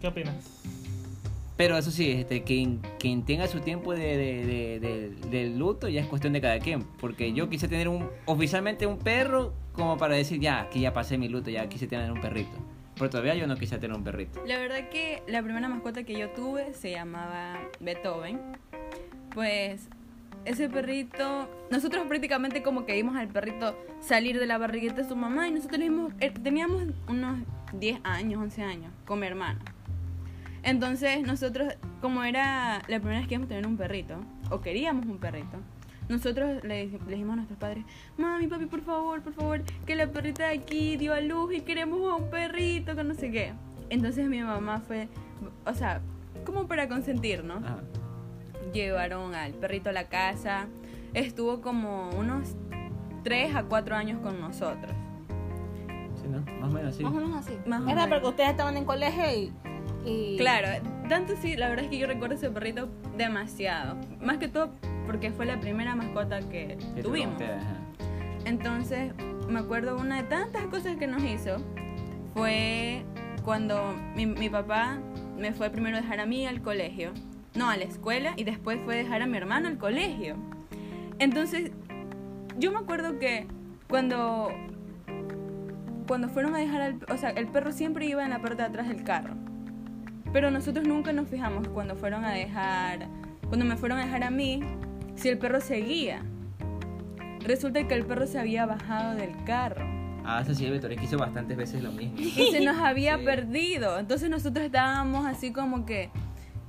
¿Qué 0.00 0.06
opinas? 0.08 0.34
Pero 1.56 1.76
eso 1.76 1.90
sí, 1.90 2.10
este, 2.10 2.42
quien, 2.42 2.80
quien 2.98 3.22
tenga 3.24 3.46
su 3.46 3.60
tiempo 3.60 3.92
de, 3.92 4.16
de, 4.16 4.46
de- 4.46 4.80
de- 4.80 5.28
de 5.30 5.56
luto 5.58 5.88
ya 5.88 6.00
es 6.00 6.06
cuestión 6.06 6.32
de 6.32 6.40
cada 6.40 6.58
quien. 6.58 6.82
Porque 7.00 7.32
yo 7.34 7.50
quise 7.50 7.68
tener 7.68 7.86
un 7.88 8.08
oficialmente 8.24 8.86
un 8.86 8.98
perro 8.98 9.52
como 9.74 9.98
para 9.98 10.14
decir, 10.14 10.40
ya, 10.40 10.60
aquí 10.62 10.80
ya 10.80 10.94
pasé 10.94 11.18
mi 11.18 11.28
luto, 11.28 11.50
ya 11.50 11.68
quise 11.68 11.86
tener 11.86 12.10
un 12.10 12.20
perrito. 12.20 12.50
Pero 12.96 13.10
todavía 13.10 13.34
yo 13.34 13.46
no 13.46 13.56
quise 13.56 13.78
tener 13.78 13.94
un 13.96 14.02
perrito. 14.04 14.42
La 14.46 14.58
verdad 14.58 14.88
que 14.88 15.22
la 15.26 15.42
primera 15.42 15.68
mascota 15.68 16.02
que 16.02 16.18
yo 16.18 16.30
tuve 16.30 16.72
se 16.72 16.90
llamaba 16.92 17.58
Beethoven. 17.80 18.40
Pues 19.34 19.86
ese 20.46 20.68
perrito, 20.70 21.48
nosotros 21.70 22.06
prácticamente 22.08 22.62
como 22.62 22.86
que 22.86 22.94
vimos 22.94 23.16
al 23.16 23.28
perrito 23.28 23.76
salir 24.00 24.38
de 24.40 24.46
la 24.46 24.56
barriguita 24.56 24.94
de 24.94 25.04
su 25.08 25.14
mamá 25.14 25.46
y 25.48 25.50
nosotros 25.52 25.78
vimos, 25.78 26.12
eh, 26.20 26.30
teníamos 26.30 26.84
unos 27.06 27.38
10 27.74 28.00
años, 28.02 28.40
11 28.42 28.62
años 28.62 28.92
con 29.06 29.20
mi 29.20 29.26
hermano. 29.26 29.60
Entonces 30.62 31.22
nosotros, 31.22 31.72
como 32.00 32.22
era 32.22 32.82
la 32.88 32.98
primera 33.00 33.18
vez 33.20 33.28
que 33.28 33.34
íbamos 33.34 33.46
a 33.46 33.48
tener 33.50 33.66
un 33.66 33.76
perrito, 33.76 34.16
o 34.50 34.60
queríamos 34.60 35.06
un 35.06 35.18
perrito, 35.18 35.58
nosotros 36.08 36.62
le, 36.64 36.86
le 36.86 36.98
dijimos 37.08 37.32
a 37.34 37.36
nuestros 37.36 37.58
padres, 37.58 37.84
mami, 38.18 38.46
papi, 38.48 38.66
por 38.66 38.80
favor, 38.82 39.22
por 39.22 39.32
favor, 39.32 39.62
que 39.86 39.94
la 39.94 40.08
perrita 40.08 40.48
de 40.48 40.58
aquí 40.58 40.96
dio 40.96 41.14
a 41.14 41.20
luz 41.20 41.54
y 41.54 41.60
queremos 41.60 42.00
un 42.20 42.28
perrito, 42.30 42.96
que 42.96 43.04
no 43.04 43.14
sé 43.14 43.30
qué. 43.30 43.52
Entonces 43.90 44.28
mi 44.28 44.40
mamá 44.42 44.80
fue, 44.80 45.08
o 45.64 45.72
sea, 45.74 46.00
como 46.44 46.66
para 46.66 46.88
consentir, 46.88 47.44
¿no? 47.44 47.54
Ajá. 47.54 47.78
Llevaron 48.72 49.34
al 49.34 49.52
perrito 49.52 49.90
a 49.90 49.92
la 49.92 50.08
casa, 50.08 50.66
estuvo 51.14 51.60
como 51.60 52.10
unos 52.10 52.56
3 53.24 53.54
a 53.54 53.62
4 53.64 53.96
años 53.96 54.20
con 54.20 54.40
nosotros. 54.40 54.92
Sí, 56.20 56.28
¿no? 56.28 56.40
Más 56.60 56.70
o 56.70 56.72
menos 56.74 56.94
así. 56.94 57.02
Más 57.02 57.12
o 57.12 57.16
menos 57.16 57.36
así. 57.36 57.58
Más 57.66 57.80
o 57.82 57.84
Era 57.88 57.94
menos. 58.06 58.08
porque 58.10 58.28
ustedes 58.28 58.50
estaban 58.50 58.76
en 58.76 58.84
colegio 58.84 59.24
y... 59.32 59.52
y- 60.04 60.36
Claro, 60.38 60.68
tanto 61.08 61.34
sí, 61.40 61.56
la 61.56 61.68
verdad 61.68 61.84
es 61.84 61.90
que 61.90 61.98
yo 61.98 62.06
recuerdo 62.06 62.34
ese 62.36 62.50
perrito 62.50 62.88
demasiado. 63.16 63.96
Más 64.20 64.38
que 64.38 64.48
todo 64.48 64.70
porque 65.06 65.30
fue 65.30 65.46
la 65.46 65.60
primera 65.60 65.94
mascota 65.96 66.40
que 66.40 66.78
Que 66.94 67.02
tuvimos. 67.02 67.34
Entonces, 68.44 69.12
me 69.48 69.58
acuerdo 69.58 69.96
una 69.98 70.16
de 70.16 70.22
tantas 70.24 70.64
cosas 70.66 70.96
que 70.96 71.06
nos 71.06 71.22
hizo 71.24 71.56
fue 72.34 73.02
cuando 73.44 73.94
mi, 74.14 74.26
mi 74.26 74.48
papá 74.48 74.98
me 75.38 75.52
fue 75.52 75.70
primero 75.70 75.96
a 75.96 76.00
dejar 76.00 76.20
a 76.20 76.26
mí 76.26 76.46
al 76.46 76.62
colegio, 76.62 77.12
no, 77.54 77.68
a 77.68 77.76
la 77.76 77.84
escuela, 77.84 78.32
y 78.36 78.44
después 78.44 78.78
fue 78.84 78.94
a 78.94 78.98
dejar 78.98 79.22
a 79.22 79.26
mi 79.26 79.36
hermano 79.36 79.68
al 79.68 79.78
colegio. 79.78 80.36
Entonces, 81.18 81.70
yo 82.58 82.72
me 82.72 82.78
acuerdo 82.78 83.18
que 83.18 83.46
cuando 83.88 84.50
cuando 86.06 86.28
fueron 86.28 86.54
a 86.54 86.58
dejar 86.58 86.80
al, 86.82 86.98
o 87.08 87.16
sea, 87.16 87.30
el 87.30 87.46
perro 87.46 87.70
siempre 87.72 88.04
iba 88.06 88.24
en 88.24 88.30
la 88.30 88.40
parte 88.40 88.56
de 88.56 88.68
atrás 88.68 88.88
del 88.88 89.04
carro. 89.04 89.34
Pero 90.32 90.50
nosotros 90.50 90.86
nunca 90.86 91.12
nos 91.12 91.28
fijamos 91.28 91.68
cuando 91.68 91.96
fueron 91.96 92.24
a 92.24 92.32
dejar, 92.32 93.06
cuando 93.48 93.64
me 93.64 93.76
fueron 93.76 93.98
a 93.98 94.04
dejar 94.04 94.22
a 94.24 94.30
mí, 94.30 94.60
si 95.16 95.28
el 95.28 95.38
perro 95.38 95.60
seguía. 95.60 96.22
Resulta 97.40 97.86
que 97.88 97.94
el 97.94 98.04
perro 98.04 98.26
se 98.26 98.38
había 98.38 98.66
bajado 98.66 99.14
del 99.16 99.32
carro 99.44 99.84
Ah, 100.24 100.42
eso 100.42 100.54
sí, 100.54 100.68
Beto, 100.68 100.88
hizo 100.92 101.16
bastantes 101.16 101.56
veces 101.56 101.82
lo 101.82 101.90
mismo. 101.92 102.18
y 102.18 102.30
se 102.52 102.60
nos 102.60 102.76
había 102.78 103.16
Sí. 103.18 103.24
perdido. 103.24 103.98
Entonces 103.98 104.28
nosotros 104.28 104.66
estábamos 104.66 105.24
así 105.26 105.50
como 105.52 105.86
que, 105.86 106.10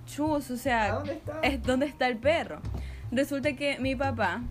chus, 0.05 0.49
o 0.49 0.57
sea, 0.57 0.93
¿Dónde 0.93 1.13
está? 1.13 1.39
es 1.43 1.61
dónde 1.63 1.85
está 1.85 2.07
el 2.07 2.17
perro. 2.17 2.61
Resulta 3.11 3.53
que 3.53 3.77
mi 3.79 3.95
papá, 3.95 4.41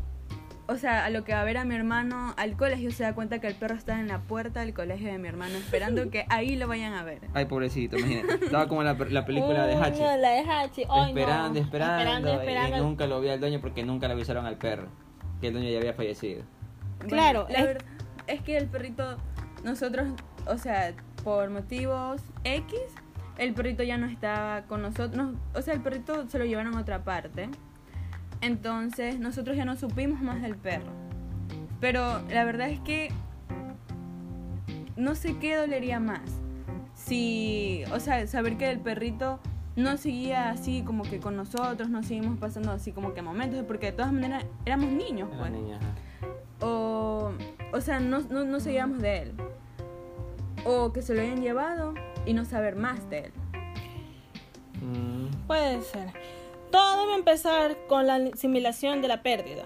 o 0.70 0.76
sea, 0.76 1.04
a 1.04 1.10
lo 1.10 1.24
que 1.24 1.32
va 1.34 1.40
a 1.40 1.44
ver 1.44 1.58
a 1.58 1.64
mi 1.64 1.74
hermano 1.74 2.32
al 2.36 2.56
colegio, 2.56 2.90
se 2.92 3.02
da 3.02 3.14
cuenta 3.14 3.40
que 3.40 3.46
el 3.48 3.54
perro 3.54 3.74
está 3.74 3.98
en 4.00 4.08
la 4.08 4.20
puerta 4.20 4.60
del 4.60 4.72
colegio 4.72 5.10
de 5.12 5.18
mi 5.18 5.28
hermano, 5.28 5.56
esperando 5.56 6.08
que 6.10 6.24
ahí 6.28 6.56
lo 6.56 6.68
vayan 6.68 6.94
a 6.94 7.02
ver. 7.02 7.20
Ay, 7.34 7.46
pobrecito, 7.46 7.98
imagínate. 7.98 8.44
Estaba 8.44 8.68
como 8.68 8.82
la, 8.82 8.94
la 8.94 9.26
película 9.26 9.66
de 9.66 9.74
Hachi. 9.74 10.00
no, 10.00 10.16
la 10.16 10.30
de 10.30 10.40
Hachi. 10.40 10.82
Ay, 10.88 11.12
no. 11.12 11.18
esperando, 11.20 11.58
esperando, 11.58 11.98
Esperando, 11.98 12.32
esperando. 12.40 12.76
Y 12.76 12.80
nunca 12.80 13.06
lo 13.06 13.20
vio 13.20 13.32
al 13.32 13.40
dueño 13.40 13.60
porque 13.60 13.84
nunca 13.84 14.06
le 14.06 14.14
avisaron 14.14 14.46
al 14.46 14.56
perro. 14.56 14.88
Que 15.40 15.48
el 15.48 15.54
dueño 15.54 15.68
ya 15.70 15.78
había 15.78 15.94
fallecido. 15.94 16.42
Claro, 17.08 17.46
la 17.50 17.58
es- 17.58 17.64
verdad 17.66 17.84
es 18.26 18.40
que 18.42 18.56
el 18.56 18.66
perrito, 18.68 19.16
nosotros, 19.64 20.06
o 20.46 20.56
sea, 20.58 20.94
por 21.24 21.50
motivos 21.50 22.22
X, 22.44 22.78
el 23.38 23.54
perrito 23.54 23.82
ya 23.82 23.96
no 23.96 24.06
estaba 24.06 24.62
con 24.62 24.82
nosotros, 24.82 25.34
o 25.54 25.62
sea, 25.62 25.74
el 25.74 25.80
perrito 25.80 26.28
se 26.28 26.38
lo 26.38 26.44
llevaron 26.44 26.76
a 26.76 26.80
otra 26.80 27.02
parte. 27.04 27.48
Entonces, 28.40 29.18
nosotros 29.18 29.56
ya 29.56 29.64
no 29.64 29.76
supimos 29.76 30.22
más 30.22 30.40
del 30.42 30.56
perro. 30.56 30.92
Pero 31.80 32.20
la 32.28 32.44
verdad 32.44 32.68
es 32.68 32.80
que 32.80 33.10
no 34.96 35.14
sé 35.14 35.36
qué 35.38 35.56
dolería 35.56 36.00
más. 36.00 36.20
Si, 36.94 37.82
o 37.92 38.00
sea, 38.00 38.26
saber 38.26 38.56
que 38.56 38.70
el 38.70 38.78
perrito 38.80 39.40
no 39.76 39.96
seguía 39.96 40.50
así 40.50 40.82
como 40.82 41.04
que 41.04 41.20
con 41.20 41.36
nosotros, 41.36 41.88
no 41.88 42.02
seguimos 42.02 42.38
pasando 42.38 42.72
así 42.72 42.92
como 42.92 43.14
que 43.14 43.22
momentos, 43.22 43.64
porque 43.66 43.86
de 43.86 43.92
todas 43.92 44.12
maneras 44.12 44.44
éramos 44.66 44.90
niños, 44.90 45.28
pues 45.38 45.50
o, 46.62 47.32
o 47.72 47.80
sea, 47.80 48.00
no, 48.00 48.20
no, 48.20 48.44
no 48.44 48.60
sabíamos 48.60 49.00
de 49.00 49.22
él. 49.22 49.32
O 50.66 50.92
que 50.92 51.00
se 51.00 51.14
lo 51.14 51.22
hayan 51.22 51.40
llevado 51.40 51.94
y 52.26 52.34
no 52.34 52.44
saber 52.44 52.76
más 52.76 53.08
de 53.08 53.18
él. 53.20 53.32
Mm, 54.82 55.46
Puede 55.46 55.80
ser. 55.82 56.12
Todo 56.70 57.00
debe 57.00 57.14
empezar 57.14 57.76
con 57.88 58.06
la 58.06 58.16
asimilación 58.16 59.02
de 59.02 59.08
la 59.08 59.22
pérdida. 59.22 59.64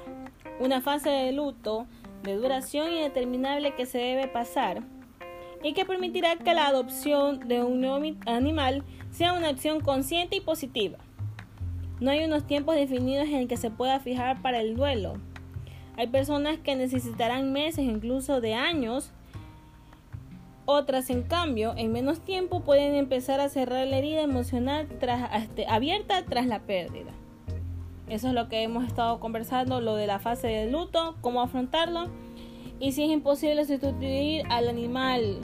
Una 0.59 0.81
fase 0.81 1.11
de 1.11 1.33
luto 1.33 1.87
de 2.23 2.37
duración 2.37 2.93
indeterminable 2.93 3.75
que 3.75 3.85
se 3.85 3.99
debe 3.99 4.27
pasar 4.27 4.83
y 5.63 5.75
que 5.75 5.85
permitirá 5.85 6.37
que 6.37 6.55
la 6.55 6.67
adopción 6.67 7.41
de 7.49 7.63
un 7.63 7.81
nuevo 7.81 8.03
animal 8.27 8.85
sea 9.11 9.35
una 9.35 9.49
acción 9.49 9.81
consciente 9.81 10.37
y 10.37 10.41
positiva. 10.41 10.99
No 12.01 12.11
hay 12.11 12.25
unos 12.25 12.47
tiempos 12.47 12.75
definidos 12.75 13.29
en 13.29 13.49
que 13.49 13.57
se 13.57 13.71
pueda 13.71 14.01
fijar 14.01 14.43
para 14.43 14.61
el 14.61 14.75
duelo. 14.75 15.15
Hay 15.97 16.09
personas 16.09 16.59
que 16.59 16.75
necesitarán 16.75 17.53
meses, 17.53 17.85
incluso 17.85 18.41
de 18.41 18.55
años. 18.55 19.13
Otras, 20.67 21.11
en 21.11 21.23
cambio, 21.23 21.75
en 21.77 21.93
menos 21.93 22.21
tiempo 22.21 22.61
pueden 22.61 22.95
empezar 22.95 23.41
a 23.41 23.49
cerrar 23.49 23.87
la 23.87 23.99
herida 23.99 24.23
emocional 24.23 24.89
tras, 24.99 25.31
este, 25.43 25.67
abierta 25.67 26.23
tras 26.25 26.47
la 26.47 26.61
pérdida. 26.61 27.11
Eso 28.09 28.29
es 28.29 28.35
lo 28.35 28.49
que 28.49 28.63
hemos 28.63 28.85
estado 28.85 29.21
conversando, 29.21 29.81
lo 29.81 29.95
de 29.97 30.07
la 30.07 30.19
fase 30.19 30.47
de 30.49 30.71
luto, 30.71 31.17
cómo 31.21 31.41
afrontarlo 31.43 32.09
y 32.81 32.93
si 32.93 33.05
es 33.05 33.11
imposible 33.11 33.65
sustituir 33.65 34.45
al 34.51 34.69
animal 34.69 35.39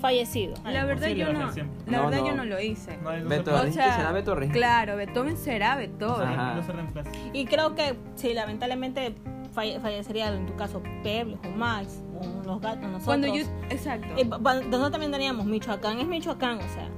fallecido. 0.00 0.54
La 0.64 0.84
verdad 0.84 1.08
yo 1.08 1.32
no, 1.32 1.40
la 1.40 1.54
No, 1.86 2.04
verdad 2.06 2.20
no. 2.20 2.26
yo 2.26 2.34
no 2.34 2.44
lo 2.44 2.60
hice. 2.60 2.96
No, 2.98 3.12
no 3.12 3.18
se 3.18 3.24
Beto, 3.24 3.44
puede. 3.50 3.56
¿Torres? 3.56 3.76
¿Qué 3.76 3.82
será 3.92 4.12
Beethoven? 4.12 4.50
claro, 4.50 4.96
Beethoven 4.96 5.36
será 5.36 5.76
Beethoven. 5.76 6.28
Ajá. 6.28 6.60
Reemplaza. 6.60 7.10
Y 7.32 7.46
creo 7.46 7.74
que 7.74 7.94
sí, 8.16 8.34
lamentablemente 8.34 9.14
falle- 9.54 9.80
fallecería 9.80 10.34
en 10.34 10.46
tu 10.46 10.54
caso 10.56 10.82
Peble 11.02 11.38
o 11.44 11.56
Max 11.56 12.02
o 12.20 12.44
los 12.44 12.60
gatos 12.60 12.82
nosotros. 12.82 13.04
Cuando 13.04 13.26
yo, 13.28 13.44
exacto. 13.70 14.08
Eh, 14.16 14.24
nosotros 14.24 14.90
también 14.90 15.12
teníamos 15.12 15.46
Michoacán, 15.46 15.98
es 16.00 16.06
Michoacán, 16.06 16.58
o 16.58 16.68
sea. 16.68 16.88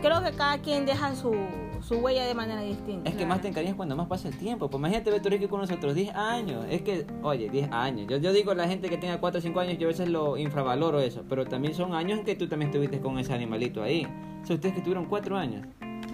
Creo 0.00 0.22
que 0.22 0.30
cada 0.32 0.58
quien 0.58 0.86
deja 0.86 1.14
su, 1.16 1.34
su 1.80 1.96
huella 1.96 2.24
de 2.24 2.32
manera 2.34 2.60
distinta. 2.60 3.10
Es 3.10 3.16
que 3.16 3.26
más 3.26 3.40
te 3.40 3.48
encariñas 3.48 3.74
cuando 3.74 3.96
más 3.96 4.06
pasa 4.06 4.28
el 4.28 4.38
tiempo. 4.38 4.68
Pues 4.70 4.78
imagínate 4.78 5.10
Beto 5.10 5.48
con 5.48 5.60
nosotros 5.60 5.92
10 5.94 6.14
años. 6.14 6.64
Es 6.70 6.82
que, 6.82 7.04
oye, 7.22 7.48
10 7.50 7.72
años. 7.72 8.06
Yo, 8.08 8.16
yo 8.18 8.32
digo 8.32 8.54
la 8.54 8.68
gente 8.68 8.88
que 8.88 8.96
tenga 8.96 9.18
4 9.18 9.38
o 9.38 9.42
5 9.42 9.58
años, 9.58 9.76
yo 9.78 9.88
a 9.88 9.90
veces 9.90 10.08
lo 10.08 10.36
infravaloro 10.36 11.00
eso. 11.00 11.24
Pero 11.28 11.46
también 11.46 11.74
son 11.74 11.94
años 11.94 12.20
en 12.20 12.24
que 12.24 12.36
tú 12.36 12.46
también 12.46 12.70
estuviste 12.70 13.00
con 13.00 13.18
ese 13.18 13.32
animalito 13.34 13.82
ahí. 13.82 14.06
O 14.42 14.46
sea, 14.46 14.54
ustedes 14.54 14.76
que 14.76 14.82
tuvieron 14.82 15.06
4 15.06 15.36
años. 15.36 15.66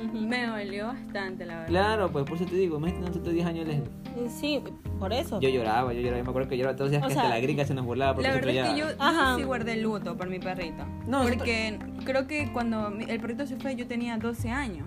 Ujú. 0.03 0.19
Me 0.19 0.47
dolió 0.47 0.87
bastante, 0.87 1.45
la 1.45 1.55
verdad. 1.57 1.69
Claro, 1.69 2.11
pues 2.11 2.25
por 2.25 2.37
eso 2.37 2.47
te 2.47 2.57
digo, 2.57 2.79
imagínate 2.79 3.09
nosotros 3.09 3.35
10 3.35 3.47
años 3.47 3.67
Leslie. 3.69 3.91
Sí, 4.29 4.63
por 4.99 5.13
eso. 5.13 5.41
Yo 5.41 5.49
lloraba, 5.49 5.93
yo 5.93 6.01
lloraba. 6.01 6.19
Yo 6.19 6.25
me 6.25 6.31
acuerdo 6.31 6.49
que 6.49 6.57
lloraba 6.57 6.77
todos 6.77 6.91
los 6.91 6.93
días 6.93 7.05
O 7.05 7.09
que 7.09 7.15
sea, 7.15 7.23
hasta 7.25 7.35
la 7.35 7.41
gringa 7.41 7.65
se 7.65 7.75
nos 7.75 7.85
burlaba 7.85 8.15
porque 8.15 8.29
La 8.29 8.35
verdad 8.35 8.51
es 8.55 8.71
que 8.73 8.79
yo, 8.79 8.87
yo 8.91 9.37
sí 9.37 9.43
guardé 9.43 9.77
luto 9.77 10.17
por 10.17 10.29
mi 10.29 10.39
perrito. 10.39 10.85
No, 11.07 11.23
porque 11.25 11.79
creo 12.05 12.27
que 12.27 12.53
cuando 12.53 12.91
mi- 12.91 13.05
el 13.05 13.21
perrito 13.21 13.47
se 13.47 13.57
fue 13.57 13.75
yo 13.77 13.87
tenía 13.87 14.17
12 14.19 14.51
años. 14.51 14.87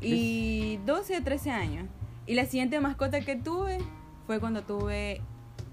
Y 0.00 0.78
12 0.86 1.16
o 1.18 1.22
13 1.22 1.50
años. 1.50 1.86
Y 2.26 2.34
la 2.34 2.44
siguiente 2.44 2.78
mascota 2.80 3.20
que 3.20 3.36
tuve 3.36 3.78
fue 4.26 4.38
cuando 4.40 4.62
tuve 4.62 5.22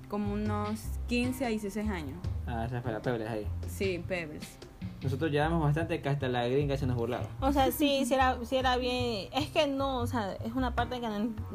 como 0.08 0.34
unos 0.34 0.82
15 1.08 1.46
a 1.46 1.50
16 1.50 1.90
años. 1.90 2.18
Ah, 2.48 2.66
esa 2.66 2.82
fue 2.82 2.92
la 2.92 3.02
pebre 3.02 3.28
ahí. 3.28 3.46
Sí, 3.68 4.04
Pebbles. 4.08 4.58
Nosotros 5.02 5.32
llevamos 5.32 5.62
bastante 5.62 6.02
que 6.02 6.10
hasta 6.10 6.28
la 6.28 6.48
gringa 6.48 6.78
se 6.78 6.88
nos 6.88 6.96
burlaba. 6.96 7.28
O 7.42 7.54
sea, 7.54 7.72
sí, 7.72 8.06
sí 8.06 8.14
era, 8.14 8.38
sí 8.44 8.56
era 8.56 8.78
bien. 8.78 9.30
Es 9.34 9.50
que 9.50 9.68
no, 9.68 10.00
o 10.00 10.08
sea, 10.08 10.34
es 10.44 10.54
una 10.54 10.74
parte 10.74 11.00
que 11.00 11.08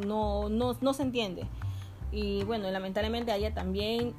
no, 0.07 0.49
no, 0.49 0.77
no, 0.81 0.93
se 0.93 1.03
entiende. 1.03 1.47
Y 2.13 2.45
bueno, 2.45 2.71
lamentablemente 2.71 3.33
a 3.33 3.37
ella 3.37 3.53
también 3.53 4.15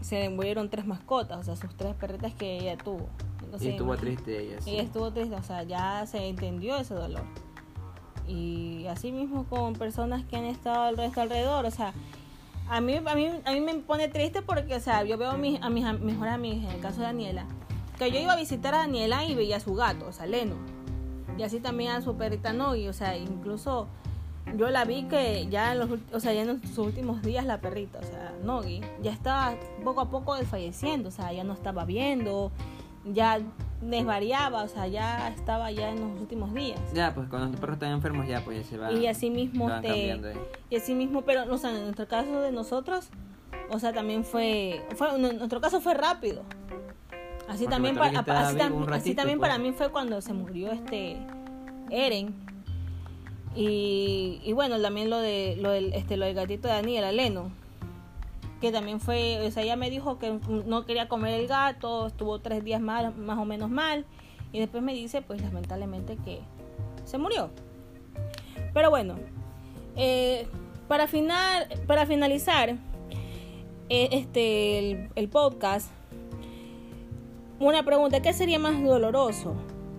se 0.00 0.20
le 0.20 0.30
murieron 0.30 0.70
tres 0.70 0.86
mascotas, 0.86 1.38
o 1.38 1.42
sea, 1.42 1.56
sus 1.56 1.76
tres 1.76 1.94
perritas 1.94 2.32
que 2.34 2.58
ella 2.58 2.76
tuvo. 2.76 3.08
Entonces, 3.44 3.68
y 3.68 3.70
estuvo 3.72 3.96
triste 3.96 4.40
ella. 4.40 4.60
sí. 4.60 4.70
Ella 4.70 4.82
estuvo 4.82 5.10
triste, 5.12 5.34
o 5.34 5.42
sea, 5.42 5.62
ya 5.64 6.06
se 6.06 6.26
entendió 6.26 6.76
ese 6.76 6.94
dolor. 6.94 7.24
Y 8.26 8.86
así 8.86 9.12
mismo 9.12 9.44
con 9.44 9.74
personas 9.74 10.24
que 10.24 10.36
han 10.36 10.44
estado 10.44 10.82
al 10.82 10.96
resto 10.96 11.20
alrededor, 11.20 11.66
o 11.66 11.70
sea, 11.70 11.92
a 12.68 12.80
mí, 12.80 12.96
a 12.96 13.14
mí, 13.14 13.30
a 13.44 13.52
mí 13.52 13.60
me 13.60 13.74
pone 13.74 14.08
triste 14.08 14.40
porque, 14.40 14.74
o 14.74 14.80
sea, 14.80 15.04
yo 15.04 15.18
veo 15.18 15.30
a 15.30 15.36
mis, 15.36 15.60
a 15.60 15.68
mis 15.68 15.84
mejores 16.00 16.32
amigas, 16.32 16.64
en 16.64 16.70
el 16.70 16.80
caso 16.80 17.00
de 17.00 17.06
Daniela, 17.06 17.46
que 18.04 18.10
yo 18.12 18.20
iba 18.20 18.32
a 18.32 18.36
visitar 18.36 18.74
a 18.74 18.78
Daniela 18.78 19.24
y 19.24 19.34
veía 19.34 19.56
a 19.56 19.60
su 19.60 19.74
gato, 19.74 20.06
o 20.08 20.12
sea, 20.12 20.26
Leno. 20.26 20.56
Y 21.38 21.42
así 21.42 21.60
también 21.60 21.92
a 21.92 22.02
su 22.02 22.16
perrita 22.16 22.52
Nogi, 22.52 22.88
o 22.88 22.92
sea, 22.92 23.16
incluso 23.16 23.86
yo 24.56 24.68
la 24.70 24.84
vi 24.84 25.04
que 25.04 25.46
ya 25.48 25.72
en 25.72 25.78
los, 25.78 25.88
o 26.12 26.20
sea, 26.20 26.32
ya 26.32 26.42
en 26.42 26.60
sus 26.62 26.78
últimos 26.78 27.22
días 27.22 27.44
la 27.46 27.60
perrita, 27.60 28.00
o 28.00 28.02
sea, 28.04 28.34
Nogi, 28.44 28.80
ya 29.02 29.12
estaba 29.12 29.54
poco 29.84 30.00
a 30.02 30.10
poco 30.10 30.34
desfalleciendo, 30.34 31.08
o 31.08 31.12
sea, 31.12 31.32
ya 31.32 31.42
no 31.44 31.54
estaba 31.54 31.84
viendo, 31.84 32.50
ya 33.04 33.40
desvariaba, 33.80 34.62
o 34.62 34.68
sea, 34.68 34.86
ya 34.86 35.28
estaba 35.28 35.70
ya 35.72 35.90
en 35.90 36.00
los 36.00 36.20
últimos 36.20 36.52
días. 36.54 36.78
Ya, 36.92 37.14
pues 37.14 37.28
cuando 37.28 37.48
los 37.48 37.58
perros 37.60 37.74
están 37.74 37.92
enfermos 37.92 38.28
ya 38.28 38.44
pues 38.44 38.62
ya 38.62 38.68
se 38.68 38.76
va. 38.78 38.92
Y 38.92 39.06
así 39.06 39.30
mismo, 39.30 39.68
van 39.68 39.82
te- 39.82 40.34
y 40.70 40.76
así 40.76 40.94
mismo, 40.94 41.22
pero, 41.22 41.52
o 41.52 41.58
sea, 41.58 41.70
en 41.70 41.82
nuestro 41.84 42.06
caso 42.06 42.40
de 42.40 42.52
nosotros, 42.52 43.08
o 43.70 43.78
sea, 43.78 43.92
también 43.92 44.24
fue, 44.24 44.84
fue 44.96 45.14
en 45.14 45.22
nuestro 45.38 45.60
caso 45.60 45.80
fue 45.80 45.94
rápido. 45.94 46.42
Así 47.52 47.64
Porque 47.64 47.70
también, 47.70 47.94
para, 47.96 48.18
así, 48.48 48.56
tam- 48.56 48.92
así 48.92 49.14
también 49.14 49.38
pues. 49.38 49.50
para 49.50 49.62
mí 49.62 49.72
fue 49.72 49.90
cuando 49.90 50.20
se 50.20 50.32
murió 50.32 50.72
este 50.72 51.18
Eren. 51.90 52.34
Y, 53.54 54.40
y 54.44 54.52
bueno, 54.54 54.80
también 54.80 55.10
lo 55.10 55.18
de 55.18 55.56
lo 55.60 55.70
del 55.70 55.92
este 55.92 56.16
lo 56.16 56.24
del 56.24 56.34
gatito 56.34 56.68
de 56.68 56.74
Daniela 56.74 57.12
Leno, 57.12 57.50
que 58.62 58.72
también 58.72 58.98
fue, 59.00 59.46
o 59.46 59.50
sea, 59.50 59.62
ella 59.62 59.76
me 59.76 59.90
dijo 59.90 60.18
que 60.18 60.38
no 60.48 60.86
quería 60.86 61.06
comer 61.08 61.38
el 61.38 61.48
gato, 61.48 62.06
estuvo 62.06 62.38
tres 62.38 62.64
días 62.64 62.80
más, 62.80 63.14
más 63.16 63.38
o 63.38 63.44
menos 63.44 63.68
mal, 63.68 64.06
y 64.52 64.58
después 64.60 64.82
me 64.82 64.94
dice, 64.94 65.20
pues 65.20 65.42
lamentablemente 65.42 66.16
que 66.24 66.40
se 67.04 67.18
murió. 67.18 67.50
Pero 68.72 68.88
bueno, 68.88 69.16
eh, 69.96 70.46
para, 70.88 71.06
final, 71.06 71.66
para 71.86 72.06
finalizar 72.06 72.70
eh, 73.90 74.08
este, 74.12 74.78
el, 74.78 75.08
el 75.14 75.28
podcast, 75.28 75.90
una 77.68 77.84
pregunta, 77.84 78.20
¿qué 78.20 78.32
sería 78.32 78.58
más 78.58 78.82
doloroso? 78.82 79.54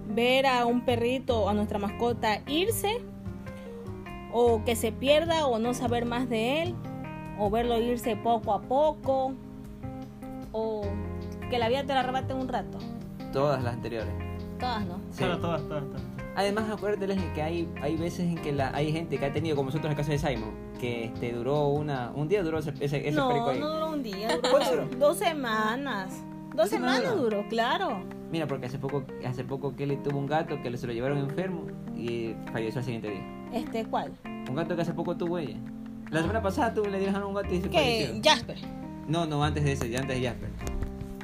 ¿Ver 0.07 0.45
a 0.45 0.65
un 0.65 0.85
perrito, 0.85 1.49
a 1.49 1.53
nuestra 1.53 1.79
mascota, 1.79 2.41
irse? 2.47 3.01
¿O 4.31 4.63
que 4.63 4.75
se 4.75 4.91
pierda 4.91 5.45
o 5.47 5.59
no 5.59 5.73
saber 5.73 6.05
más 6.05 6.29
de 6.29 6.63
él? 6.63 6.75
o 7.37 7.49
verlo 7.49 7.79
irse 7.79 8.15
poco 8.15 8.53
a 8.53 8.61
poco, 8.61 9.33
o 10.51 10.83
que 11.49 11.57
la 11.57 11.69
vida 11.69 11.81
te 11.83 11.93
la 11.93 12.01
arrebate 12.01 12.33
en 12.33 12.39
un 12.39 12.47
rato. 12.47 12.77
Todas 13.31 13.63
las 13.63 13.73
anteriores. 13.73 14.13
Todas, 14.59 14.85
¿no? 14.85 14.99
Sí. 15.11 15.23
Todas, 15.23 15.41
todas, 15.41 15.61
todas, 15.67 15.83
todas. 15.85 16.01
Además, 16.35 16.69
acuérdate 16.69 17.07
Leslie, 17.07 17.31
que 17.33 17.41
hay, 17.41 17.69
hay 17.81 17.95
veces 17.95 18.21
en 18.21 18.35
que 18.35 18.51
la, 18.51 18.71
hay 18.73 18.91
gente 18.91 19.17
que 19.17 19.25
ha 19.25 19.31
tenido, 19.31 19.55
como 19.55 19.67
nosotros 19.67 19.85
en 19.85 19.91
el 19.91 19.97
caso 19.97 20.11
de 20.11 20.17
Simon, 20.17 20.51
que 20.79 21.05
este, 21.05 21.31
duró 21.31 21.67
una, 21.67 22.11
un 22.15 22.27
día 22.27 22.41
duró 22.43 22.59
ese, 22.59 22.73
ese, 22.79 23.07
ese 23.07 23.11
no, 23.11 23.27
perico 23.27 23.49
ahí. 23.49 23.59
no 23.59 23.69
duró 23.73 23.89
un 23.89 24.03
día, 24.03 24.35
duró 24.35 24.49
¿Cuánto 24.49 24.71
duró? 24.71 24.87
dos 24.97 25.17
semanas. 25.17 26.23
Dos, 26.53 26.55
¿Dos 26.55 26.69
semanas 26.69 26.97
semanas 27.01 27.21
duró? 27.21 27.45
claro. 27.49 28.03
Mira, 28.31 28.47
porque 28.47 28.65
hace 28.67 28.79
poco, 28.79 29.03
hace 29.27 29.43
poco 29.43 29.75
Kelly 29.75 29.97
tuvo 29.97 30.17
un 30.19 30.25
gato 30.27 30.59
que 30.61 30.75
se 30.77 30.87
lo 30.87 30.93
llevaron 30.93 31.17
enfermo 31.19 31.65
y 31.95 32.33
falleció 32.51 32.79
al 32.79 32.85
siguiente 32.85 33.09
día. 33.11 33.23
Este, 33.53 33.85
¿cuál? 33.85 34.11
Un 34.25 34.55
gato 34.55 34.75
que 34.75 34.81
hace 34.81 34.93
poco 34.93 35.15
tuvo 35.15 35.37
ella. 35.37 35.57
La 36.09 36.21
semana 36.21 36.41
pasada 36.41 36.73
tuvo, 36.73 36.87
le 36.87 36.99
dejaron 36.99 37.29
un 37.29 37.33
gato 37.35 37.53
y 37.53 37.61
se 37.61 37.69
Que 37.69 37.77
falleció. 37.77 38.21
Jasper. 38.23 38.57
No, 39.07 39.25
no, 39.25 39.43
antes 39.43 39.63
de 39.63 39.71
ese, 39.73 39.89
ya 39.89 39.99
antes 39.99 40.19
de 40.19 40.27
Jasper. 40.27 40.49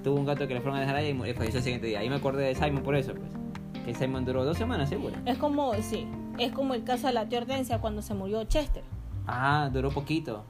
Tuvo 0.03 0.15
un 0.19 0.25
gato 0.25 0.47
que 0.47 0.53
le 0.53 0.61
fueron 0.61 0.77
a 0.77 0.81
dejar 0.81 0.95
ahí 0.95 1.09
y 1.09 1.33
falleció 1.33 1.59
al 1.59 1.63
siguiente 1.63 1.87
día. 1.87 1.99
Ahí 1.99 2.09
me 2.09 2.15
acordé 2.17 2.43
de 2.45 2.55
Simon 2.55 2.83
por 2.83 2.95
eso, 2.95 3.13
pues. 3.13 3.83
Que 3.85 3.93
Simon 3.95 4.25
duró 4.25 4.45
dos 4.45 4.57
semanas, 4.57 4.89
seguro. 4.89 5.15
Es 5.25 5.37
como, 5.37 5.73
sí, 5.81 6.05
es 6.37 6.51
como 6.51 6.73
el 6.73 6.83
caso 6.83 7.07
de 7.07 7.13
la 7.13 7.27
tía 7.27 7.39
Hortensia 7.39 7.79
cuando 7.79 8.01
se 8.01 8.13
murió 8.13 8.43
Chester. 8.45 8.83
Ah, 9.27 9.69
duró 9.73 9.89
poquito. 9.89 10.43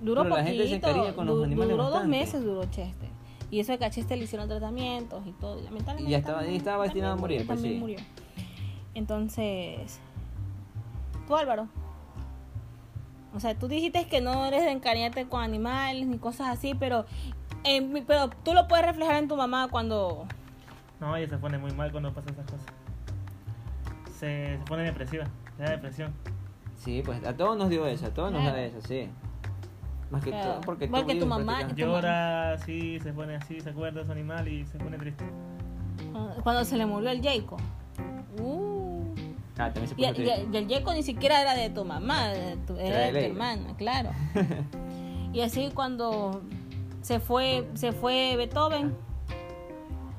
Duró 0.00 0.22
Pero 0.22 0.36
la 0.36 0.42
poquito, 0.42 0.64
gente 0.64 1.08
se 1.08 1.14
con 1.14 1.26
los 1.26 1.36
du- 1.36 1.44
animales 1.44 1.70
duró 1.76 1.90
dos 1.90 2.06
meses, 2.06 2.42
duró 2.44 2.64
Chester. 2.64 3.08
Y 3.52 3.60
eso 3.60 3.70
de 3.72 3.78
que 3.78 3.84
a 3.84 3.90
Chester 3.90 4.16
le 4.16 4.24
hicieron 4.24 4.48
tratamientos 4.48 5.24
y 5.26 5.32
todo. 5.32 5.60
Y 5.60 5.62
lamentablemente 5.64 6.08
Y 6.08 6.12
ya 6.12 6.18
estaba- 6.18 6.38
también- 6.38 6.54
y 6.54 6.56
estaba 6.58 6.82
destinado 6.84 7.12
a 7.12 7.16
morir, 7.16 7.46
pues, 7.46 7.48
también 7.48 7.74
sí. 7.74 7.80
murió. 7.80 7.98
Entonces, 8.94 10.00
tú 11.26 11.36
Álvaro. 11.36 11.68
O 13.34 13.40
sea, 13.40 13.54
tú 13.58 13.68
dijiste 13.68 14.06
que 14.08 14.20
no 14.22 14.46
eres 14.46 14.62
de 14.64 14.70
encariñarte 14.72 15.26
con 15.28 15.42
animales 15.42 16.06
ni 16.06 16.18
cosas 16.18 16.48
así, 16.48 16.74
pero, 16.74 17.04
en 17.64 17.92
mi- 17.92 18.00
pero 18.00 18.30
tú 18.42 18.52
lo 18.54 18.68
puedes 18.68 18.84
reflejar 18.86 19.16
en 19.16 19.28
tu 19.28 19.36
mamá 19.36 19.68
cuando... 19.70 20.26
No, 21.00 21.14
ella 21.16 21.28
se 21.28 21.36
pone 21.38 21.58
muy 21.58 21.72
mal 21.72 21.90
cuando 21.92 22.12
pasan 22.12 22.32
esas 22.34 22.44
cosas. 22.46 22.66
Se, 24.18 24.58
se 24.58 24.64
pone 24.66 24.82
depresiva, 24.84 25.24
le 25.58 25.64
da 25.64 25.70
depresión. 25.72 26.12
Sí, 26.76 27.02
pues 27.04 27.24
a 27.24 27.36
todos 27.36 27.56
nos 27.56 27.68
dio 27.70 27.86
eso, 27.86 28.06
a 28.06 28.10
todos 28.10 28.32
nos 28.32 28.44
da 28.44 28.60
eso, 28.62 28.80
sí. 28.86 29.08
Más 30.12 30.22
que 30.22 30.30
Claro. 30.30 30.50
todo 30.52 30.60
porque 30.60 30.84
Igual 30.84 31.02
tú 31.02 31.08
que 31.08 31.14
tu 31.16 31.26
mamá, 31.26 31.66
Tu. 31.68 31.74
Llora 31.74 32.52
así, 32.52 33.00
se 33.00 33.12
pone 33.12 33.34
así, 33.36 33.60
se 33.60 33.70
acuerda 33.70 34.00
de 34.00 34.06
su 34.06 34.12
animal 34.12 34.46
y 34.46 34.64
se 34.66 34.78
pone 34.78 34.96
triste. 34.98 35.24
Cuando 36.44 36.64
se 36.64 36.76
le 36.76 36.86
murió 36.86 37.10
el 37.10 37.20
Jacob. 37.22 37.58
Uh. 38.38 39.02
Ah, 39.58 39.70
también 39.72 39.88
se 39.88 39.94
Y, 39.96 40.06
puso 40.06 40.22
y- 40.22 40.24
y 40.52 40.56
el 40.56 40.68
Jacob 40.68 40.94
ni 40.94 41.02
siquiera 41.02 41.40
era 41.40 41.54
de 41.54 41.70
tu 41.70 41.84
mamá, 41.84 42.28
de 42.28 42.56
tu- 42.66 42.76
era 42.76 42.98
de 43.00 43.08
tu 43.08 43.14
Ley. 43.14 43.24
hermana, 43.26 43.74
claro. 43.78 44.10
y 45.32 45.40
así 45.40 45.70
cuando 45.74 46.42
se 47.00 47.18
fue, 47.20 47.66
se 47.74 47.92
fue 47.92 48.34
Beethoven, 48.36 48.94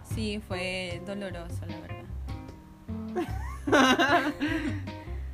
Sí, 0.04 0.40
fue 0.48 1.02
doloroso, 1.08 1.66
la 1.68 1.78
verdad. 1.80 2.04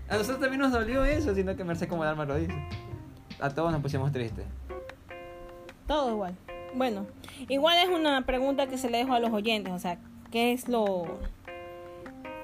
A 0.10 0.14
nosotros 0.14 0.40
también 0.40 0.62
nos 0.62 0.72
dolió 0.72 1.04
eso, 1.06 1.36
sino 1.36 1.56
que 1.56 1.64
Merced 1.64 1.88
como 1.90 2.04
Dalma 2.04 2.26
lo 2.26 2.36
dice. 2.36 2.54
A 3.40 3.50
todos 3.50 3.72
nos 3.72 3.82
pusimos 3.82 4.12
tristes. 4.12 4.46
todo 5.88 6.12
igual. 6.12 6.36
Bueno, 6.76 7.08
igual 7.48 7.78
es 7.78 7.90
una 7.90 8.26
pregunta 8.26 8.68
que 8.68 8.78
se 8.78 8.90
le 8.90 9.00
dejo 9.00 9.14
a 9.14 9.20
los 9.20 9.32
oyentes, 9.32 9.74
o 9.74 9.80
sea, 9.80 9.98
¿qué 10.32 10.52
es 10.54 10.68
lo 10.68 11.06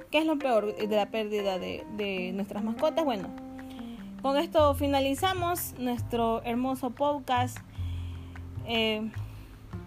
qué 0.09 0.19
es 0.19 0.25
lo 0.25 0.39
peor 0.39 0.75
de 0.75 0.95
la 0.95 1.11
pérdida 1.11 1.59
de, 1.59 1.85
de 1.95 2.31
nuestras 2.33 2.63
mascotas? 2.63 3.05
Bueno, 3.05 3.27
con 4.21 4.37
esto 4.37 4.73
finalizamos 4.73 5.75
nuestro 5.77 6.41
hermoso 6.43 6.89
podcast. 6.89 7.57
Eh, 8.65 9.11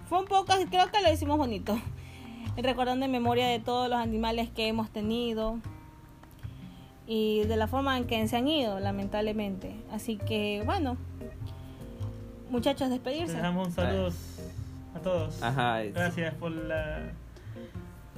fue 0.09 0.21
un 0.21 0.27
podcast, 0.27 0.69
creo 0.69 0.91
que 0.93 1.01
lo 1.03 1.13
hicimos 1.13 1.39
bonito, 1.39 1.77
recordando 2.57 3.07
en 3.07 3.11
memoria 3.11 3.49
de 3.49 3.59
todos 3.59 3.89
los 3.89 3.99
animales 3.99 4.51
que 4.51 4.69
hemos 4.69 4.91
tenido 4.91 5.59
y 7.11 7.45
de 7.45 7.57
la 7.57 7.67
forma 7.67 7.97
en 7.97 8.05
que 8.07 8.29
se 8.29 8.37
han 8.37 8.47
ido, 8.47 8.79
lamentablemente. 8.81 9.75
Así 9.91 10.17
que, 10.19 10.63
bueno, 10.67 10.97
muchachos, 12.51 12.89
Les 12.89 12.91
despedirse. 13.03 13.35
dejamos 13.37 13.69
un 13.69 13.73
saludo 13.73 14.11
a 14.95 14.99
todos. 15.01 15.43
Ajá, 15.43 15.83
es- 15.83 15.95
Gracias 15.95 16.35
por 16.35 16.51
la 16.53 17.13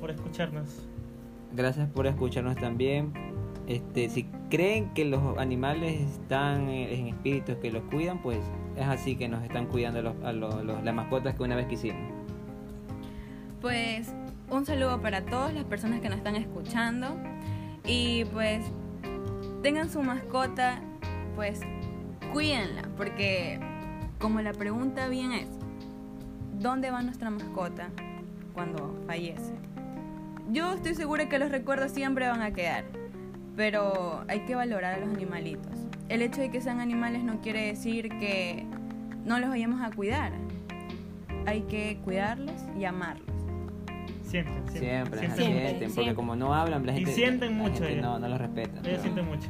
por 0.00 0.10
escucharnos. 0.10 0.66
Gracias 1.54 1.88
por 1.90 2.06
escucharnos 2.06 2.56
también. 2.56 3.12
Este, 3.66 4.08
si 4.08 4.24
creen 4.50 4.92
que 4.94 5.04
los 5.04 5.38
animales 5.38 6.00
están 6.00 6.68
en 6.68 7.06
espíritus 7.08 7.56
que 7.56 7.70
los 7.70 7.82
cuidan, 7.84 8.20
pues 8.22 8.38
es 8.76 8.86
así 8.86 9.14
que 9.16 9.28
nos 9.28 9.44
están 9.44 9.66
cuidando 9.66 10.02
los, 10.02 10.14
a 10.24 10.32
los- 10.32 10.64
los- 10.64 10.82
las 10.82 10.94
mascotas 10.94 11.34
que 11.36 11.42
una 11.42 11.54
vez 11.54 11.66
quisimos. 11.66 12.00
Pues 13.60 14.12
un 14.50 14.64
saludo 14.66 15.00
para 15.00 15.24
todas 15.24 15.52
las 15.54 15.64
personas 15.64 16.00
que 16.00 16.08
nos 16.08 16.18
están 16.18 16.34
escuchando 16.36 17.16
y 17.86 18.24
pues 18.26 18.64
tengan 19.62 19.90
su 19.90 20.02
mascota, 20.02 20.80
pues 21.36 21.60
cuídenla, 22.32 22.82
porque 22.96 23.60
como 24.18 24.40
la 24.40 24.52
pregunta 24.52 25.08
bien 25.08 25.32
es, 25.32 25.48
¿dónde 26.58 26.90
va 26.90 27.02
nuestra 27.02 27.30
mascota 27.30 27.90
cuando 28.54 28.98
fallece? 29.06 29.54
Yo 30.50 30.72
estoy 30.72 30.94
segura 30.94 31.28
que 31.28 31.38
los 31.38 31.50
recuerdos 31.50 31.92
siempre 31.92 32.28
van 32.28 32.42
a 32.42 32.52
quedar, 32.52 32.84
pero 33.56 34.24
hay 34.28 34.40
que 34.40 34.54
valorar 34.54 34.94
a 34.94 34.98
los 34.98 35.14
animalitos. 35.14 35.72
El 36.08 36.22
hecho 36.22 36.40
de 36.40 36.50
que 36.50 36.60
sean 36.60 36.80
animales 36.80 37.22
no 37.22 37.40
quiere 37.40 37.66
decir 37.66 38.08
que 38.08 38.66
no 39.24 39.38
los 39.38 39.50
vayamos 39.50 39.80
a 39.80 39.90
cuidar. 39.94 40.32
Hay 41.46 41.62
que 41.62 42.00
cuidarlos 42.04 42.56
y 42.78 42.84
amarlos. 42.84 43.29
Siempre, 44.30 44.78
siempre. 44.78 45.20
Sienten, 45.36 45.72
porque 45.78 45.88
siempre. 45.90 46.14
como 46.14 46.36
no 46.36 46.54
hablan, 46.54 46.86
la 46.86 46.92
Y 46.92 46.96
gente, 46.96 47.12
sienten 47.14 47.50
la 47.58 47.62
mucho 47.64 47.74
gente 47.74 47.92
ellos. 47.92 48.02
no, 48.04 48.18
no 48.18 48.28
los 48.28 48.38
respeta. 48.38 48.80
Ellos 48.88 49.02
sienten 49.02 49.26
mucho. 49.26 49.48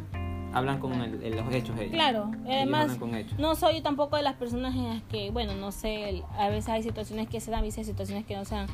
Hablan 0.53 0.81
con 0.81 0.95
el- 1.01 1.23
el- 1.23 1.37
los 1.37 1.55
hechos 1.55 1.79
ellos. 1.79 1.93
Claro, 1.93 2.31
además 2.47 2.83
hablan 2.83 2.99
con 2.99 3.15
hechos. 3.15 3.39
no 3.39 3.55
soy 3.55 3.83
tampoco 3.83 4.17
de 4.17 4.23
las 4.23 4.35
personas 4.35 4.75
en 4.75 4.89
las 4.89 5.03
que, 5.05 5.31
bueno, 5.31 5.55
no 5.55 5.71
sé, 5.71 6.09
el- 6.09 6.25
a 6.39 6.49
veces 6.49 6.69
hay 6.71 6.83
situaciones 6.83 7.29
que 7.29 7.41
se 7.41 7.51
dan, 7.51 7.61
a 7.61 7.63
veces 7.63 7.79
hay 7.79 7.85
situaciones 7.85 8.25
que 8.27 8.35
no 8.37 8.45
se 8.45 8.55
dan, 8.57 8.67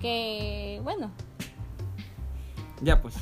que, 0.00 0.80
bueno, 0.82 1.10
Ya 2.80 3.00
pues. 3.00 3.14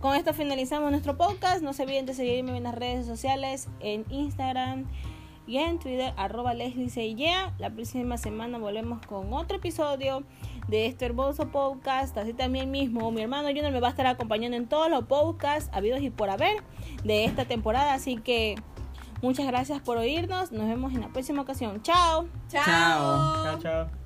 con 0.00 0.14
esto 0.14 0.32
finalizamos 0.32 0.90
nuestro 0.90 1.16
podcast, 1.16 1.62
no 1.62 1.72
se 1.72 1.82
olviden 1.82 2.06
de 2.06 2.14
seguirme 2.14 2.56
en 2.56 2.62
las 2.64 2.74
redes 2.74 3.06
sociales, 3.06 3.68
en 3.80 4.04
Instagram 4.10 4.84
y 5.46 5.56
en 5.58 5.78
Twitter, 5.78 6.12
arroba 6.16 6.54
Leslie. 6.54 7.32
La 7.58 7.70
próxima 7.70 8.16
semana 8.16 8.58
volvemos 8.58 9.04
con 9.06 9.32
otro 9.32 9.56
episodio 9.56 10.22
de 10.68 10.86
este 10.86 11.06
hermoso 11.06 11.48
podcast, 11.48 12.16
así 12.16 12.32
también 12.32 12.70
mismo 12.70 13.10
mi 13.10 13.22
hermano 13.22 13.48
Junior 13.48 13.72
me 13.72 13.80
va 13.80 13.88
a 13.88 13.90
estar 13.90 14.06
acompañando 14.06 14.56
en 14.56 14.66
todos 14.66 14.90
los 14.90 15.04
podcasts 15.04 15.70
habidos 15.72 16.00
y 16.00 16.10
por 16.10 16.30
haber 16.30 16.62
de 17.04 17.24
esta 17.24 17.44
temporada, 17.44 17.94
así 17.94 18.16
que 18.16 18.56
muchas 19.22 19.46
gracias 19.46 19.80
por 19.80 19.96
oírnos, 19.96 20.52
nos 20.52 20.68
vemos 20.68 20.94
en 20.94 21.02
la 21.02 21.08
próxima 21.08 21.42
ocasión, 21.42 21.82
chao. 21.82 22.26
Chao. 22.48 23.44
Chao, 23.44 23.58
chao. 23.60 24.03